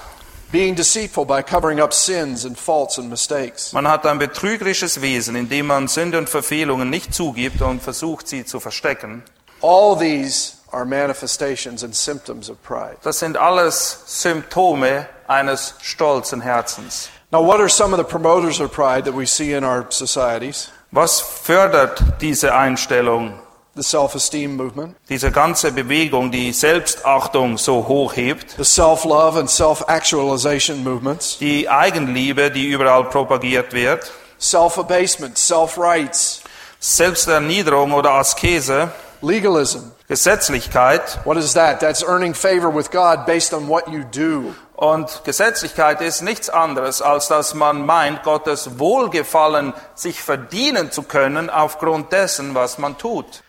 Man 3.72 3.88
hat 3.88 4.06
ein 4.06 4.18
betrügerisches 4.18 5.00
Wesen, 5.00 5.36
indem 5.36 5.66
man 5.66 5.88
Sünde 5.88 6.18
und 6.18 6.28
Verfehlungen 6.28 6.90
nicht 6.90 7.14
zugibt 7.14 7.62
und 7.62 7.82
versucht, 7.82 8.28
sie 8.28 8.44
zu 8.44 8.60
verstecken. 8.60 9.22
All 9.62 9.96
these 9.98 10.54
are 10.72 10.84
manifestations 10.84 11.84
and 11.84 11.94
symptoms 11.94 12.50
of 12.50 12.60
pride. 12.62 12.96
Das 13.02 13.20
sind 13.20 13.36
alles 13.36 14.02
Symptome 14.06 15.06
eines 15.28 15.74
stolzen 15.80 16.40
Herzens. 16.40 17.08
Now, 17.30 17.40
what 17.42 17.60
are 17.60 17.68
some 17.68 17.94
of 17.94 17.98
the 17.98 18.04
promoters 18.04 18.60
of 18.60 18.72
pride 18.72 19.04
that 19.04 19.16
we 19.16 19.24
see 19.24 19.54
in 19.54 19.64
our 19.64 19.86
societies? 19.90 20.70
Was 20.90 21.20
fördert 21.20 22.02
diese 22.20 22.54
Einstellung, 22.54 23.38
The 23.74 23.82
self 23.82 24.14
esteem 24.14 24.54
movement, 24.56 24.96
diese 25.08 25.30
ganze 25.30 25.72
Bewegung, 25.72 26.30
die 26.30 26.52
Selbstachtung 26.52 27.56
so 27.56 27.88
hoch 27.88 28.14
hebt? 28.16 28.50
the 28.58 28.64
self 28.64 29.04
love 29.04 29.38
and 29.38 29.48
self 29.48 29.82
actualization 29.88 30.84
movements, 30.84 31.38
Die 31.38 31.68
Eigenliebe, 31.70 32.50
die 32.50 32.68
überall 32.68 33.04
propagiert 33.04 33.72
wird? 33.72 34.12
self 34.38 34.78
abasement, 34.78 35.38
self 35.38 35.78
rights, 35.78 36.42
Selbsterniederung 36.80 37.92
oder 37.92 38.10
Askese? 38.12 38.90
legalism. 39.22 39.92
Gesetzlichkeit? 40.08 41.20
What 41.24 41.38
is 41.38 41.54
that? 41.54 41.80
That's 41.80 42.02
earning 42.02 42.34
favor 42.34 42.68
with 42.74 42.90
God 42.90 43.24
based 43.24 43.54
on 43.54 43.68
what 43.68 43.88
you 43.88 44.02
do. 44.04 44.54
Und 44.76 45.22
Gesetzlichkeit 45.24 46.00
ist 46.02 46.22
nichts 46.22 46.50
anderes, 46.50 47.00
als 47.00 47.28
dass 47.28 47.54
man 47.54 47.86
meint, 47.86 48.22
Gottes 48.24 48.78
Wohlgefallen 48.80 49.72
sich 49.94 50.20
verdienen 50.20 50.90
zu 50.90 51.04
können 51.04 51.48
aufgrund 51.48 52.12
dessen, 52.12 52.54
was 52.54 52.78
man 52.78 52.98
tut. 52.98 53.42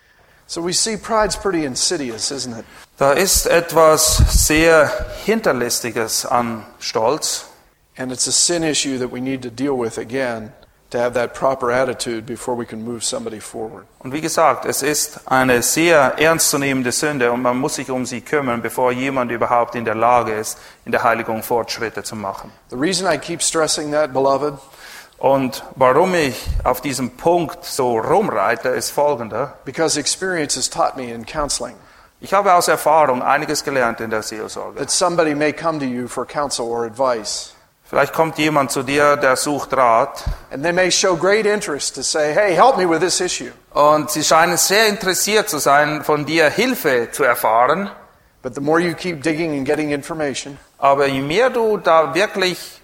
So 0.47 0.61
we 0.61 0.73
see 0.73 0.97
pride's 0.97 1.35
pretty 1.35 1.65
insidious, 1.65 2.31
isn't 2.31 2.53
it? 2.57 2.65
Da 2.97 3.13
ist 3.13 3.47
etwas 3.47 4.17
sehr 4.29 4.89
Hinterlistiges 5.25 6.25
an 6.25 6.65
Stolz. 6.79 7.45
And 7.97 8.11
it's 8.11 8.27
a 8.27 8.31
sin 8.31 8.63
issue 8.63 8.97
that 8.97 9.11
we 9.11 9.21
need 9.21 9.41
to 9.43 9.49
deal 9.49 9.77
with 9.77 9.97
again 9.97 10.51
to 10.93 10.99
have 10.99 11.13
that 11.15 11.33
proper 11.33 11.71
attitude 11.71 12.25
before 12.25 12.55
we 12.55 12.65
can 12.65 12.83
move 12.83 13.03
somebody 13.03 13.39
forward. 13.39 13.85
Und 13.99 14.13
wie 14.13 14.21
gesagt, 14.21 14.65
es 14.65 14.83
ist 14.83 15.21
eine 15.25 15.61
sehr 15.63 16.19
ernstzunehmende 16.19 16.91
Sünde 16.91 17.31
und 17.31 17.41
man 17.41 17.57
muss 17.57 17.75
sich 17.75 17.89
um 17.89 18.05
sie 18.05 18.21
kümmern, 18.21 18.61
bevor 18.61 18.91
jemand 18.91 19.31
überhaupt 19.31 19.75
in 19.75 19.85
der 19.85 19.95
Lage 19.95 20.33
ist, 20.33 20.57
in 20.85 20.91
der 20.91 21.03
Heiligung 21.03 21.41
Fortschritte 21.41 22.03
zu 22.03 22.15
machen. 22.15 22.51
The 22.69 22.77
reason 22.77 23.11
I 23.11 23.17
keep 23.17 23.41
stressing 23.41 23.91
that, 23.91 24.13
beloved, 24.13 24.53
Und 25.23 25.63
warum 25.77 26.15
ich 26.15 26.35
auf 26.65 26.81
diesem 26.81 27.11
Punkt 27.11 27.63
so 27.63 27.97
rumreite, 27.97 28.67
ist 28.67 28.89
folgender. 28.91 29.53
because 29.63 29.97
experience 29.97 30.57
has 30.57 30.69
taught 30.69 30.97
me 30.97 31.13
in 31.13 31.25
counseling 31.25 31.75
Ich 32.19 32.33
habe 32.33 32.53
aus 32.53 32.67
Erfahrung 32.67 33.21
einiges 33.21 33.63
gelernt 33.63 34.01
in 34.01 34.09
der 34.09 34.21
Seelsorge. 34.21 34.77
that 34.79 34.91
somebody 34.91 35.33
may 35.33 35.53
come 35.53 35.79
to 35.79 35.85
you 35.85 36.09
for 36.09 36.25
counsel 36.25 36.65
or 36.65 36.83
advice, 36.85 37.53
Vielleicht 37.85 38.11
kommt 38.11 38.37
jemand 38.37 38.71
zu 38.71 38.83
dir, 38.83 39.15
der 39.15 39.37
sucht 39.37 39.71
Rat 39.77 40.25
and 40.51 40.61
they 40.61 40.73
may 40.73 40.91
show 40.91 41.15
great 41.15 41.45
interest 41.45 41.95
to 41.95 42.01
say, 42.01 42.33
Hey, 42.33 42.53
help 42.53 42.75
me 42.77 42.85
with 42.89 42.99
this 42.99 43.21
issue. 43.21 43.51
und 43.73 44.11
sie 44.11 44.25
scheinen 44.25 44.57
sehr 44.57 44.87
interessiert 44.87 45.47
zu 45.47 45.57
sein, 45.59 46.03
von 46.03 46.25
dir 46.25 46.49
Hilfe 46.49 47.11
zu 47.13 47.23
erfahren. 47.23 47.89
But 48.41 48.55
the 48.55 48.61
more 48.61 48.81
you 48.81 48.93
keep 48.93 49.23
digging 49.23 49.57
and 49.57 49.65
getting 49.65 49.91
information, 49.91 50.57
Aber 50.79 51.07
je 51.07 51.21
mehr 51.21 51.49
du 51.49 51.77
da 51.77 52.13
wirklich 52.13 52.81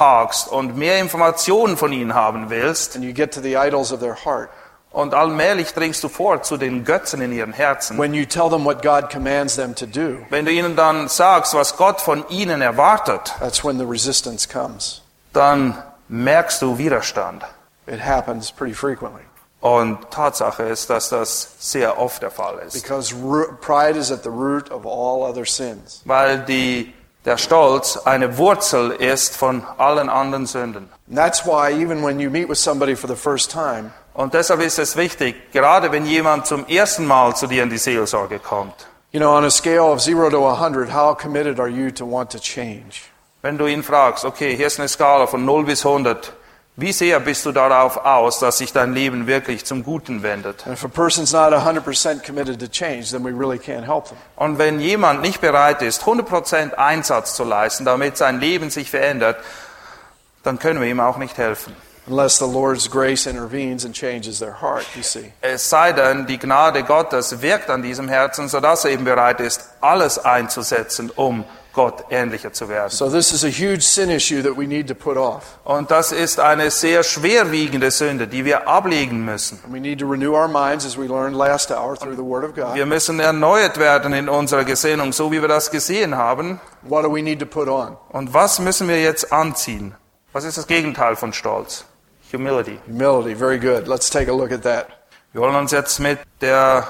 nachhakst 0.00 0.48
und 0.48 0.76
mehr 0.76 0.98
Informationen 0.98 1.76
von 1.76 1.92
ihnen 1.92 2.14
haben 2.14 2.50
willst, 2.50 2.96
and 2.96 3.04
you 3.04 3.12
get 3.12 3.32
to 3.34 3.40
the 3.40 3.56
idols 3.56 3.92
of 3.92 4.00
their 4.00 4.16
heart, 4.24 4.48
und 4.92 5.14
allmählich 5.14 5.72
dringst 5.72 6.02
du 6.02 6.08
vor 6.08 6.42
zu 6.42 6.56
den 6.56 6.84
Götzen 6.84 7.20
in 7.20 7.32
ihren 7.32 7.52
Herzen, 7.52 7.96
when 7.98 8.12
you 8.14 8.24
tell 8.24 8.48
them 8.50 8.64
what 8.64 8.82
God 8.82 9.10
commands 9.10 9.56
them 9.56 9.74
to 9.74 9.86
do, 9.86 10.18
wenn 10.30 10.44
du 10.44 10.50
ihnen 10.52 10.74
dann 10.76 11.08
sagst, 11.08 11.54
was 11.54 11.76
Gott 11.76 12.00
von 12.00 12.24
ihnen 12.28 12.60
erwartet, 12.60 13.34
that's 13.38 13.64
when 13.64 13.78
the 13.78 13.84
resistance 13.84 14.48
comes. 14.48 15.02
dann 15.32 15.80
merkst 16.08 16.60
du 16.62 16.78
Widerstand. 16.78 17.44
It 17.86 18.00
happens 18.04 18.50
pretty 18.52 18.74
frequently 18.74 19.22
Und 19.60 20.10
Tatsache 20.10 20.62
ist, 20.62 20.88
dass 20.88 21.10
das 21.10 21.54
sehr 21.58 21.98
oft 21.98 22.22
der 22.22 22.30
Fall 22.30 22.58
ist. 22.66 22.72
because 22.82 23.14
pride 23.60 23.96
is 23.98 24.10
at 24.10 24.22
the 24.22 24.30
root 24.30 24.70
of 24.70 24.86
all 24.86 25.22
other 25.22 25.44
sins. 25.44 26.00
Weil 26.04 26.38
die, 26.46 26.92
der 27.24 27.36
Stolz 27.36 27.96
eine 27.96 28.38
Wurzel 28.38 28.90
ist 28.92 29.36
von 29.36 29.64
allen 29.78 30.08
anderen 30.08 30.46
Sünden. 30.46 30.88
Time, 33.48 33.90
Und 34.14 34.34
deshalb 34.34 34.60
ist 34.60 34.78
es 34.78 34.96
wichtig, 34.96 35.52
gerade 35.52 35.92
wenn 35.92 36.06
jemand 36.06 36.46
zum 36.46 36.66
ersten 36.66 37.06
Mal 37.06 37.36
zu 37.36 37.46
dir 37.46 37.62
in 37.62 37.70
die 37.70 37.78
Seelsorge 37.78 38.38
kommt, 38.38 38.86
you 39.12 39.20
know, 39.20 39.36
on 39.36 39.44
a 39.44 39.50
scale 39.50 39.82
of 39.82 40.06
0 40.06 40.30
to 40.30 40.46
100, 40.46 40.92
how 40.94 41.16
committed 41.16 41.58
are 41.58 41.68
you 41.68 41.90
to 41.90 42.04
want 42.04 42.30
to 42.30 42.38
change? 42.38 43.10
wenn 43.42 43.56
du 43.56 43.66
ihn 43.66 43.82
fragst, 43.82 44.24
okay, 44.24 44.54
hier 44.54 44.66
ist 44.66 44.78
eine 44.78 44.88
Skala 44.88 45.26
von 45.26 45.44
0 45.44 45.64
bis 45.64 45.84
100, 45.84 46.32
wie 46.80 46.92
sehr 46.92 47.20
bist 47.20 47.46
du 47.46 47.52
darauf 47.52 47.98
aus, 48.04 48.38
dass 48.38 48.58
sich 48.58 48.72
dein 48.72 48.92
Leben 48.94 49.26
wirklich 49.26 49.64
zum 49.64 49.84
Guten 49.84 50.22
wendet? 50.22 50.66
And 50.66 50.74
if 50.74 50.84
a 50.84 50.88
person's 50.88 51.32
not 51.32 51.52
100% 51.52 52.24
committed 52.24 52.58
to 52.60 52.66
change, 52.66 53.10
then 53.10 53.24
we 53.24 53.30
really 53.30 53.58
can't 53.58 53.86
help 53.86 54.06
them. 54.06 54.16
Und 54.36 54.58
wenn 54.58 54.80
jemand 54.80 55.22
nicht 55.22 55.40
bereit 55.40 55.82
ist, 55.82 56.02
100% 56.02 56.74
Einsatz 56.74 57.34
zu 57.34 57.44
leisten, 57.44 57.84
damit 57.84 58.16
sein 58.16 58.40
Leben 58.40 58.70
sich 58.70 58.90
verändert, 58.90 59.38
dann 60.42 60.58
können 60.58 60.80
wir 60.80 60.88
ihm 60.88 61.00
auch 61.00 61.18
nicht 61.18 61.38
helfen. 61.38 61.74
Unless 62.06 62.38
the 62.38 62.46
Lord's 62.46 62.90
grace 62.90 63.26
intervenes 63.26 63.84
and 63.84 63.94
changes 63.94 64.38
their 64.40 64.60
heart, 64.60 64.84
you 64.96 65.02
see. 65.02 65.32
Es 65.42 65.68
sei 65.68 65.92
denn, 65.92 66.26
die 66.26 66.38
Gnade 66.38 66.82
Gottes 66.82 67.42
wirkt 67.42 67.70
an 67.70 67.82
diesem 67.82 68.08
Herzen, 68.08 68.48
sodass 68.48 68.84
er 68.84 68.92
eben 68.92 69.04
bereit 69.04 69.38
ist, 69.38 69.68
alles 69.80 70.18
einzusetzen, 70.18 71.10
um 71.14 71.44
Gott 71.72 72.04
ähnlicher 72.10 72.52
zu 72.52 72.68
werden. 72.68 72.90
So 72.90 73.08
this 73.08 73.32
is 73.32 73.44
a 73.44 73.48
huge 73.48 73.82
sin 73.82 74.10
issue 74.10 74.42
that 74.42 74.56
we 74.56 74.66
need 74.66 74.88
to 74.88 74.94
put 74.94 75.16
off. 75.16 75.58
Und 75.64 75.90
das 75.90 76.12
ist 76.12 76.40
eine 76.40 76.70
sehr 76.70 77.02
schwerwiegende 77.02 77.90
Sünde, 77.90 78.26
die 78.26 78.44
wir 78.44 78.66
ablegen 78.66 79.24
müssen. 79.24 79.60
We 79.68 79.80
need 79.80 80.00
to 80.00 80.08
renew 80.08 80.34
our 80.34 80.48
minds 80.48 80.84
as 80.84 80.98
we 80.98 81.06
learned 81.06 81.36
last 81.36 81.70
hour 81.70 81.96
through 81.96 82.16
the 82.16 82.24
Word 82.24 82.44
of 82.44 82.54
God. 82.54 82.74
Wir 82.74 82.86
müssen 82.86 83.20
erneuert 83.20 83.78
werden 83.78 84.12
in 84.12 84.28
unserer 84.28 84.64
Gesinnung, 84.64 85.12
so 85.12 85.30
wie 85.30 85.40
wir 85.40 85.48
das 85.48 85.70
gesehen 85.70 86.16
haben. 86.16 86.60
What 86.82 87.04
do 87.04 87.14
we 87.14 87.22
need 87.22 87.38
to 87.40 87.46
put 87.46 87.68
on? 87.68 87.96
Und 88.10 88.34
was 88.34 88.58
müssen 88.58 88.88
wir 88.88 89.00
jetzt 89.00 89.32
anziehen? 89.32 89.94
Was 90.32 90.44
ist 90.44 90.58
das 90.58 90.66
Gegenteil 90.66 91.16
von 91.16 91.32
Stolz? 91.32 91.84
Humility. 92.32 92.78
Humility. 92.86 93.34
Very 93.34 93.58
good. 93.58 93.88
Let's 93.88 94.08
take 94.08 94.30
a 94.30 94.34
look 94.34 94.52
at 94.52 94.62
that. 94.62 94.86
Wir 95.32 95.42
wollen 95.42 95.56
uns 95.56 95.72
jetzt 95.72 95.98
mit 96.00 96.18
der 96.40 96.86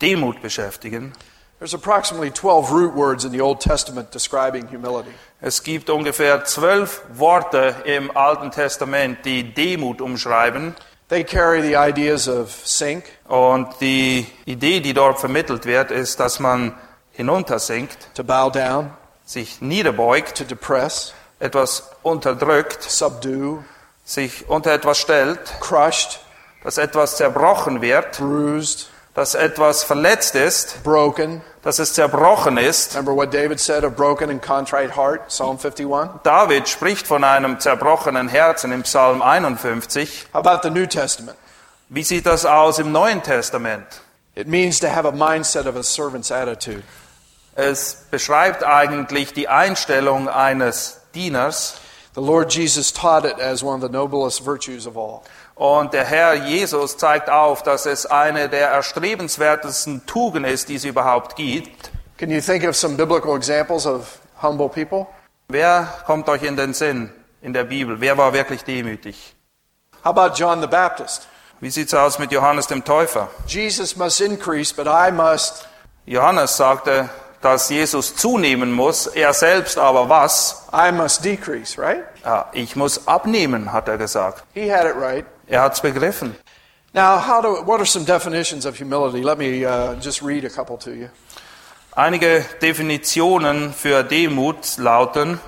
Demut 0.00 0.40
beschäftigen. 0.42 1.12
There's 1.58 1.74
approximately 1.74 2.30
12 2.30 2.70
root 2.70 2.94
words 2.94 3.24
in 3.24 3.32
the 3.32 3.40
Old 3.40 3.60
Testament 3.60 4.12
describing 4.12 4.68
humility. 4.68 5.10
Es 5.40 5.64
gibt 5.64 5.90
ungefähr 5.90 6.44
zwölf 6.44 7.02
Worte 7.12 7.74
im 7.84 8.16
Alten 8.16 8.52
Testament, 8.52 9.24
die 9.24 9.54
Demut 9.54 10.00
umschreiben. 10.00 10.76
They 11.08 11.24
carry 11.24 11.62
the 11.62 11.74
ideas 11.74 12.28
of 12.28 12.50
sink, 12.64 13.04
Und 13.26 13.80
die 13.80 14.26
Idee, 14.44 14.78
die 14.80 14.94
dort 14.94 15.18
vermittelt 15.18 15.66
wird, 15.66 15.90
ist, 15.90 16.20
dass 16.20 16.38
man 16.38 16.74
hinuntersinkt, 17.12 18.14
to 18.14 18.22
bow 18.22 18.50
down, 18.50 18.92
sich 19.24 19.60
niederbeugt, 19.60 20.38
to 20.38 20.44
depress, 20.44 21.12
etwas 21.40 21.90
unterdrückt, 22.02 22.82
subdue, 22.82 23.64
sich 24.04 24.48
unter 24.48 24.72
etwas 24.72 24.98
stellt, 24.98 25.40
crushed, 25.60 26.20
dass 26.62 26.78
etwas 26.78 27.16
zerbrochen 27.16 27.80
wird, 27.80 28.16
bruised, 28.16 28.87
dass 29.18 29.34
etwas 29.34 29.82
verletzt 29.82 30.36
ist, 30.36 30.84
broken. 30.84 31.42
dass 31.62 31.80
es 31.80 31.92
zerbrochen 31.92 32.56
ist. 32.56 32.94
Remember 32.94 33.16
what 33.16 33.34
David 33.34 33.58
said, 33.58 33.82
a 33.82 33.88
broken 33.88 34.30
and 34.30 34.40
contrite 34.40 34.94
heart, 34.94 35.26
Psalm 35.26 35.58
51? 35.58 36.20
David 36.22 36.68
spricht 36.68 37.04
von 37.08 37.24
einem 37.24 37.58
zerbrochenen 37.58 38.28
Herzen 38.28 38.70
im 38.70 38.84
Psalm 38.84 39.20
51. 39.20 40.28
How 40.32 40.46
about 40.46 40.60
the 40.62 40.70
New 40.70 40.86
Testament? 40.86 41.36
Wie 41.88 42.04
sieht 42.04 42.26
das 42.26 42.46
aus 42.46 42.78
im 42.78 42.92
Neuen 42.92 43.20
Testament? 43.20 43.86
It 44.36 44.46
means 44.46 44.78
to 44.78 44.88
have 44.88 45.04
a 45.04 45.10
mindset 45.10 45.66
of 45.66 45.74
a 45.74 45.82
servant's 45.82 46.30
attitude. 46.30 46.84
Es 47.56 48.06
beschreibt 48.12 48.62
eigentlich 48.62 49.32
die 49.32 49.48
Einstellung 49.48 50.28
eines 50.28 51.00
Dieners. 51.12 51.80
The 52.14 52.20
Lord 52.20 52.54
Jesus 52.54 52.92
taught 52.92 53.24
it 53.24 53.40
as 53.40 53.64
one 53.64 53.74
of 53.74 53.82
the 53.82 53.92
noblest 53.92 54.44
virtues 54.44 54.86
of 54.86 54.96
all. 54.96 55.24
Und 55.58 55.92
der 55.92 56.04
Herr 56.04 56.34
Jesus 56.34 56.96
zeigt 56.98 57.28
auf, 57.28 57.64
dass 57.64 57.84
es 57.84 58.06
eine 58.06 58.48
der 58.48 58.68
erstrebenswertesten 58.68 60.06
Tugenden 60.06 60.52
ist, 60.52 60.68
die 60.68 60.76
es 60.76 60.84
überhaupt 60.84 61.34
gibt. 61.34 61.90
Can 62.16 62.30
you 62.30 62.40
think 62.40 62.64
of 62.64 62.76
some 62.76 62.94
biblical 62.96 63.36
examples 63.36 63.84
of 63.84 64.20
humble 64.40 64.68
people? 64.68 65.08
Wer 65.48 65.88
kommt 66.06 66.28
euch 66.28 66.44
in 66.44 66.56
den 66.56 66.74
Sinn 66.74 67.10
in 67.42 67.52
der 67.52 67.64
Bibel? 67.64 68.00
Wer 68.00 68.16
war 68.16 68.32
wirklich 68.32 68.62
demütig? 68.62 69.34
How 70.04 70.16
about 70.16 70.36
John 70.36 70.60
the 70.60 70.68
Baptist? 70.68 71.26
Wie 71.58 71.70
sieht's 71.70 71.92
aus 71.92 72.20
mit 72.20 72.30
Johannes 72.30 72.68
dem 72.68 72.84
Täufer? 72.84 73.28
Jesus 73.48 73.96
must 73.96 74.20
increase, 74.20 74.72
but 74.72 74.86
I 74.86 75.10
must. 75.10 75.66
Johannes 76.06 76.56
sagte, 76.56 77.08
dass 77.40 77.68
Jesus 77.68 78.14
zunehmen 78.14 78.70
muss, 78.70 79.08
er 79.08 79.32
selbst 79.32 79.76
aber 79.76 80.08
was? 80.08 80.68
I 80.72 80.92
must 80.92 81.24
decrease, 81.24 81.76
right? 81.76 82.04
Ja, 82.24 82.48
ich 82.52 82.76
muss 82.76 83.08
abnehmen, 83.08 83.72
hat 83.72 83.88
er 83.88 83.98
gesagt. 83.98 84.44
He 84.54 84.72
had 84.72 84.84
it 84.84 84.94
right. 84.94 85.26
Er 85.48 85.62
hat's 85.62 85.80
begriffen. 85.80 86.34
Now, 86.94 87.18
how 87.18 87.40
do, 87.40 87.62
what 87.62 87.80
are 87.80 87.86
some 87.86 88.04
definitions 88.04 88.64
of 88.64 88.76
humility? 88.76 89.22
Let 89.22 89.38
me 89.38 89.64
uh, 89.64 89.94
just 89.96 90.22
read 90.22 90.44
a 90.44 90.50
couple 90.50 90.76
to 90.78 90.94
you. 90.94 91.10
Einige 91.96 92.44
Definitionen 92.60 93.72
für 93.72 94.02
Demut 94.04 94.78
lauten, 94.78 95.40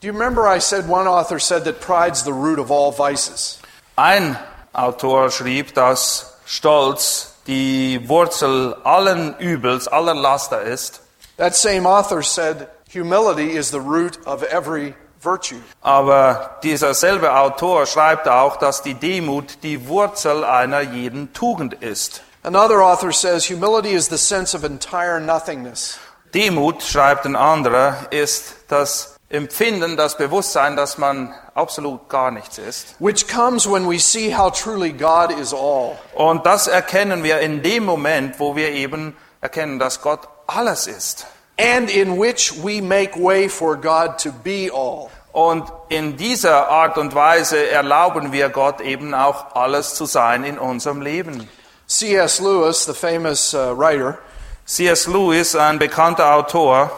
Do 0.00 0.06
you 0.06 0.12
remember 0.12 0.46
I 0.46 0.58
said 0.60 0.88
one 0.88 1.06
author 1.06 1.38
said 1.38 1.64
that 1.64 1.80
pride's 1.80 2.22
the 2.22 2.32
root 2.32 2.58
of 2.58 2.70
all 2.70 2.90
vices? 2.90 3.58
ein 3.96 4.38
Autor 4.72 5.30
schrieb, 5.30 5.74
dass 5.74 6.38
Stolz 6.46 7.34
die 7.46 8.00
Wurzel 8.08 8.74
allen 8.84 9.34
Übels, 9.38 9.88
aller 9.88 10.14
Laster 10.14 10.62
ist. 10.62 11.02
That 11.36 11.54
same 11.54 11.86
author 11.86 12.22
said 12.22 12.68
humility 12.90 13.56
is 13.56 13.70
the 13.70 13.80
root 13.80 14.18
of 14.26 14.42
every 14.44 14.94
virtue. 15.22 15.60
Aber 15.82 16.58
dieser 16.62 16.94
selbe 16.94 17.34
Autor 17.34 17.86
schreibt 17.86 18.28
auch, 18.28 18.56
dass 18.56 18.82
die 18.82 18.94
Demut 18.94 19.62
die 19.62 19.88
Wurzel 19.88 20.44
einer 20.44 20.80
jeden 20.80 21.32
Tugend 21.32 21.74
ist. 21.74 22.22
Another 22.42 22.80
author 22.82 23.12
says 23.12 23.48
humility 23.50 23.90
is 23.90 24.08
the 24.08 24.16
sense 24.16 24.56
of 24.56 24.64
entire 24.64 25.20
nothingness. 25.20 25.98
Demut, 26.32 26.82
schreibt 26.82 27.26
ein 27.26 27.36
anderer, 27.36 27.96
ist 28.10 28.54
das 28.68 29.16
Empfinden, 29.28 29.96
das 29.96 30.16
Bewusstsein, 30.16 30.74
dass 30.74 30.96
man 30.96 31.34
absolut 31.54 32.08
gar 32.08 32.30
nichts 32.30 32.58
ist. 32.58 32.94
which 32.98 33.28
comes 33.28 33.66
when 33.70 33.88
we 33.88 33.98
see 33.98 34.34
how 34.34 34.50
truly 34.50 34.92
God 34.92 35.30
is 35.32 35.52
all. 35.52 35.98
Und 36.14 36.46
das 36.46 36.66
erkennen 36.66 37.22
wir 37.22 37.40
in 37.40 37.62
dem 37.62 37.84
Moment, 37.84 38.40
wo 38.40 38.56
wir 38.56 38.70
eben 38.70 39.16
erkennen, 39.40 39.78
dass 39.78 40.00
Gott 40.00 40.20
alles 40.46 40.86
ist. 40.86 41.26
And 41.60 41.90
in 41.90 42.16
which 42.16 42.52
we 42.62 42.80
make 42.80 43.16
way 43.16 43.48
for 43.48 43.76
God 43.76 44.18
to 44.18 44.32
be 44.32 44.70
all. 44.70 45.10
Und 45.32 45.70
in 45.90 46.16
dieser 46.16 46.68
Art 46.68 46.98
und 46.98 47.14
Weise 47.14 47.70
erlauben 47.70 48.32
wir 48.32 48.48
Gott 48.48 48.80
eben 48.80 49.14
auch 49.14 49.54
alles 49.54 49.94
zu 49.94 50.06
sein 50.06 50.42
in 50.44 50.58
unserem 50.58 51.02
Leben. 51.02 51.48
C.S. 51.86 52.40
Lewis, 52.40 52.84
the 52.84 52.94
famous 52.94 53.54
uh, 53.54 53.72
writer, 53.76 54.18
C.S. 54.64 55.06
Lewis, 55.06 55.54
ein 55.54 55.78
bekannter 55.78 56.34
Autor, 56.34 56.90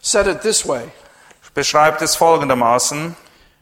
said 0.00 0.26
it 0.26 0.42
this 0.42 0.66
way 0.66 0.90
beschreibt 1.52 2.00
es 2.00 2.16
folgendermaßen. 2.16 3.16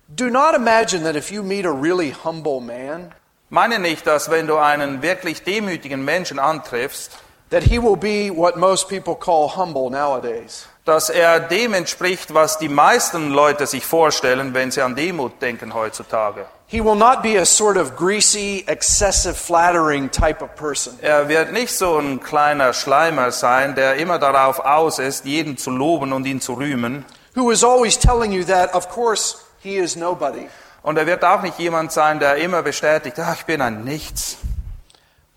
Do 0.09 0.31
not 0.31 0.55
imagine 0.55 1.03
that 1.05 1.17
if 1.17 1.31
you 1.31 1.43
meet 1.43 1.67
a 1.67 1.73
really 1.73 2.15
humble 2.25 2.61
man, 2.61 3.13
Meine 3.51 3.79
nicht, 3.79 4.07
dass 4.07 4.31
wenn 4.31 4.47
du 4.47 4.59
einen 4.59 5.01
wirklich 5.01 5.43
demütigen 5.43 6.05
Menschen 6.05 6.39
antriffst, 6.39 7.13
that 7.51 7.63
he 7.63 7.79
will 7.79 7.97
be 7.97 8.31
what 8.31 8.57
most 8.57 8.89
people 8.89 9.15
call 9.15 9.49
humble 9.57 9.91
nowadays. 9.91 10.67
dass 10.89 11.11
er 11.11 11.39
dem 11.39 11.75
entspricht, 11.75 12.33
was 12.33 12.59
die 12.59 12.71
meisten 12.71 13.31
Leute 13.31 13.67
sich 13.67 13.85
vorstellen, 13.85 14.55
wenn 14.55 14.71
sie 14.71 14.81
an 14.81 14.97
Demut 14.97 15.43
denken 15.43 15.75
heutzutage. 15.75 16.47
He 16.67 16.83
will 16.83 16.97
not 16.97 17.23
be 17.23 17.39
a 17.39 17.45
sort 17.45 17.77
of 17.77 17.97
greasy, 17.97 18.65
excessive, 18.67 19.35
flattering 19.35 20.11
type 20.11 20.43
of 20.43 20.55
person. 20.55 20.99
Er 21.01 21.29
wird 21.29 21.53
nicht 21.53 21.73
so 21.73 21.99
ein 21.99 22.21
kleiner 22.21 22.73
Schleimer 22.73 23.33
sein, 23.33 23.75
der 23.75 23.97
immer 23.97 24.19
darauf 24.19 24.61
aus 24.61 24.99
ist, 24.99 25.25
jeden 25.25 25.57
zu 25.57 25.71
loben 25.71 26.13
und 26.13 26.27
ihn 26.27 26.41
zu 26.41 26.55
rühmen. 26.55 27.05
Who 27.35 27.51
is 27.51 27.63
always 27.63 27.99
telling 27.99 28.33
you 28.33 28.45
that, 28.45 28.75
of 28.75 28.89
course, 28.89 29.37
he 29.61 29.77
is 29.77 29.97
nobody. 29.97 30.49
Und 30.83 30.97
er 30.97 31.07
wird 31.07 31.25
auch 31.25 31.43
nicht 31.43 31.59
jemand 31.59 31.93
sein, 31.93 32.19
der 32.19 32.37
immer 32.37 32.63
bestätigt, 32.63 33.19
ach, 33.19 33.35
ich 33.35 33.45
bin 33.45 33.61
ein 33.61 33.85
Nichts. 33.85 34.39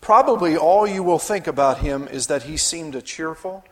Probably 0.01 0.57
all 0.57 0.87
you 0.87 1.03
will 1.03 1.19
think 1.19 1.47
about 1.47 1.77
him 1.77 2.07
is 2.07 2.27
that 2.27 2.43
he 2.43 2.57
seemed 2.57 2.95
a 2.95 3.01
cheerful, 3.01 3.63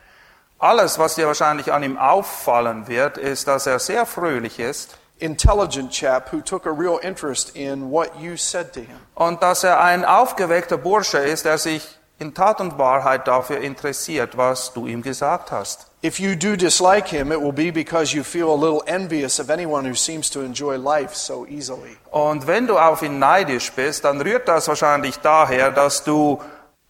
Alles, 0.61 0.99
was 0.99 1.15
dir 1.15 1.25
wahrscheinlich 1.25 1.71
an 1.71 1.83
ihm 1.83 1.97
auffallen 1.97 2.87
wird, 2.87 3.17
ist, 3.17 3.47
dass 3.47 3.65
er 3.65 3.79
sehr 3.79 4.05
fröhlich 4.05 4.59
ist 4.59 4.97
intelligent 5.19 5.91
chap 5.91 6.29
who 6.29 6.41
took 6.41 6.65
a 6.65 6.71
real 6.71 6.97
interest 6.99 7.55
in 7.55 7.89
what 7.89 8.19
you 8.19 8.37
said 8.37 8.73
to 8.73 8.81
him. 8.81 8.97
und 9.15 9.41
dass 9.43 9.63
er 9.63 9.81
ein 9.81 10.05
aufgeweckter 10.05 10.77
Bursche 10.77 11.17
ist, 11.19 11.45
der 11.45 11.57
sich 11.57 11.98
in 12.19 12.33
Tat 12.33 12.59
und 12.59 12.77
Wahrheit 12.77 13.27
dafür 13.27 13.61
interessiert, 13.61 14.37
was 14.37 14.73
du 14.73 14.85
ihm 14.85 15.01
gesagt 15.01 15.51
hast. 15.51 15.87
If 16.03 16.19
you 16.19 16.35
do 16.35 16.55
dislike 16.55 17.07
him, 17.07 17.31
it 17.31 17.41
will 17.41 17.53
be 17.53 17.71
because 17.71 18.15
you 18.15 18.23
feel 18.23 18.49
a 18.49 18.55
little 18.55 18.81
envious 18.85 19.39
of 19.39 19.49
anyone 19.49 19.89
who 19.89 19.95
seems 19.95 20.29
to 20.29 20.41
enjoy 20.41 20.77
life 20.77 21.15
so 21.15 21.45
easily. 21.45 21.97
Und 22.11 22.45
wenn 22.45 22.67
du 22.67 22.77
auf 22.77 23.01
ihn 23.01 23.19
neidisch 23.19 23.71
bist, 23.71 24.05
dann 24.05 24.21
rührt 24.21 24.47
das 24.47 24.67
wahrscheinlich 24.67 25.19
daher, 25.19 25.71
dass 25.71 26.03
du 26.03 26.41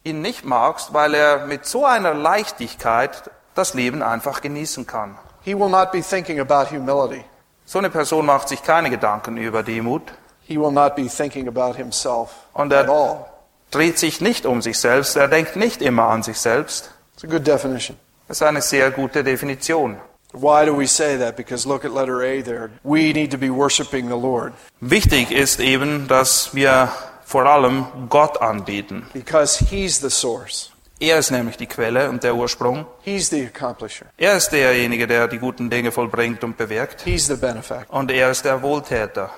ihn 0.04 0.22
nicht 0.22 0.46
magst, 0.46 0.94
weil 0.94 1.14
er 1.14 1.46
mit 1.46 1.66
so 1.66 1.86
einer 1.86 2.14
Leichtigkeit 2.14 3.30
das 3.56 3.74
Leben 3.74 4.02
einfach 4.02 4.42
genießen 4.42 4.88
kann. 4.88 5.18
He 5.42 5.58
will 5.58 5.70
not 5.70 5.92
be 5.92 6.02
thinking 6.02 6.40
about 6.40 6.70
humility. 6.72 7.24
So 7.66 7.78
eine 7.78 7.90
Person 7.90 8.26
macht 8.26 8.50
sich 8.50 8.64
keine 8.64 8.90
Gedanken 8.90 9.38
über 9.38 9.62
Demut 9.62 10.02
He 10.42 10.58
will 10.58 10.72
not 10.72 10.96
be 10.96 11.08
thinking 11.08 11.48
about 11.48 11.76
himself 11.76 12.32
Und 12.54 12.74
at 12.74 12.88
er 12.88 12.92
all. 12.92 13.26
Dreht 13.72 13.98
sich 14.00 14.22
nicht 14.22 14.46
um 14.46 14.62
sich 14.62 14.78
selbst, 14.80 15.16
er 15.16 15.28
denkt 15.28 15.56
nicht 15.56 15.82
immer 15.82 16.06
an 16.10 16.24
sich 16.24 16.38
selbst. 16.38 16.92
It's 17.16 17.24
a 17.24 17.28
good 17.28 17.46
definition. 17.46 17.98
Das 18.28 18.38
ist 18.38 18.44
eine 18.44 18.62
sehr 18.62 18.92
gute 18.92 19.24
Definition. 19.24 19.98
Why 20.32 20.64
do 20.66 20.78
we 20.78 20.86
say 20.88 21.18
that? 21.18 21.36
Because 21.36 21.68
look 21.68 21.84
at 21.84 21.92
letter 21.92 22.20
A 22.22 22.42
there. 22.44 22.70
We 22.84 23.12
need 23.14 23.32
to 23.32 23.38
be 23.38 23.50
worshiping 23.50 24.08
the 24.08 24.14
Lord 24.16 24.54
Wichtig 24.80 25.32
ist 25.32 25.60
eben, 25.60 26.08
dass 26.08 26.54
wir 26.54 26.90
vor 27.26 27.46
allem 27.48 27.86
Gott 28.10 28.40
anbieten. 28.42 29.08
because 29.14 29.64
he's 29.66 30.00
the 30.00 30.10
source. 30.10 30.72
Er 31.00 31.18
ist 31.18 31.32
nämlich 31.32 31.56
die 31.58 31.66
Quelle 31.66 32.10
und 32.10 32.24
der 32.24 32.36
Ursprung. 32.36 32.86
He's 33.02 33.30
the 33.30 33.48
accomplisher. 33.48 34.06
Er 34.18 34.36
ist 34.36 34.50
derjenige, 34.50 35.08
der 35.08 35.28
die 35.28 35.40
guten 35.40 35.70
Dinge 35.70 35.92
vollbringt 35.92 36.44
und 36.44 36.58
bewirkt. 36.58 37.02
He's 37.06 37.26
the 37.28 37.36
benefactor. 37.36 37.96
Und 37.96 38.12
er 38.12 38.30
ist 38.30 38.44
der 38.46 38.62
Wohltäter. 38.62 39.32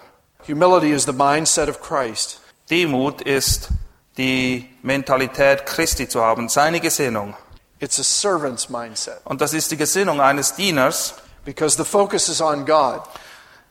Humility 0.48 0.92
is 0.92 1.04
the 1.06 1.14
mindset 1.14 1.70
of 1.70 1.80
Christ. 1.82 2.42
Demut 2.70 3.22
ist 3.22 3.70
die 4.18 4.70
Mentalität 4.82 5.66
Christi 5.66 6.08
zu 6.08 6.22
haben, 6.22 6.50
seine 6.50 6.80
Gesinnung. 6.80 7.36
It's 7.80 8.00
a 8.00 8.04
servant's 8.04 8.70
mindset 8.70 9.22
Und 9.26 9.42
das 9.42 9.54
ist 9.54 9.72
die 9.72 9.78
Gesinnung 9.78 10.22
eines 10.22 10.54
Dieners. 10.56 11.16
because 11.46 11.76
the 11.78 11.84
focus 11.86 12.30
is 12.30 12.42
on 12.42 12.66
God 12.66 13.02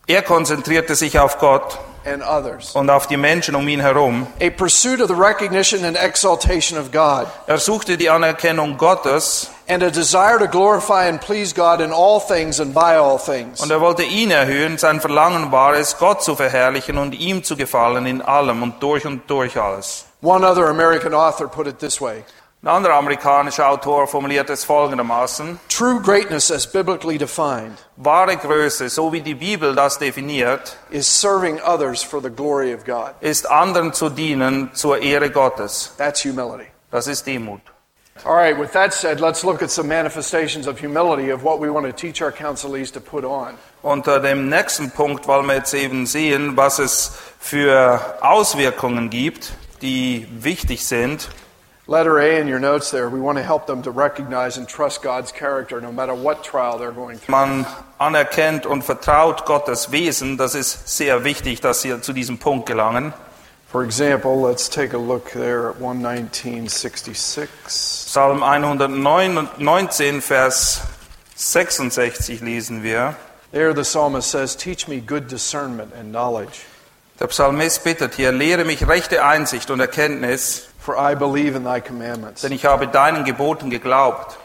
Er 0.09 0.23
konzentrierte 0.23 0.97
sich 0.97 1.17
auf 1.21 1.39
Gott 1.39 1.79
and 2.05 2.25
others. 2.27 2.73
und 2.75 2.91
auf 2.91 3.07
die 3.07 3.17
Menschen 3.19 3.55
um 3.55 3.69
ihn 3.69 3.79
herum. 3.79 4.27
A 4.41 4.51
pursuit 4.51 5.01
of 5.01 5.07
the 5.07 5.15
recognition 5.15 5.85
and 5.85 5.97
exaltation 5.97 6.77
of 6.81 6.91
God 6.91 7.29
Er 7.47 7.59
suchte 7.59 7.97
die 7.97 8.11
Anerkennung 8.11 8.77
Gottes 8.79 9.49
and 9.69 9.85
a 9.85 9.91
desire 9.91 10.39
to 10.41 10.49
glorify 10.49 11.07
and 11.09 11.21
please 11.21 11.55
God 11.55 11.81
in 11.81 11.93
all 11.93 12.19
things 12.21 12.59
and 12.59 12.75
by 12.75 12.97
all 12.97 13.19
things. 13.21 13.61
und 13.61 13.71
er 13.71 13.81
wollte 13.81 14.03
ihn 14.03 14.33
erhöhen. 14.33 14.79
Sein 14.79 15.01
Verlangen 15.01 15.53
war 15.53 15.75
es, 15.75 15.99
Gott 15.99 16.25
zu 16.25 16.35
verherrlichen 16.35 16.99
und 16.99 17.13
ihm 17.13 17.45
zu 17.45 17.55
gefallen 17.57 18.07
in 18.07 18.23
allem 18.23 18.65
und 18.65 18.83
durch 18.83 19.07
und 19.07 19.31
durch 19.31 19.57
alles. 19.61 20.07
One 20.23 20.45
other 20.45 20.67
American 20.67 21.15
author 21.15 21.49
put 21.49 21.67
it 21.67 21.79
this 21.79 22.01
way 22.01 22.25
Ein 22.63 22.69
anderer 22.69 22.95
amerikanischer 22.97 23.67
Autor 23.67 24.07
formuliert 24.07 24.51
es 24.51 24.65
folgendermaßen. 24.65 25.59
True 25.71 25.99
greatness, 25.99 26.51
as 26.51 26.67
biblically 26.67 27.17
defined, 27.17 27.79
Wahre 27.97 28.37
Größe, 28.37 28.91
so 28.91 29.11
wie 29.13 29.23
die 29.23 29.35
Bibel 29.35 29.75
das 29.75 29.99
definiert, 29.99 30.77
is 30.91 31.07
serving 31.07 31.59
others 31.63 32.03
for 32.03 32.21
the 32.21 32.29
glory 32.29 32.75
of 32.75 32.85
God. 32.85 33.15
ist 33.23 33.51
anderen 33.51 33.95
zu 33.95 34.11
dienen 34.11 34.71
zur 34.75 34.99
Ehre 35.01 35.31
Gottes. 35.31 35.95
That's 35.97 36.23
humility. 36.23 36.67
Das 36.91 37.07
ist 37.07 37.27
Demut. 37.27 37.63
All 38.27 38.35
right, 38.35 38.59
with 38.59 38.73
that 38.73 38.93
said, 38.93 39.21
let's 39.21 39.43
look 39.43 39.63
at 39.63 39.71
some 39.71 39.89
manifestations 39.89 40.67
of 40.67 40.79
humility 40.79 41.31
of 41.31 41.43
what 41.43 41.59
we 41.59 41.71
want 41.71 41.87
to 41.87 41.93
teach 41.93 42.21
our 42.21 42.31
counselees 42.31 42.93
to 42.93 43.01
put 43.01 43.25
on. 43.25 43.55
Unter 43.83 44.21
dem 44.21 44.51
nächsten 44.51 44.91
Punkt 44.91 45.27
wollen 45.27 45.47
wir 45.47 45.55
jetzt 45.55 45.73
eben 45.73 46.05
sehen, 46.05 46.59
was 46.59 46.79
es 46.79 47.13
für 47.39 48.19
Auswirkungen 48.21 49.09
gibt, 49.09 49.55
die 49.83 50.27
wichtig 50.31 50.85
sind. 50.85 51.29
Letter 51.87 52.19
A 52.19 52.39
in 52.39 52.47
your 52.47 52.61
notes 52.61 52.91
there, 52.91 53.11
we 53.11 53.21
want 53.21 53.37
to 53.39 53.43
help 53.43 53.67
them 53.67 53.83
to 53.83 53.91
recognize 53.91 54.57
and 54.57 54.69
trust 54.69 55.03
God's 55.03 55.33
character 55.33 55.81
no 55.81 55.91
matter 55.91 56.15
what 56.15 56.45
trial 56.45 56.79
they're 56.79 56.93
going 56.93 57.19
through. 57.19 57.33
Man 57.33 57.67
anerkennt 57.99 58.65
und 58.65 58.85
vertraut 58.85 59.45
Gottes 59.45 59.91
Wesen. 59.91 60.37
Das 60.37 60.55
ist 60.55 60.89
sehr 60.89 61.25
wichtig, 61.25 61.61
dass 61.61 61.83
sie 61.83 62.01
zu 62.01 62.13
diesem 62.13 62.39
Punkt 62.39 62.67
gelangen. 62.67 63.13
For 63.67 63.85
example, 63.85 64.41
let's 64.41 64.69
take 64.69 64.95
a 64.95 64.99
look 64.99 65.31
there 65.31 65.71
at 65.71 65.77
119.66. 65.81 67.49
Psalm 67.67 68.43
119, 68.43 70.21
Vers 70.21 70.83
66 71.37 72.41
lesen 72.41 72.83
wir. 72.83 73.17
There 73.53 73.73
the 73.73 73.85
psalmist 73.85 74.31
says, 74.31 74.55
Teach 74.55 74.87
me 74.87 75.01
good 75.01 75.29
discernment 75.29 75.93
and 75.95 76.13
knowledge, 76.13 76.67
Der 77.21 77.27
Psalmist 77.27 77.85
bittet 77.85 78.15
hier, 78.15 78.33
lehre 78.33 78.65
mich 78.65 78.89
rechte 78.89 79.23
Einsicht 79.23 79.71
und 79.71 79.79
Erkenntnis, 79.79 80.69
for 80.79 80.97
I 80.97 81.15
believe 81.15 81.55
in 81.55 81.65
thy 81.65 81.79
commandments. 81.79 82.41
denn 82.41 82.51
ich 82.51 82.65
habe 82.65 82.89
deinen 82.89 83.25
Geboten 83.25 83.69
geglaubt. 83.69 84.39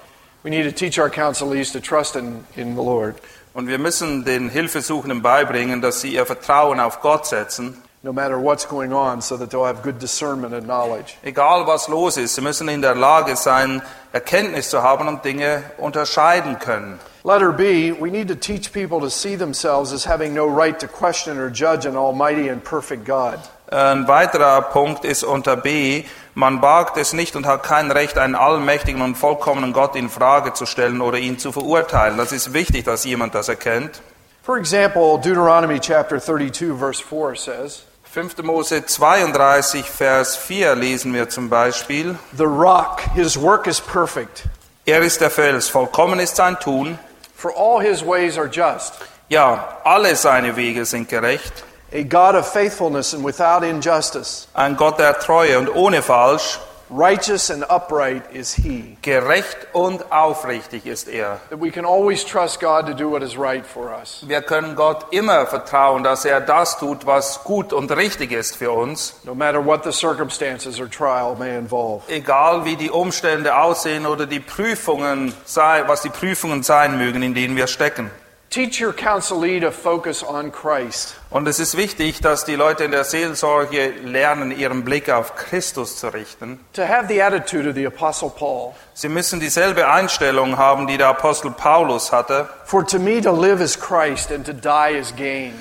We 0.43 0.49
need 0.49 0.65
to 0.65 0.71
teach 0.71 0.99
our 0.99 1.09
counselees 1.09 1.71
to 1.71 1.80
trust 1.80 2.17
in, 2.17 2.43
in 2.57 2.76
the 2.76 2.84
Lord, 2.84 3.15
Und 3.53 3.69
wir 3.69 3.80
müssen 3.80 4.26
den 4.26 4.49
Hilfesuchenden 4.49 5.21
beibringen, 5.21 5.82
dass 5.82 6.01
sie 6.01 6.13
ihr 6.13 6.26
Vertrauen 6.26 6.82
auf 6.82 6.99
Gott 6.99 7.26
setzen. 7.26 7.82
No 8.06 8.14
matter 8.14 8.39
what's 8.39 8.66
going 8.66 8.93
on, 8.93 9.20
so 9.20 9.36
that 9.36 9.49
they'll 9.49 9.66
have 9.66 9.82
good 9.82 9.97
discernment 9.97 10.53
and 10.53 10.68
knowledge. 10.68 11.18
Egal 11.24 11.66
was 11.66 11.89
los 11.89 12.18
ist, 12.18 12.36
sie 12.36 12.41
müssen 12.41 12.70
in 12.70 12.84
der 12.84 12.93
Lage 12.93 13.36
sein, 13.36 13.82
Erkenntnis 14.14 14.70
zu 14.70 14.84
haben 14.84 15.08
und 15.08 15.26
Dinge 15.26 15.64
unterscheiden 15.80 16.60
können. 16.60 16.99
Letter 17.24 17.51
B, 17.51 17.91
we 17.91 18.12
need 18.12 18.28
to 18.28 18.36
teach 18.36 18.72
people 18.72 18.99
to 18.99 19.10
see 19.10 19.36
themselves 19.36 19.91
as 19.91 20.06
having 20.06 20.36
no 20.36 20.45
right 20.45 20.80
to 20.80 20.88
question 20.88 21.39
or 21.39 21.49
judge 21.49 21.88
an 21.88 21.97
almighty 21.97 22.47
and 22.47 22.64
perfect 22.64 23.06
God. 23.06 23.39
Ein 23.72 24.08
weiterer 24.08 24.62
Punkt 24.62 25.03
ist 25.03 25.24
unter 25.24 25.56
B, 25.58 26.03
man 26.36 26.62
wagt 26.62 26.97
es 26.97 27.14
nicht 27.14 27.36
und 27.36 27.47
hat 27.47 27.64
kein 27.64 27.89
Recht, 27.89 28.20
einen 28.20 28.36
allmächtigen 28.36 29.01
und 29.01 29.16
vollkommenen 29.16 29.74
Gott 29.74 29.95
in 29.95 30.10
Frage 30.10 30.53
zu 30.53 30.68
stellen 30.68 31.01
oder 31.01 31.18
ihn 31.18 31.39
zu 31.39 31.51
verurteilen. 31.51 32.20
Das 32.20 32.32
ist 32.32 32.53
wichtig, 32.53 32.86
dass 32.86 33.03
jemand 33.03 33.34
das 33.34 33.49
erkennt. 33.49 34.03
For 34.43 34.60
example, 34.60 35.18
Deuteronomy 35.18 35.80
chapter 35.80 36.20
32, 36.20 36.78
verse 36.78 37.01
4 37.01 37.36
says, 37.36 37.82
5. 38.16 38.43
Mose 38.43 38.86
32, 38.86 39.89
Vers 39.89 40.38
4 40.38 40.74
lesen 40.76 41.13
wir 41.13 41.28
zum 41.28 41.49
Beispiel. 41.49 42.16
The 42.38 42.45
rock, 42.45 43.01
his 43.13 43.36
work 43.36 43.68
is 43.68 43.82
perfect, 43.82 44.43
Er 44.86 45.01
ist 45.01 45.20
der 45.20 45.30
Fels, 45.30 45.68
vollkommen 45.68 46.22
ist 46.22 46.38
sein 46.38 46.57
Tun. 46.57 46.97
for 47.36 47.51
all 47.57 47.82
his 47.82 48.01
ways 48.01 48.38
are 48.38 48.47
just. 48.47 48.93
Ja, 49.28 49.80
alle 49.84 50.16
seine 50.16 50.55
Wege 50.55 50.86
sind 50.86 51.09
gerecht. 51.09 51.66
A 51.91 52.03
God 52.03 52.36
of 52.36 52.47
faithfulness 52.47 53.13
and 53.13 53.26
without 53.26 53.66
injustice. 53.66 54.47
Ein 54.53 54.78
Gott 54.78 54.97
der 54.97 55.20
Treue 55.20 55.59
und 55.59 55.68
ohne 55.76 56.01
Falsch. 56.01 56.57
Righteous 56.90 57.50
and 57.50 57.64
upright 57.70 58.24
is 58.32 58.54
he. 58.54 58.96
Gerecht 59.02 59.68
und 59.74 60.12
aufrichtig 60.12 60.86
ist 60.86 61.08
er. 61.08 61.40
That 61.50 61.60
we 61.60 61.72
can 61.72 61.84
always 61.84 62.24
trust 62.24 62.60
God 62.60 62.86
to 62.86 62.94
do 62.94 63.10
what 63.10 63.24
is 63.24 63.38
right 63.38 63.66
for 63.66 63.92
us. 63.92 64.24
Wir 64.28 64.42
können 64.44 64.76
Gott 64.76 65.08
immer 65.12 65.48
vertrauen, 65.48 66.04
dass 66.04 66.26
er 66.26 66.42
das 66.42 66.78
tut, 66.78 67.08
was 67.08 67.44
gut 67.44 67.74
und 67.74 67.92
richtig 67.92 68.32
ist 68.32 68.56
für 68.56 68.72
uns. 68.72 69.20
No 69.24 69.34
matter 69.34 69.66
what 69.66 69.84
the 69.84 69.92
circumstances 69.92 70.80
or 70.80 70.88
trial 70.88 71.36
may 71.36 71.58
involve. 71.58 72.04
Egal 72.08 72.66
wie 72.66 72.76
die 72.76 72.92
Umstände 72.92 73.58
aussehen 73.58 74.06
oder 74.06 74.28
die 74.28 74.40
Prüfungen 74.40 75.34
sei, 75.44 75.84
was 75.88 76.04
die 76.04 76.10
Prüfungen 76.10 76.62
sein 76.62 77.00
mögen, 77.00 77.24
in 77.24 77.34
denen 77.34 77.56
wir 77.56 77.66
stecken. 77.68 78.12
Teach 78.50 78.80
your 78.80 78.93
counselee 78.93 79.60
to 79.60 79.72
focus 79.72 80.24
on 80.24 80.52
Christ. 80.52 81.16
Und 81.30 81.48
es 81.48 81.60
ist 81.60 81.76
wichtig, 81.76 82.22
dass 82.22 82.46
die 82.46 82.56
Leute 82.56 82.86
in 82.86 82.91
der 82.91 83.04
Seelsorge 83.04 83.89
lernen, 84.04 84.52
ihren 84.52 84.86
Blick 84.86 85.10
auf 85.10 85.36
Christus 85.36 85.98
zu 85.98 86.08
richten. 86.14 86.60
To 86.74 86.88
have 86.88 87.08
the 87.10 87.22
attitude 87.22 87.68
of 87.68 87.76
the 87.76 87.86
Apostle 87.86 88.30
Paul. 88.30 88.74
Sie 88.93 89.10
müssen 89.10 89.41
dieselbe 89.41 89.89
Einstellung 89.89 90.58
haben, 90.58 90.88
die 90.88 90.98
der 90.98 91.10
Apostel 91.10 91.52
Paulus 91.52 92.14
hatte. 92.14 92.48
For 92.64 92.86
to 92.86 92.98
me 92.98 93.22
to 93.22 93.32
live 93.32 93.62
is 93.62 93.78
Christ 93.78 94.32
and 94.32 94.46
to 94.46 94.54
die 94.54 94.98
is 94.98 95.14
gain. 95.16 95.54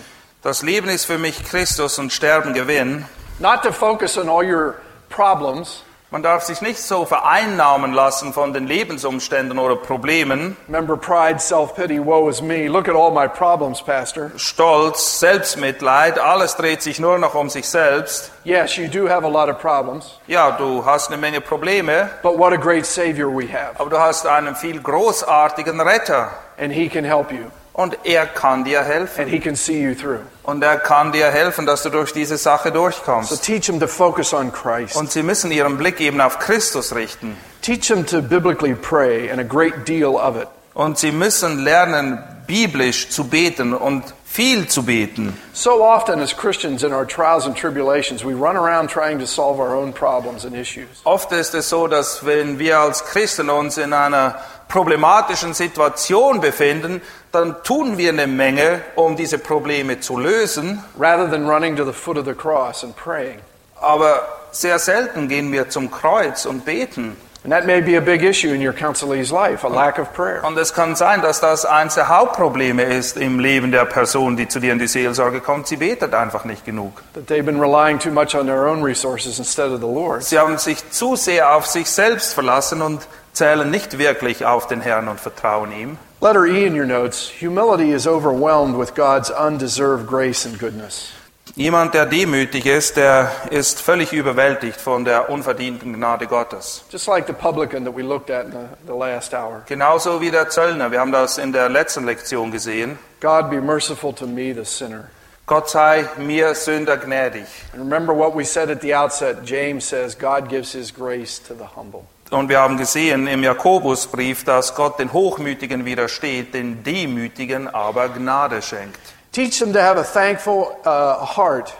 Das 0.42 0.62
Leben 0.62 0.88
ist 0.88 1.06
für 1.06 1.18
mich 1.18 1.42
Christus 1.42 1.98
und 1.98 2.12
Sterben 2.12 2.54
Gewinn. 2.54 3.06
Not 3.40 3.62
to 3.62 3.72
focus 3.72 4.16
on 4.16 4.28
all 4.28 4.44
your 4.44 4.76
problems. 5.08 5.82
Man 6.14 6.22
darf 6.22 6.44
sich 6.44 6.60
nicht 6.62 6.78
so 6.80 7.04
vereinnahmen 7.04 7.92
lassen 7.92 8.32
von 8.32 8.52
den 8.52 8.68
Lebensumständen 8.68 9.58
oder 9.58 9.74
Problemen. 9.74 10.56
Remember 10.68 10.96
pride, 10.96 11.40
self-pity, 11.40 11.98
woe 12.06 12.30
is 12.30 12.40
me. 12.40 12.68
Look 12.68 12.88
at 12.88 12.94
all 12.94 13.10
my 13.10 13.26
problems, 13.26 13.82
Pastor. 13.82 14.30
Stolz, 14.36 15.18
Selbstmitleid, 15.18 16.20
alles 16.20 16.54
dreht 16.54 16.82
sich 16.82 17.00
nur 17.00 17.18
noch 17.18 17.34
um 17.34 17.50
sich 17.50 17.68
selbst. 17.68 18.30
Yes, 18.44 18.76
you 18.76 18.86
do 18.86 19.08
have 19.08 19.24
a 19.26 19.28
lot 19.28 19.48
of 19.48 19.58
problems, 19.60 20.20
Ja, 20.28 20.52
du 20.52 20.84
hast 20.86 21.08
eine 21.08 21.16
Menge 21.16 21.40
Probleme, 21.40 22.08
but 22.22 22.38
what 22.38 22.52
a 22.52 22.58
great 22.58 22.86
Savior 22.86 23.28
we 23.28 23.48
have. 23.52 23.72
aber 23.80 23.90
du 23.90 23.98
hast 23.98 24.24
einen 24.24 24.54
viel 24.54 24.80
großartigen 24.80 25.80
Retter. 25.80 26.30
And 26.60 26.72
He 26.72 26.88
can 26.88 27.02
help 27.02 27.32
you, 27.32 27.50
Und 27.74 27.98
er 28.04 28.26
kann 28.26 28.62
dir 28.64 28.82
helfen. 28.84 29.22
and 29.24 29.30
He 29.30 29.40
can 29.40 29.56
see 29.56 29.82
you 29.82 29.94
through. 29.94 30.20
Und 30.44 30.62
er 30.62 30.78
kann 30.78 31.10
dir 31.10 31.26
helfen, 31.30 31.66
dass 31.66 31.82
du 31.82 31.90
durch 31.90 32.12
diese 32.12 32.36
Sache 32.38 32.68
So 32.68 32.74
durchkommst. 32.74 33.42
teach 33.44 33.66
them 33.66 33.80
to 33.80 33.88
focus 33.88 34.32
on 34.32 34.52
Christ. 34.52 34.94
Und 34.96 35.10
sie 35.10 35.22
müssen 35.24 35.50
ihren 35.50 35.76
Blick 35.76 36.00
eben 36.00 36.20
auf 36.20 36.38
Christus 36.38 36.94
richten. 36.94 37.36
Teach 37.62 37.88
them 37.88 38.06
to 38.06 38.22
biblically 38.22 38.74
pray, 38.74 39.28
and 39.30 39.40
a 39.40 39.42
great 39.44 39.88
deal 39.88 40.14
of 40.14 40.36
it. 40.40 40.46
Und 40.74 40.98
sie 40.98 41.10
müssen 41.12 41.64
lernen, 41.64 42.22
biblisch 42.46 43.08
zu 43.10 43.24
beten 43.24 43.72
und 43.74 44.04
viel 44.24 44.68
zu 44.68 44.84
beten. 44.84 45.36
So 45.52 45.82
often, 45.84 46.20
as 46.20 46.36
Christians 46.36 46.82
in 46.84 46.92
our 46.92 47.06
trials 47.06 47.46
and 47.46 47.56
tribulations, 47.56 48.24
we 48.24 48.34
run 48.34 48.56
around 48.56 48.90
trying 48.90 49.18
to 49.18 49.26
solve 49.26 49.58
our 49.60 49.74
own 49.74 49.92
problems 49.92 50.44
and 50.44 50.54
issues. 50.54 50.86
Oft 51.04 51.32
ist 51.32 51.54
es 51.54 51.68
so, 51.70 51.86
dass 51.88 52.24
wenn 52.26 52.58
wir 52.58 52.78
als 52.78 53.04
Christen 53.04 53.48
uns 53.50 53.78
in 53.78 53.92
einer 53.92 54.36
problematischen 54.68 55.54
Situation 55.54 56.40
befinden, 56.40 57.00
dann 57.34 57.56
tun 57.62 57.98
wir 57.98 58.10
eine 58.10 58.26
Menge, 58.26 58.80
um 58.94 59.16
diese 59.16 59.38
Probleme 59.38 60.00
zu 60.00 60.18
lösen, 60.18 60.82
rather 60.98 61.30
than 61.30 61.48
running 61.48 61.76
to 61.76 61.84
the 61.84 61.92
foot 61.92 62.16
of 62.16 62.24
the 62.24 62.34
cross 62.34 62.84
and 62.84 62.94
praying. 62.96 63.40
aber 63.80 64.26
sehr 64.50 64.78
selten 64.78 65.28
gehen 65.28 65.52
wir 65.52 65.68
zum 65.68 65.90
Kreuz 65.90 66.46
und 66.46 66.64
beten. 66.64 67.16
And 67.44 67.52
that 67.52 67.66
may 67.66 67.82
be 67.82 67.98
a 67.98 68.00
big 68.00 68.22
issue 68.22 68.54
in 68.54 68.66
your 68.66 68.72
counselee's 68.72 69.30
life, 69.30 69.66
a 69.66 69.68
lack 69.68 69.98
of 69.98 70.14
prayer. 70.14 70.42
Und 70.44 70.56
es 70.56 70.72
kann 70.72 70.96
sein, 70.96 71.20
dass 71.20 71.40
das 71.40 71.66
eines 71.66 71.94
der 71.94 72.08
Hauptprobleme 72.08 72.84
ist 72.84 73.18
im 73.18 73.38
Leben 73.38 73.70
der 73.70 73.84
Person, 73.84 74.38
die 74.38 74.48
zu 74.48 74.60
dir 74.60 74.72
in 74.72 74.78
die 74.78 74.86
Seelsorge 74.86 75.42
kommt. 75.42 75.66
Sie 75.66 75.76
betet 75.76 76.14
einfach 76.14 76.46
nicht 76.46 76.64
genug. 76.64 77.02
That 77.12 77.26
they've 77.28 77.42
been 77.42 77.60
relying 77.60 77.98
too 77.98 78.10
much 78.10 78.34
on 78.34 78.46
their 78.46 78.66
own 78.66 78.82
resources 78.82 79.38
instead 79.38 79.70
of 79.70 79.80
the 79.80 79.86
Lord's. 79.86 80.30
Sie 80.30 80.38
haben 80.38 80.56
sich 80.56 80.90
zu 80.90 81.16
sehr 81.16 81.54
auf 81.54 81.66
sich 81.66 81.90
selbst 81.90 82.32
verlassen 82.32 82.80
und 82.80 83.06
zählen 83.34 83.70
nicht 83.70 83.98
wirklich 83.98 84.46
auf 84.46 84.66
den 84.66 84.80
Herrn 84.80 85.08
und 85.08 85.20
vertrauen 85.20 85.70
ihm. 85.72 85.98
Letter 86.24 86.46
E 86.46 86.64
in 86.64 86.74
your 86.74 86.86
notes 86.86 87.28
humility 87.28 87.90
is 87.90 88.06
overwhelmed 88.06 88.76
with 88.76 88.94
God's 88.94 89.30
undeserved 89.30 90.06
grace 90.06 90.46
and 90.46 90.58
goodness. 90.58 91.12
Jemand, 91.54 91.92
der 91.92 92.06
demütig 92.06 92.64
ist, 92.64 92.96
der 92.96 93.30
ist 93.50 93.82
völlig 93.82 94.14
überwältigt 94.14 94.80
von 94.80 95.04
der 95.04 95.28
unverdienten 95.28 95.92
Gnade 95.92 96.26
Gottes. 96.26 96.82
Just 96.90 97.08
like 97.08 97.26
the 97.26 97.34
publican 97.34 97.84
that 97.84 97.94
we 97.94 98.02
looked 98.02 98.30
at 98.30 98.46
in 98.46 98.52
the, 98.52 98.68
the 98.86 98.94
last 98.94 99.34
hour. 99.34 99.64
Genauso 99.66 100.22
wie 100.22 100.30
der 100.30 100.48
Zöllner. 100.48 100.90
Wir 100.90 101.00
haben 101.00 101.12
das 101.12 101.36
in 101.36 101.52
der 101.52 101.68
letzten 101.68 102.06
Lektion 102.06 102.50
gesehen. 102.50 102.98
God 103.20 103.50
be 103.50 103.60
merciful 103.60 104.14
to 104.14 104.26
me, 104.26 104.54
the 104.54 104.64
sinner. 104.64 105.10
Gott 105.44 105.68
sei 105.68 106.06
mir 106.16 106.54
Sünder 106.54 106.96
gnädig. 106.96 107.44
And 107.74 107.82
remember 107.82 108.14
what 108.14 108.34
we 108.34 108.46
said 108.46 108.70
at 108.70 108.80
the 108.80 108.94
outset 108.94 109.44
James 109.44 109.84
says, 109.84 110.14
God 110.14 110.48
gives 110.48 110.72
his 110.72 110.90
grace 110.90 111.38
to 111.48 111.52
the 111.52 111.76
humble. 111.76 112.06
Und 112.34 112.48
wir 112.48 112.58
haben 112.58 112.76
gesehen 112.76 113.28
im 113.28 113.44
Jakobusbrief, 113.44 114.42
dass 114.42 114.74
Gott 114.74 114.98
den 114.98 115.12
Hochmütigen 115.12 115.84
widersteht, 115.84 116.52
den 116.52 116.82
Demütigen 116.82 117.68
aber 117.68 118.08
Gnade 118.08 118.60
schenkt. 118.60 118.98
Teach 119.30 119.60
them 119.60 119.72
to 119.72 119.78
have 119.80 119.98
a 119.98 120.02
thankful 120.02 120.76
uh, 120.84 121.36
heart 121.36 121.72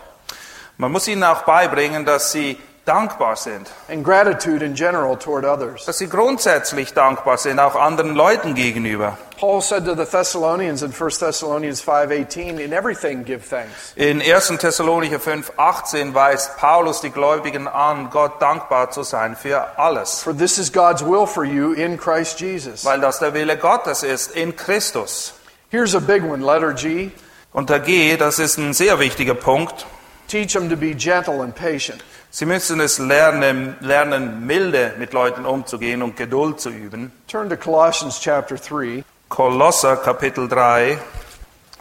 Man 0.77 0.91
muss 0.91 1.07
ihnen 1.07 1.23
auch 1.23 1.43
beibringen, 1.43 2.05
dass 2.05 2.31
sie 2.33 2.57
dankbar 2.85 3.35
sind, 3.35 3.69
and 3.89 4.03
gratitude 4.03 4.63
in 4.63 4.75
general 4.75 5.17
toward 5.17 5.43
others. 5.43 5.85
dass 5.85 5.97
sie 5.97 6.07
grundsätzlich 6.07 6.93
dankbar 6.93 7.37
sind, 7.37 7.59
auch 7.59 7.75
anderen 7.75 8.15
Leuten 8.15 8.55
gegenüber. 8.55 9.17
Paul 9.39 9.61
said 9.61 9.85
to 9.85 9.95
the 9.95 10.05
Thessalonians 10.05 10.81
in 10.81 10.93
1 10.93 11.19
Thessalonians 11.19 11.81
5:18, 11.81 12.57
"In 12.57 12.71
everything 12.71 13.25
give 13.25 13.41
thanks, 13.49 13.91
In 13.95 14.21
1. 14.21 14.57
Thessalonicher 14.59 15.19
5,18 15.19 16.13
weist 16.13 16.55
Paulus 16.57 17.01
die 17.01 17.09
Gläubigen 17.09 17.67
an, 17.67 18.09
Gott 18.11 18.41
dankbar 18.41 18.91
zu 18.91 19.03
sein 19.03 19.35
für 19.35 19.77
alles, 19.77 20.21
for 20.21 20.35
this 20.35 20.57
is 20.57 20.71
God's 20.71 21.03
will 21.03 21.27
for 21.27 21.43
you 21.43 21.73
in 21.73 21.97
Christ 21.97 22.39
Jesus." 22.39 22.85
weil 22.85 23.01
das 23.01 23.19
der 23.19 23.33
Wille 23.33 23.57
Gottes 23.57 24.03
ist 24.03 24.31
in 24.31 24.55
Christus. 24.55 25.33
Here's 25.69 25.95
a 25.95 25.99
big 25.99 26.23
one, 26.23 26.45
letter 26.45 26.71
G. 26.73 27.11
Und 27.51 27.69
der 27.69 27.79
G, 27.79 28.15
das 28.17 28.39
ist 28.39 28.57
ein 28.57 28.73
sehr 28.73 28.99
wichtiger 28.99 29.33
Punkt. 29.33 29.85
Teach 30.27 30.53
them 30.53 30.69
to 30.69 30.75
be 30.75 30.93
gentle 30.93 31.41
and 31.41 31.55
patient. 31.55 32.03
Sie 32.35 32.45
müssen 32.45 32.81
es 32.81 32.99
lernen, 32.99 33.77
lernen, 33.79 34.45
milde 34.45 34.91
mit 34.97 35.13
Leuten 35.13 35.45
umzugehen 35.45 36.03
und 36.03 36.17
Geduld 36.17 36.59
zu 36.59 36.69
üben. 36.69 37.13
Turn 37.29 37.47
to 37.47 37.55
Colossians 37.55 38.19
chapter 38.19 38.57
3, 38.57 39.05
Kolosser 39.29 39.95
Kapitel 39.95 40.49
3 40.49 40.97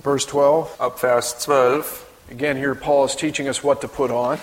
verse 0.04 0.28
12. 0.28 0.68
ab 0.78 1.00
Vers 1.00 1.40
12. 1.40 2.04
Again, 2.30 2.56
here 2.56 2.76
Paul 2.76 3.04
is 3.04 3.16
teaching 3.16 3.48
us 3.48 3.64
what 3.64 3.80
to 3.80 3.88
put 3.88 4.12
on. 4.12 4.38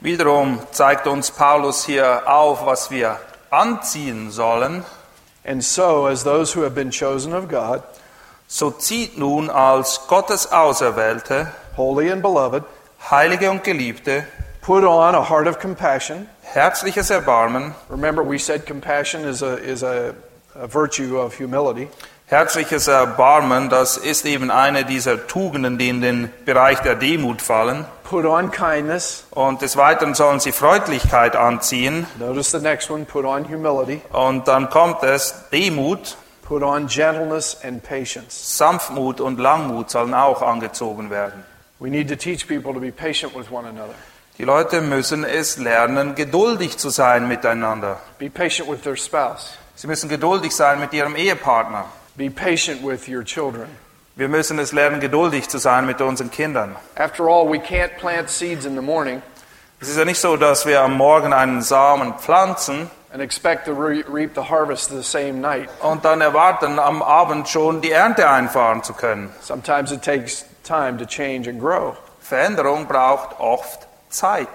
Wiederum 0.00 0.58
zeigt 0.72 1.06
uns 1.06 1.30
Paulus 1.30 1.84
hier 1.86 2.28
auf, 2.28 2.66
was 2.66 2.90
wir 2.90 3.20
anziehen 3.50 4.32
sollen. 4.32 4.82
And 5.44 5.62
so, 5.62 6.08
as 6.08 6.24
those 6.24 6.58
who 6.58 6.64
have 6.64 6.74
been 6.74 6.90
chosen 6.90 7.32
of 7.32 7.48
God, 7.48 7.80
So 8.48 8.72
zieht 8.72 9.18
nun 9.18 9.50
als 9.50 10.08
Gottes 10.08 10.50
Auserwählte, 10.50 11.52
holy 11.76 12.10
and 12.10 12.22
beloved, 12.22 12.64
Heilige 13.08 13.52
und 13.52 13.62
Geliebte, 13.62 14.24
put 14.64 14.82
on 14.82 15.14
a 15.14 15.22
heart 15.22 15.46
of 15.46 15.58
compassion. 15.58 16.26
herzliches 16.42 17.10
Erbarmen, 17.10 17.74
Remember, 17.90 18.22
we 18.22 18.38
said 18.38 18.64
compassion 18.64 19.24
is 19.24 19.42
a, 19.42 19.58
is 19.58 19.82
a, 19.82 20.14
a 20.54 20.66
virtue 20.66 21.18
of 21.18 21.34
humility. 21.38 21.88
Herzliches 22.26 22.88
Erbarmen, 22.88 23.68
das 23.68 23.98
ist 23.98 24.24
eben 24.24 24.50
eine 24.50 24.86
dieser 24.86 25.26
Tugenden, 25.26 25.76
die 25.76 25.90
in 25.90 26.00
den 26.00 26.30
Bereich 26.46 26.80
der 26.80 26.94
Demut 26.94 27.42
fallen. 27.42 27.84
Put 28.04 28.24
on 28.24 28.50
kindness. 28.50 29.26
Und 29.30 29.60
des 29.60 29.76
Weiteren 29.76 30.14
sollen 30.14 30.40
sie 30.40 30.52
Freundlichkeit 30.52 31.36
anziehen. 31.36 32.06
Notice 32.18 32.50
the 32.50 32.60
next 32.60 32.90
one 32.90 33.04
put 33.04 33.26
on 33.26 33.44
humility. 33.46 34.00
Und 34.12 34.48
dann 34.48 34.70
kommt 34.70 35.02
es, 35.02 35.34
Demut, 35.52 36.16
Put 36.42 36.62
on 36.62 36.86
gentleness 36.86 37.56
and 37.64 37.82
patience. 37.82 38.58
Sanftmut 38.58 39.20
und 39.20 39.38
Langmut 39.38 39.90
sollen 39.90 40.12
auch 40.12 40.42
angezogen 40.42 41.10
werden. 41.10 41.42
We 41.78 41.88
need 41.88 42.08
to 42.08 42.16
teach 42.16 42.46
people 42.46 42.72
to 42.72 42.80
be 42.80 42.92
patient 42.92 43.34
with 43.34 43.50
one 43.50 43.66
another. 43.66 43.94
Die 44.38 44.44
Leute 44.44 44.80
müssen 44.80 45.24
es 45.24 45.58
lernen, 45.58 46.14
geduldig 46.16 46.76
zu 46.76 46.90
sein 46.90 47.28
miteinander. 47.28 47.98
Be 48.18 48.28
patient 48.30 48.68
with 48.68 48.82
their 48.82 48.96
spouse. 48.96 49.56
Sie 49.76 49.86
müssen 49.86 50.08
geduldig 50.08 50.54
sein 50.54 50.80
mit 50.80 50.92
ihrem 50.92 51.14
Ehepartner. 51.14 51.84
Be 52.16 52.30
patient 52.30 52.82
with 52.84 53.08
your 53.08 53.24
children. 53.24 53.68
Wir 54.16 54.28
müssen 54.28 54.58
es 54.58 54.72
lernen, 54.72 55.00
geduldig 55.00 55.48
zu 55.48 55.58
sein 55.58 55.86
mit 55.86 56.00
unseren 56.00 56.30
Kindern. 56.30 56.76
After 56.96 57.24
all, 57.28 57.48
we 57.48 57.58
can't 57.58 57.96
plant 57.98 58.28
seeds 58.30 58.64
in 58.64 58.74
the 58.76 58.80
morning 58.82 59.22
Es 59.80 59.88
ist 59.88 59.98
ja 59.98 60.04
nicht 60.04 60.20
so, 60.20 60.36
dass 60.36 60.66
wir 60.66 60.80
am 60.82 60.96
Morgen 60.96 61.32
einen 61.32 61.62
Samen 61.62 62.14
pflanzen 62.14 62.90
and 63.12 63.20
expect 63.22 63.66
to 63.66 63.72
re- 63.72 64.04
reap 64.12 64.34
the 64.34 64.42
harvest 64.48 64.90
the 64.90 65.02
same 65.02 65.34
night. 65.34 65.68
und 65.80 66.04
dann 66.04 66.20
erwarten, 66.20 66.78
am 66.80 67.02
Abend 67.02 67.48
schon 67.48 67.80
die 67.80 67.90
Ernte 67.92 68.28
einfahren 68.28 68.82
zu 68.82 68.94
können. 68.94 69.30
Sometimes 69.40 69.92
it 69.92 70.02
takes 70.02 70.44
time 70.64 70.96
to 70.96 71.04
change 71.04 71.48
and 71.50 71.60
grow. 71.60 71.96
Veränderung 72.20 72.86
braucht 72.86 73.38
oft 73.38 73.86
Zeit. 74.14 74.48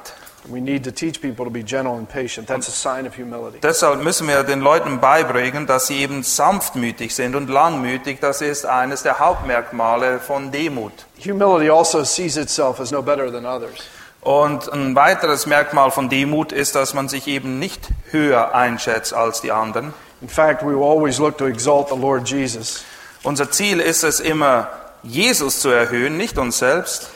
We 0.45 0.61
need 0.61 0.83
to 0.85 0.91
teach 0.91 1.21
people 1.21 1.45
to 1.45 1.51
be 1.51 1.63
gentle 1.63 1.95
and 1.95 2.07
patient. 2.07 2.47
That's 2.47 2.67
a 2.67 2.71
sign 2.71 3.05
of 3.05 3.15
humility. 3.15 3.59
Deshalb 3.61 4.01
müssen 4.01 4.27
wir 4.27 4.43
den 4.43 4.61
Leuten 4.61 4.99
beibringen, 4.99 5.67
dass 5.67 5.87
sie 5.87 5.97
eben 5.97 6.23
sanftmütig 6.23 7.13
sind 7.13 7.35
und 7.35 7.49
langmütig. 7.49 8.19
Das 8.21 8.41
ist 8.41 8.65
eines 8.65 9.03
der 9.03 9.19
Hauptmerkmale 9.19 10.19
von 10.19 10.51
Demut. 10.51 10.93
Humility 11.23 11.69
also 11.69 12.03
sees 12.03 12.37
itself 12.37 12.79
as 12.79 12.91
no 12.91 13.01
better 13.01 13.31
than 13.31 13.45
others. 13.45 13.73
Und 14.21 14.71
ein 14.71 14.95
weiteres 14.95 15.45
Merkmal 15.45 15.91
von 15.91 16.09
Demut 16.09 16.51
ist, 16.51 16.75
dass 16.75 16.93
man 16.93 17.09
sich 17.09 17.27
eben 17.27 17.59
nicht 17.59 17.89
höher 18.11 18.55
einschätzt 18.55 19.13
als 19.13 19.41
die 19.41 19.51
anderen. 19.51 19.93
In 20.21 20.29
fact, 20.29 20.63
we 20.63 20.73
always 20.73 21.19
look 21.19 21.37
to 21.37 21.47
exalt 21.47 21.89
the 21.89 21.97
Lord 21.97 22.27
Jesus. 22.27 22.83
Unser 23.23 23.51
Ziel 23.51 23.79
ist 23.79 24.03
es 24.03 24.19
immer, 24.19 24.69
Jesus 25.03 25.61
zu 25.61 25.69
erhöhen, 25.69 26.17
nicht 26.17 26.37
uns 26.37 26.59
selbst. 26.59 27.11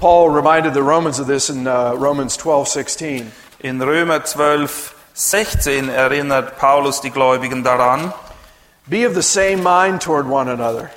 Paul 0.00 0.30
reminded 0.30 0.74
the 0.74 0.82
Romans 0.82 1.18
of 1.18 1.26
this 1.26 1.48
in 1.48 1.66
uh, 1.66 1.94
Romans 1.96 2.36
12:16. 2.38 3.26
In 3.60 3.80
Römer 3.80 4.24
12, 4.24 4.94
16 5.14 5.88
erinnert 5.88 6.58
Paulus 6.58 7.00
die 7.00 7.10
Gläubigen 7.10 7.64
daran, 7.64 8.12
Be 8.86 9.06
of 9.06 9.14
the 9.14 9.22
same 9.22 9.62
mind 9.62 10.02
toward 10.02 10.26
one 10.28 10.50
another. 10.50 10.90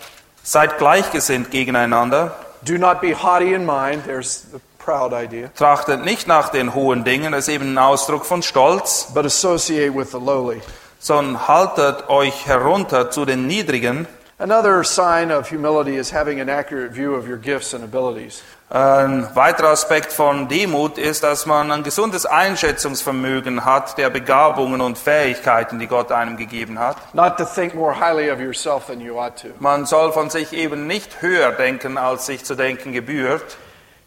seid 0.43 0.77
gleichgesinnt 0.77 1.49
gegeneinander, 1.51 2.35
Do 2.65 2.77
not 2.77 2.99
be 2.99 3.13
haughty 3.13 3.53
in 3.53 3.65
mind. 3.65 4.03
There's 4.05 4.43
the 4.51 4.59
proud 4.77 5.13
idea. 5.13 5.47
trachtet 5.55 6.03
nicht 6.03 6.27
nach 6.27 6.49
den 6.49 6.75
hohen 6.75 7.05
Dingen, 7.05 7.31
das 7.31 7.47
ist 7.47 7.53
eben 7.53 7.73
ein 7.73 7.77
Ausdruck 7.77 8.25
von 8.25 8.41
Stolz, 8.43 9.07
But 9.13 9.25
associate 9.25 9.95
with 9.95 10.11
the 10.11 10.19
lowly. 10.19 10.61
sondern 10.99 11.47
haltet 11.47 12.09
euch 12.09 12.45
herunter 12.45 13.09
zu 13.09 13.23
den 13.23 13.47
Niedrigen. 13.47 14.05
Another 14.41 14.85
sign 14.85 15.31
of 15.31 15.49
humility 15.49 15.97
is 15.97 16.13
having 16.13 16.39
an 16.39 16.47
accurate 16.47 16.93
view 16.93 17.13
of 17.13 17.27
your 17.27 17.35
gifts 17.35 17.73
and 17.73 17.83
abilities. 17.83 18.41
Ein 18.69 19.27
weiterer 19.35 19.71
Aspekt 19.71 20.13
von 20.13 20.47
Demut 20.47 20.97
ist, 20.97 21.23
dass 21.23 21.45
man 21.45 21.69
ein 21.73 21.83
gesundes 21.83 22.25
Einschätzungsvermögen 22.25 23.65
hat 23.65 23.97
der 23.97 24.09
Begabungen 24.09 24.79
und 24.79 24.97
Fähigkeiten, 24.97 25.77
die 25.77 25.87
Gott 25.87 26.13
einem 26.13 26.37
gegeben 26.37 26.79
hat. 26.79 26.95
Not 27.13 27.35
to 27.35 27.43
think 27.43 27.75
more 27.75 27.93
highly 27.93 28.31
of 28.31 28.39
yourself 28.39 28.87
than 28.87 29.01
you 29.01 29.19
ought 29.19 29.35
to. 29.41 29.49
Man 29.59 29.85
soll 29.85 30.13
von 30.13 30.29
sich 30.29 30.53
eben 30.53 30.87
nicht 30.87 31.21
höher 31.21 31.51
denken, 31.51 31.97
als 31.97 32.25
sich 32.25 32.45
zu 32.45 32.55
denken 32.55 32.93
gebührt. 32.93 33.57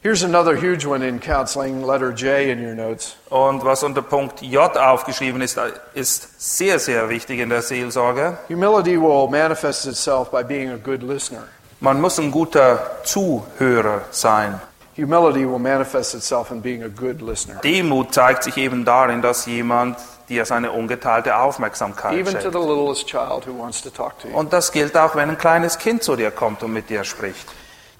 Here's 0.03 0.21
another 0.21 0.57
huge 0.57 0.85
one 0.85 1.01
in 1.01 1.21
counseling, 1.21 1.81
letter 1.81 2.11
J 2.11 2.49
in 2.49 2.59
your 2.61 2.75
notes. 2.75 3.15
Und 3.29 3.63
was 3.63 3.83
unter 3.83 4.01
Punkt 4.01 4.41
J 4.41 4.75
aufgeschrieben 4.77 5.41
ist, 5.41 5.57
ist 5.93 6.27
sehr, 6.57 6.77
sehr 6.79 7.07
wichtig 7.07 7.39
in 7.39 7.47
der 7.47 7.61
Seelsorge. 7.61 8.37
Humility 8.49 8.97
will 8.99 9.29
manifest 9.29 9.87
itself 9.87 10.29
by 10.29 10.43
being 10.43 10.71
a 10.71 10.75
good 10.75 11.01
listener. 11.03 11.43
Man 11.79 12.01
muss 12.01 12.19
ein 12.19 12.31
guter 12.31 12.97
Zuhörer 13.05 14.01
sein. 14.11 14.59
Humility 14.97 15.49
will 15.49 15.57
manifest 15.57 16.15
itself 16.15 16.51
in 16.51 16.61
being 16.61 16.83
a 16.83 16.89
good 16.89 17.21
listener. 17.21 17.61
Demut 17.63 18.13
zeigt 18.13 18.43
sich 18.43 18.57
eben 18.57 18.83
darin, 18.83 19.21
dass 19.21 19.45
jemand 19.45 19.97
dir 20.27 20.43
seine 20.43 20.73
ungeteilte 20.73 21.37
Aufmerksamkeit 21.37 22.11
Even 22.11 22.33
to 22.33 22.41
schenkt. 22.41 22.51
the 22.51 22.59
littlest 22.59 23.07
child 23.07 23.47
who 23.47 23.57
wants 23.57 23.81
to 23.81 23.89
talk 23.89 24.19
to 24.19 24.27
you. 24.27 24.35
Und 24.35 24.51
das 24.51 24.73
gilt 24.73 24.97
auch, 24.97 25.15
wenn 25.15 25.29
ein 25.29 25.37
kleines 25.37 25.77
Kind 25.77 26.03
zu 26.03 26.17
dir 26.17 26.31
kommt 26.31 26.61
und 26.61 26.73
mit 26.73 26.89
dir 26.89 27.05
spricht. 27.05 27.47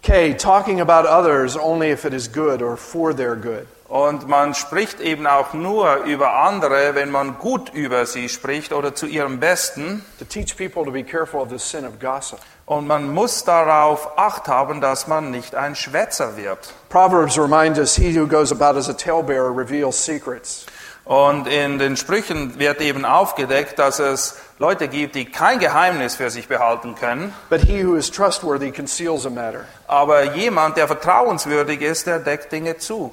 K, 0.03 0.33
talking 0.33 0.81
about 0.81 1.05
others 1.05 1.55
only 1.55 1.89
if 1.89 2.03
it 2.03 2.13
is 2.13 2.27
good 2.27 2.61
or 2.61 2.75
for 2.75 3.13
their 3.13 3.37
good. 3.37 3.65
Und 3.87 4.27
man 4.27 4.53
spricht 4.53 4.99
eben 4.99 5.25
auch 5.25 5.53
nur 5.53 6.03
über 6.03 6.33
andere, 6.33 6.93
wenn 6.93 7.09
man 7.09 7.37
gut 7.39 7.73
über 7.73 8.05
sie 8.05 8.27
spricht 8.27 8.73
oder 8.73 8.95
zu 8.95 9.05
ihrem 9.05 9.39
Besten. 9.39 10.03
To 10.19 10.25
teach 10.25 10.57
people 10.57 10.83
to 10.83 10.91
be 10.91 11.03
careful 11.03 11.39
of 11.39 11.49
the 11.49 11.57
sin 11.57 11.85
of 11.85 11.99
gossip. 12.01 12.39
Und 12.65 12.85
man 12.85 13.13
muss 13.13 13.45
darauf 13.45 14.17
Acht 14.17 14.49
haben, 14.49 14.81
dass 14.81 15.07
man 15.07 15.31
nicht 15.31 15.55
ein 15.55 15.73
Schwätzer 15.73 16.35
wird. 16.35 16.73
Proverbs 16.89 17.37
remind 17.37 17.77
us 17.77 17.95
he 17.95 18.13
who 18.13 18.27
goes 18.27 18.51
about 18.51 18.77
as 18.77 18.89
a 18.89 18.93
talebearer 18.93 19.55
reveals 19.55 20.03
secrets. 20.03 20.65
Und 21.05 21.47
in 21.47 21.79
den 21.79 21.95
Sprüchen 21.95 22.59
wird 22.59 22.81
eben 22.81 23.05
aufgedeckt, 23.05 23.79
dass 23.79 23.99
es 23.99 24.37
Leute 24.63 24.87
gibt, 24.87 25.15
die 25.15 25.25
kein 25.25 25.59
Geheimnis 25.59 26.15
für 26.15 26.29
sich 26.29 26.47
behalten 26.47 26.95
können. 26.95 27.33
But 27.49 27.59
he 27.59 27.83
who 27.83 27.95
is 27.95 28.09
trustworthy 28.09 28.71
conceals 28.71 29.25
a 29.25 29.29
matter. 29.29 29.65
Aber 29.87 30.35
jemand, 30.35 30.77
der 30.77 30.87
vertrauenswürdig 30.87 31.81
ist, 31.81 32.07
der 32.07 32.19
deckt 32.19 32.53
Dinge 32.53 32.77
zu. 32.77 33.11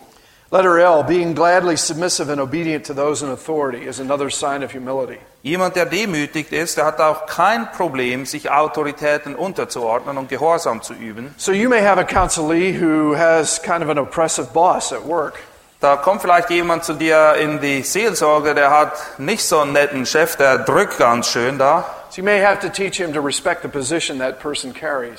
Letter 0.52 0.78
L, 0.78 1.02
being 1.02 1.34
gladly 1.34 1.76
submissive 1.76 2.30
and 2.30 2.40
obedient 2.40 2.86
to 2.86 2.94
those 2.94 3.24
in 3.24 3.30
authority 3.30 3.84
is 3.84 3.98
another 3.98 4.30
sign 4.30 4.62
of 4.62 4.72
humility. 4.72 5.18
Jemand, 5.42 5.74
der 5.74 5.86
demütigt 5.86 6.52
ist, 6.52 6.76
der 6.76 6.84
hat 6.84 7.00
auch 7.00 7.26
kein 7.26 7.70
Problem, 7.72 8.26
sich 8.26 8.48
Autoritäten 8.48 9.34
unterzuordnen 9.34 10.18
und 10.18 10.28
Gehorsam 10.28 10.82
zu 10.82 10.94
üben. 10.94 11.34
So 11.36 11.50
you 11.50 11.68
may 11.68 11.80
have 11.80 12.00
a 12.00 12.04
counselee 12.04 12.80
who 12.80 13.16
has 13.16 13.60
kind 13.60 13.82
of 13.82 13.88
an 13.88 13.98
oppressive 13.98 14.52
boss 14.52 14.92
at 14.92 15.04
work. 15.04 15.40
Da 15.80 15.96
kommt 15.96 16.20
vielleicht 16.20 16.50
jemand 16.50 16.84
zu 16.84 16.92
dir 16.92 17.36
in 17.40 17.58
die 17.58 17.82
Seelsorge, 17.82 18.54
der 18.54 18.70
hat 18.70 18.92
nicht 19.16 19.42
so 19.42 19.60
einen 19.60 19.72
netten 19.72 20.04
Chef, 20.04 20.36
der 20.36 20.58
drückt 20.58 20.98
ganz 20.98 21.28
schön 21.28 21.56
da. 21.56 21.86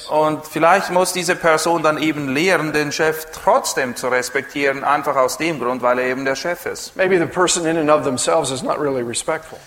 Und 0.10 0.46
vielleicht 0.46 0.92
muss 0.92 1.14
diese 1.14 1.36
Person 1.36 1.82
dann 1.82 1.98
eben 1.98 2.30
lehren, 2.32 2.74
den 2.74 2.92
Chef 2.92 3.26
trotzdem 3.32 3.96
zu 3.96 4.10
respektieren, 4.10 4.84
einfach 4.84 5.16
aus 5.16 5.38
dem 5.40 5.60
Grund, 5.60 5.82
weil 5.82 5.98
er 5.98 6.06
eben 6.06 6.26
der 6.26 6.36
Chef 6.36 6.68
ist. 6.68 6.96
Maybe 6.96 7.18
the 7.18 7.26
person 7.26 7.66
in 7.66 7.78
and 7.78 7.90
of 7.90 8.04
themselves 8.04 8.52
is 8.52 8.62
not 8.62 8.80
really 8.80 9.02
respectful. 9.02 9.58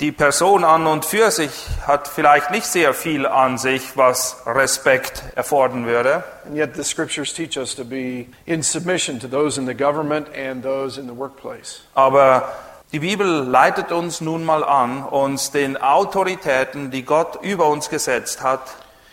Die 0.00 0.10
Person 0.10 0.64
an 0.64 0.88
und 0.88 1.04
für 1.04 1.30
sich 1.30 1.68
hat 1.86 2.08
vielleicht 2.08 2.50
nicht 2.50 2.66
sehr 2.66 2.94
viel 2.94 3.26
an 3.26 3.58
sich, 3.58 3.96
was 3.96 4.38
Respekt 4.44 5.22
erfordern 5.36 5.86
würde. 5.86 6.24
And 6.46 6.56
yet 6.56 6.74
the 6.74 6.82
scriptures 6.82 7.32
teach 7.32 7.56
us 7.56 7.76
to 7.76 7.84
be 7.84 8.26
in 8.44 8.64
submission 8.64 9.20
to 9.20 9.28
those 9.28 9.56
in 9.56 9.68
the 9.68 9.74
government 9.74 10.26
and 10.36 10.64
those 10.64 11.00
in 11.00 11.06
the 11.06 11.16
workplace. 11.16 11.82
Aber 11.94 12.52
die 12.90 12.98
Bibel 12.98 13.44
leitet 13.44 13.92
uns 13.92 14.20
nun 14.20 14.44
mal 14.44 14.64
an, 14.64 15.04
uns 15.04 15.52
den 15.52 15.80
Autoritäten, 15.80 16.90
die 16.90 17.04
Gott 17.04 17.38
über 17.42 17.68
uns 17.68 17.88
gesetzt 17.88 18.42
hat, 18.42 18.62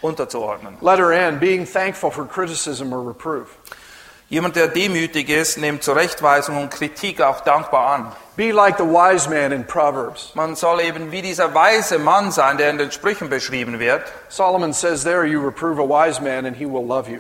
unterzuordnen. 0.02 0.78
Letter 0.82 1.12
N, 1.12 1.40
being 1.40 1.72
thankful 1.72 2.10
for 2.10 2.28
criticism 2.28 2.92
or 2.92 3.08
reproof. 3.08 3.50
Jemand, 4.30 4.56
der 4.56 4.68
demütig 4.68 5.30
ist, 5.30 5.60
nimmt 5.60 5.84
Zurechtweisung 5.84 6.58
und 6.58 6.72
Kritik 6.72 7.22
auch 7.22 7.42
dankbar 7.42 7.88
an. 7.88 8.12
Be 8.38 8.52
like 8.54 8.78
the 8.78 8.86
wise 8.86 9.30
man 9.30 9.52
in 9.52 9.66
Proverbs. 9.66 10.32
Man 10.36 10.56
soll 10.56 10.80
eben 10.82 11.12
wie 11.12 11.22
dieser 11.22 11.54
weise 11.54 12.00
Mann 12.00 12.32
sein, 12.32 12.58
der 12.58 12.70
in 12.70 12.78
den 12.78 12.92
Sprüchen 12.92 13.30
beschrieben 13.30 13.80
wird. 13.80 14.04
Solomon 14.30 14.72
says 14.74 15.04
there, 15.04 15.26
you 15.26 15.42
reprove 15.42 15.80
a 15.80 15.88
wise 15.88 16.22
man 16.22 16.46
and 16.46 16.56
he 16.56 16.66
will 16.66 16.86
love 16.86 17.10
you. 17.10 17.20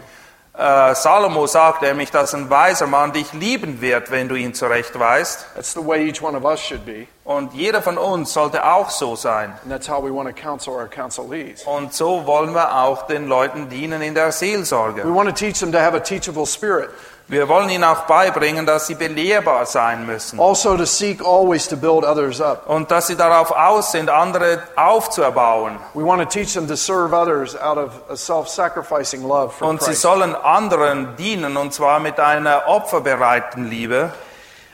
Äh, 0.57 0.95
Salomo 0.95 1.47
sagt 1.47 1.81
nämlich, 1.81 2.11
dass 2.11 2.33
ein 2.33 2.49
weiser 2.49 2.85
Mann 2.85 3.13
dich 3.13 3.31
lieben 3.33 3.79
wird, 3.81 4.11
wenn 4.11 4.27
du 4.27 4.35
ihn 4.35 4.53
zurechtweist. 4.53 5.45
That's 5.55 5.73
the 5.73 5.85
way 5.85 6.07
each 6.07 6.21
one 6.21 6.37
of 6.37 6.43
us 6.43 6.59
should 6.59 6.85
be. 6.85 7.07
Und 7.23 7.53
jeder 7.53 7.81
von 7.81 7.97
uns 7.97 8.33
sollte 8.33 8.65
auch 8.65 8.89
so 8.89 9.15
sein. 9.15 9.53
And 9.63 9.71
that's 9.71 9.89
how 9.89 10.03
we 10.03 10.13
want 10.13 10.27
to 10.27 10.35
counsel 10.35 10.73
our 10.73 10.87
counselees. 10.89 11.63
Und 11.63 11.93
so 11.93 12.25
wollen 12.25 12.53
wir 12.53 12.75
auch 12.75 13.07
den 13.07 13.27
Leuten 13.27 13.69
dienen 13.69 14.01
in 14.01 14.13
der 14.13 14.27
We 14.27 14.31
Seelsorge. 14.33 15.03
want 15.05 15.29
to 15.29 15.35
teach 15.35 15.59
them 15.59 15.71
to 15.71 15.79
have 15.79 15.95
a 15.95 16.01
teachable 16.01 16.45
spirit. 16.45 16.89
Wir 17.31 17.47
wollen 17.47 17.69
ihnen 17.69 17.85
auch 17.85 18.07
beibringen, 18.07 18.65
dass 18.65 18.87
sie 18.87 18.95
belehrbar 18.95 19.65
sein 19.65 20.05
müssen. 20.05 20.37
Also 20.37 20.75
to 20.75 20.83
seek 20.83 21.23
always 21.23 21.65
to 21.69 21.77
build 21.77 22.03
others 22.03 22.41
up. 22.41 22.67
Und 22.67 22.91
dass 22.91 23.07
sie 23.07 23.15
darauf 23.15 23.51
aus 23.51 23.93
sind, 23.93 24.09
andere 24.09 24.61
aufzuerbauen. 24.75 25.79
We 25.93 26.03
want 26.03 26.21
to 26.21 26.27
teach 26.27 26.53
them 26.53 26.67
to 26.67 26.75
serve 26.75 27.13
others 27.13 27.55
out 27.55 27.77
of 27.77 27.91
a 28.09 28.17
self-sacrificing 28.17 29.25
love 29.25 29.53
for 29.53 29.69
Und 29.69 29.79
sie 29.79 29.91
Christ. 29.91 30.01
sollen 30.01 30.35
anderen 30.35 31.15
dienen, 31.15 31.55
und 31.55 31.73
zwar 31.73 32.01
mit 32.01 32.19
einer 32.19 32.67
opferbereiten 32.67 33.69
Liebe. 33.69 34.11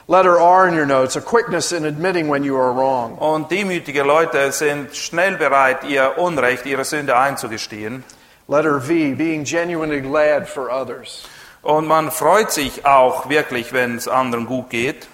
Letter 0.08 0.40
R 0.40 0.66
in 0.66 0.76
your 0.76 0.84
notes, 0.84 1.16
a 1.16 1.20
quickness 1.20 1.70
in 1.70 1.86
admitting 1.86 2.28
when 2.28 2.42
you 2.42 2.56
are 2.56 2.74
wrong. 2.74 3.18
Und 3.18 3.52
demütige 3.52 4.02
Leute 4.02 4.50
sind 4.50 4.96
schnell 4.96 5.36
bereit, 5.36 5.84
ihr 5.84 6.14
Unrecht, 6.18 6.66
ihre 6.66 6.84
Sünde 6.84 7.16
einzugestehen. 7.16 8.02
Letter 8.48 8.80
V, 8.80 8.88
being 9.14 9.44
genuinely 9.44 10.00
glad 10.00 10.48
for 10.48 10.72
others. 10.72 11.22
Und 11.62 11.86
man 11.86 12.10
freut 12.10 12.52
sich 12.52 12.86
auch 12.86 13.28
wirklich, 13.28 13.72
wenn 13.72 13.96
es 13.96 14.08
anderen 14.08 14.46
gut 14.46 14.70
geht. 14.70 15.08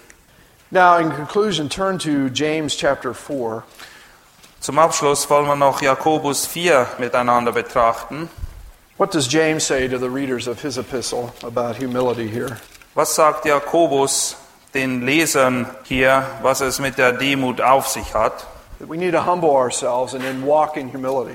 Now, 0.70 0.98
in 0.98 1.10
conclusion, 1.10 1.68
turn 1.68 1.98
to 1.98 2.28
James 2.32 2.76
chapter 2.76 3.14
4. 3.14 3.62
Zum 4.60 4.78
Abschluss 4.78 5.28
wollen 5.28 5.46
wir 5.46 5.56
noch 5.56 5.82
Jakobus 5.82 6.46
4 6.46 6.86
miteinander 6.98 7.52
betrachten. 7.52 8.28
What 8.96 9.12
does 9.12 9.26
James 9.26 9.66
say 9.66 9.88
to 9.88 9.98
the 9.98 10.08
readers 10.08 10.46
of 10.48 10.62
his 10.62 10.78
epistle 10.78 11.32
about 11.42 11.76
humility 11.76 12.28
here? 12.28 12.58
Was 12.94 13.14
sagt 13.14 13.44
Jakobus 13.44 14.36
den 14.72 15.02
Lesern 15.02 15.66
hier, 15.84 16.26
was 16.42 16.60
es 16.60 16.78
mit 16.78 16.96
der 16.96 17.12
Demut 17.12 17.60
auf 17.60 17.88
sich 17.88 18.14
hat? 18.14 18.46
That 18.78 18.88
we 18.88 18.96
need 18.96 19.12
to 19.12 19.26
humble 19.26 19.50
ourselves 19.50 20.14
and 20.14 20.22
then 20.22 20.46
walk 20.46 20.76
in 20.76 20.92
humility. 20.92 21.34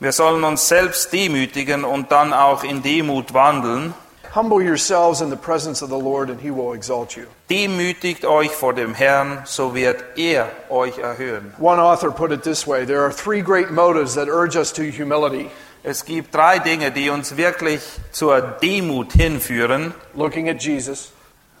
Wir 0.00 0.12
sollen 0.12 0.44
uns 0.44 0.68
selbst 0.68 1.12
demütigen 1.12 1.84
und 1.84 2.12
dann 2.12 2.32
auch 2.32 2.62
in 2.62 2.82
Demut 2.82 3.34
wandeln. 3.34 3.94
Humble 4.34 4.62
yourselves 4.62 5.20
in 5.20 5.30
the 5.30 5.36
presence 5.36 5.82
of 5.82 5.88
the 5.90 5.98
Lord, 5.98 6.28
and 6.30 6.40
he 6.40 6.50
will 6.50 6.74
exalt 6.74 7.16
you. 7.16 7.24
Demütigt 7.48 8.24
euch 8.24 8.50
vor 8.50 8.74
dem 8.74 8.94
Herrn, 8.94 9.42
so 9.46 9.74
wird 9.74 10.04
er 10.16 10.48
euch 10.68 10.98
erhöhen. 10.98 11.54
One 11.58 11.80
author 11.80 12.10
put 12.10 12.30
it 12.32 12.42
this 12.42 12.66
way 12.66 12.84
there 12.84 13.00
are 13.02 13.10
three 13.12 13.40
great 13.40 13.70
motives 13.70 14.14
that 14.14 14.28
urge 14.28 14.56
us 14.56 14.72
to 14.72 14.82
humility 14.82 15.50
Es 15.84 16.04
gibt 16.04 16.34
drei 16.34 16.58
Dinge, 16.58 16.90
die 16.90 17.08
uns 17.08 17.36
wirklich 17.36 17.80
zur 18.12 18.40
Demut 18.60 19.12
hinführen. 19.12 19.94
looking 20.14 20.48
at 20.50 20.62
Jesus, 20.62 21.12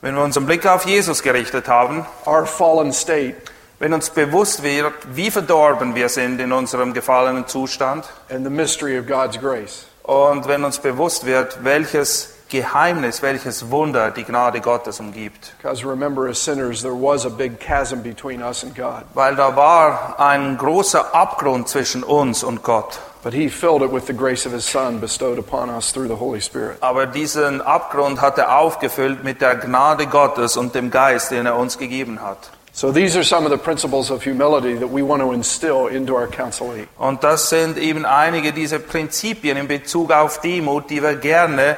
Wenn 0.02 0.14
wir 0.14 0.22
unseren 0.22 0.44
Blick 0.46 0.66
auf 0.66 0.84
Jesus 0.86 1.22
gerichtet 1.22 1.68
haben, 1.68 2.04
our 2.26 2.44
fallen 2.46 2.92
state, 2.92 3.36
wenn 3.78 3.92
uns 3.94 4.10
bewusst 4.10 4.62
wird, 4.62 4.92
wie 5.14 5.30
verdorben 5.30 5.94
wir 5.94 6.08
sind 6.08 6.40
in 6.40 6.52
unserem 6.52 6.92
gefallenen 6.92 7.46
Zustand 7.46 8.04
and 8.28 8.44
the 8.44 8.50
mystery 8.50 8.98
of 8.98 9.06
God's 9.06 9.38
grace. 9.40 9.86
und 10.02 10.46
wenn 10.48 10.64
uns 10.64 10.78
bewusst 10.78 11.24
wird, 11.24 11.64
welches 11.64 12.34
Geheimnis, 12.48 13.22
welches 13.22 13.70
Wunder 13.70 14.10
die 14.10 14.24
Gnade 14.24 14.60
Gottes 14.60 15.00
umgibt. 15.00 15.52
Because 15.60 15.84
remember, 15.86 16.28
as 16.28 16.38
sinners, 16.42 16.82
there 16.82 16.94
was 16.94 17.24
a 17.26 17.30
big 17.30 17.58
chasm 17.60 18.02
between 18.02 18.42
us 18.42 18.62
and 18.62 18.74
God, 18.74 19.04
Weil 19.14 19.36
da 19.36 19.54
war 19.56 20.16
ein 20.18 20.56
großer 20.58 21.14
Abgrund 21.14 21.68
zwischen 21.68 22.02
uns 22.02 22.42
und 22.44 22.62
Gott. 22.62 22.98
but 23.22 23.34
he 23.34 23.48
filled 23.48 23.82
it 23.82 23.90
with 23.92 24.06
the 24.06 24.12
grace 24.14 24.46
of 24.46 24.52
his 24.52 24.64
Son 24.64 25.00
bestowed 25.00 25.38
upon 25.38 25.68
us 25.68 25.90
through 25.92 26.06
the 26.08 26.16
Holy 26.16 26.40
Spirit. 26.40 26.78
Aber 26.80 27.06
diesen 27.06 27.60
Abgrund 27.60 28.20
hat 28.20 28.38
er 28.38 28.56
aufgefüllt 28.58 29.24
mit 29.24 29.40
der 29.40 29.56
Gnade 29.56 30.06
Gottes 30.06 30.56
und 30.56 30.74
dem 30.74 30.90
Geist, 30.90 31.30
den 31.32 31.44
er 31.46 31.56
uns 31.56 31.78
gegeben 31.78 32.22
hat. 32.22 32.50
So 32.72 32.92
these 32.92 33.16
are 33.16 33.24
some 33.24 33.44
of 33.44 33.50
the 33.50 33.58
principles 33.58 34.08
of 34.08 34.24
humility 34.24 34.76
that 34.78 34.88
we 34.88 35.02
want 35.02 35.20
to 35.20 35.32
instill 35.32 35.88
into 35.88 36.14
our 36.14 36.28
counselee. 36.28 36.86
Und 36.96 37.24
das 37.24 37.50
sind 37.50 37.76
eben 37.76 38.04
einige 38.06 38.52
dieser 38.52 38.78
Prinzipien 38.78 39.56
in 39.56 39.66
Bezug 39.66 40.12
auf 40.12 40.40
Demut, 40.40 40.88
die 40.88 41.02
wir 41.02 41.16
gerne, 41.16 41.76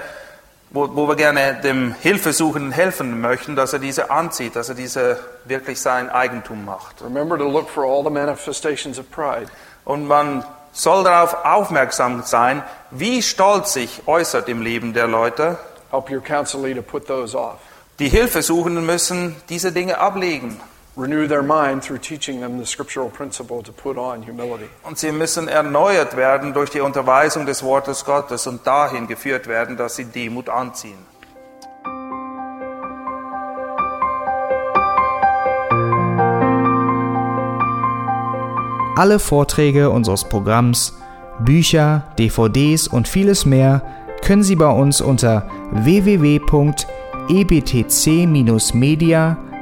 wo, 0.71 0.95
wo 0.95 1.09
wir 1.09 1.16
gerne 1.16 1.61
dem 1.62 1.95
Hilfesuchenden 2.01 2.73
helfen 2.73 3.21
möchten, 3.21 3.57
dass 3.57 3.73
er 3.73 3.79
diese 3.81 4.11
anzieht, 4.11 4.57
dass 4.57 4.68
er 4.68 4.75
diese 4.75 5.18
wirklich 5.45 5.81
sein 5.81 6.09
Eigentum 6.09 6.64
macht. 6.64 7.03
Remember 7.03 7.37
to 7.37 7.49
look 7.49 7.68
for 7.68 7.85
all 7.85 8.05
the 8.05 8.11
manifestations 8.11 8.99
of 8.99 9.11
pride. 9.11 9.47
Und 9.85 10.07
man 10.07 10.45
soll 10.73 11.03
darauf 11.03 11.45
aufmerksam 11.45 12.23
sein, 12.25 12.62
wie 12.91 13.23
Stolz 13.23 13.73
sich 13.73 14.03
äußert 14.07 14.49
im 14.49 14.62
Leben 14.62 14.95
der 14.95 15.09
Leute. 15.09 15.59
Help 15.91 16.11
your 16.11 16.23
counselee 16.23 16.75
to 16.75 16.83
put 16.83 17.07
those 17.07 17.37
off. 17.37 17.59
Die 17.99 18.09
Hilfesuchenden 18.09 18.87
müssen 18.87 19.37
diese 19.49 19.73
Dinge 19.73 19.99
ablegen. 19.99 20.61
Renew 20.97 21.28
their 21.28 21.43
mind 21.43 21.82
through 21.82 22.01
teaching 22.01 22.41
them 22.41 22.59
the 22.59 22.66
scriptural 22.66 23.09
principle 23.09 23.62
to 23.62 23.72
put 23.72 23.97
on 23.97 24.22
humility. 24.22 24.68
Und 24.82 24.99
sie 24.99 25.12
müssen 25.12 25.47
erneuert 25.47 26.16
werden 26.16 26.53
durch 26.53 26.70
die 26.70 26.80
Unterweisung 26.80 27.47
des 27.47 27.62
Wortes 27.62 28.05
Gottes 28.05 28.47
und 28.47 28.66
dahin 28.66 29.07
geführt 29.07 29.47
werden, 29.47 29.76
dass 29.76 29.97
sie 29.97 30.05
Demut 30.05 30.49
anziehen. 30.49 30.99
Alle 38.97 39.18
Vorträge 39.18 39.88
unseres 39.88 40.24
Programms, 40.24 40.93
Bücher, 41.38 42.05
DVDs 42.18 42.88
und 42.88 43.09
vieles 43.09 43.47
mehr 43.47 43.80
können 44.22 44.43
Sie 44.43 44.57
bei 44.57 44.68
uns 44.68 45.01
unter 45.01 45.49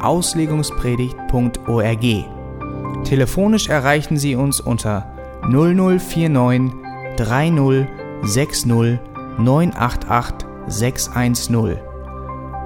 radio@auslegungspredigt.org. 0.00 2.24
Telefonisch 3.04 3.68
erreichen 3.68 4.16
Sie 4.16 4.34
uns 4.34 4.60
unter 4.60 5.12
0049 5.50 6.72
30 7.16 7.86
60 8.22 8.98
988 9.38 10.48
610. 10.66 11.78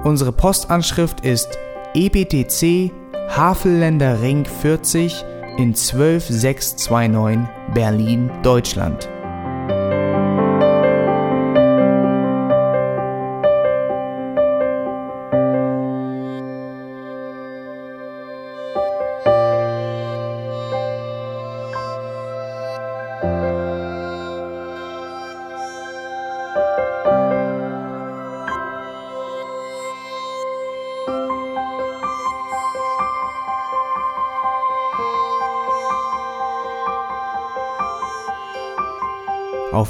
Unsere 0.03 0.31
Postanschrift 0.31 1.21
ist 1.21 1.57
EBTC 1.93 2.91
Havelländer 3.29 4.21
Ring 4.21 4.45
40 4.45 5.23
in 5.57 5.73
12629 5.73 7.47
Berlin, 7.73 8.29
Deutschland. 8.41 9.09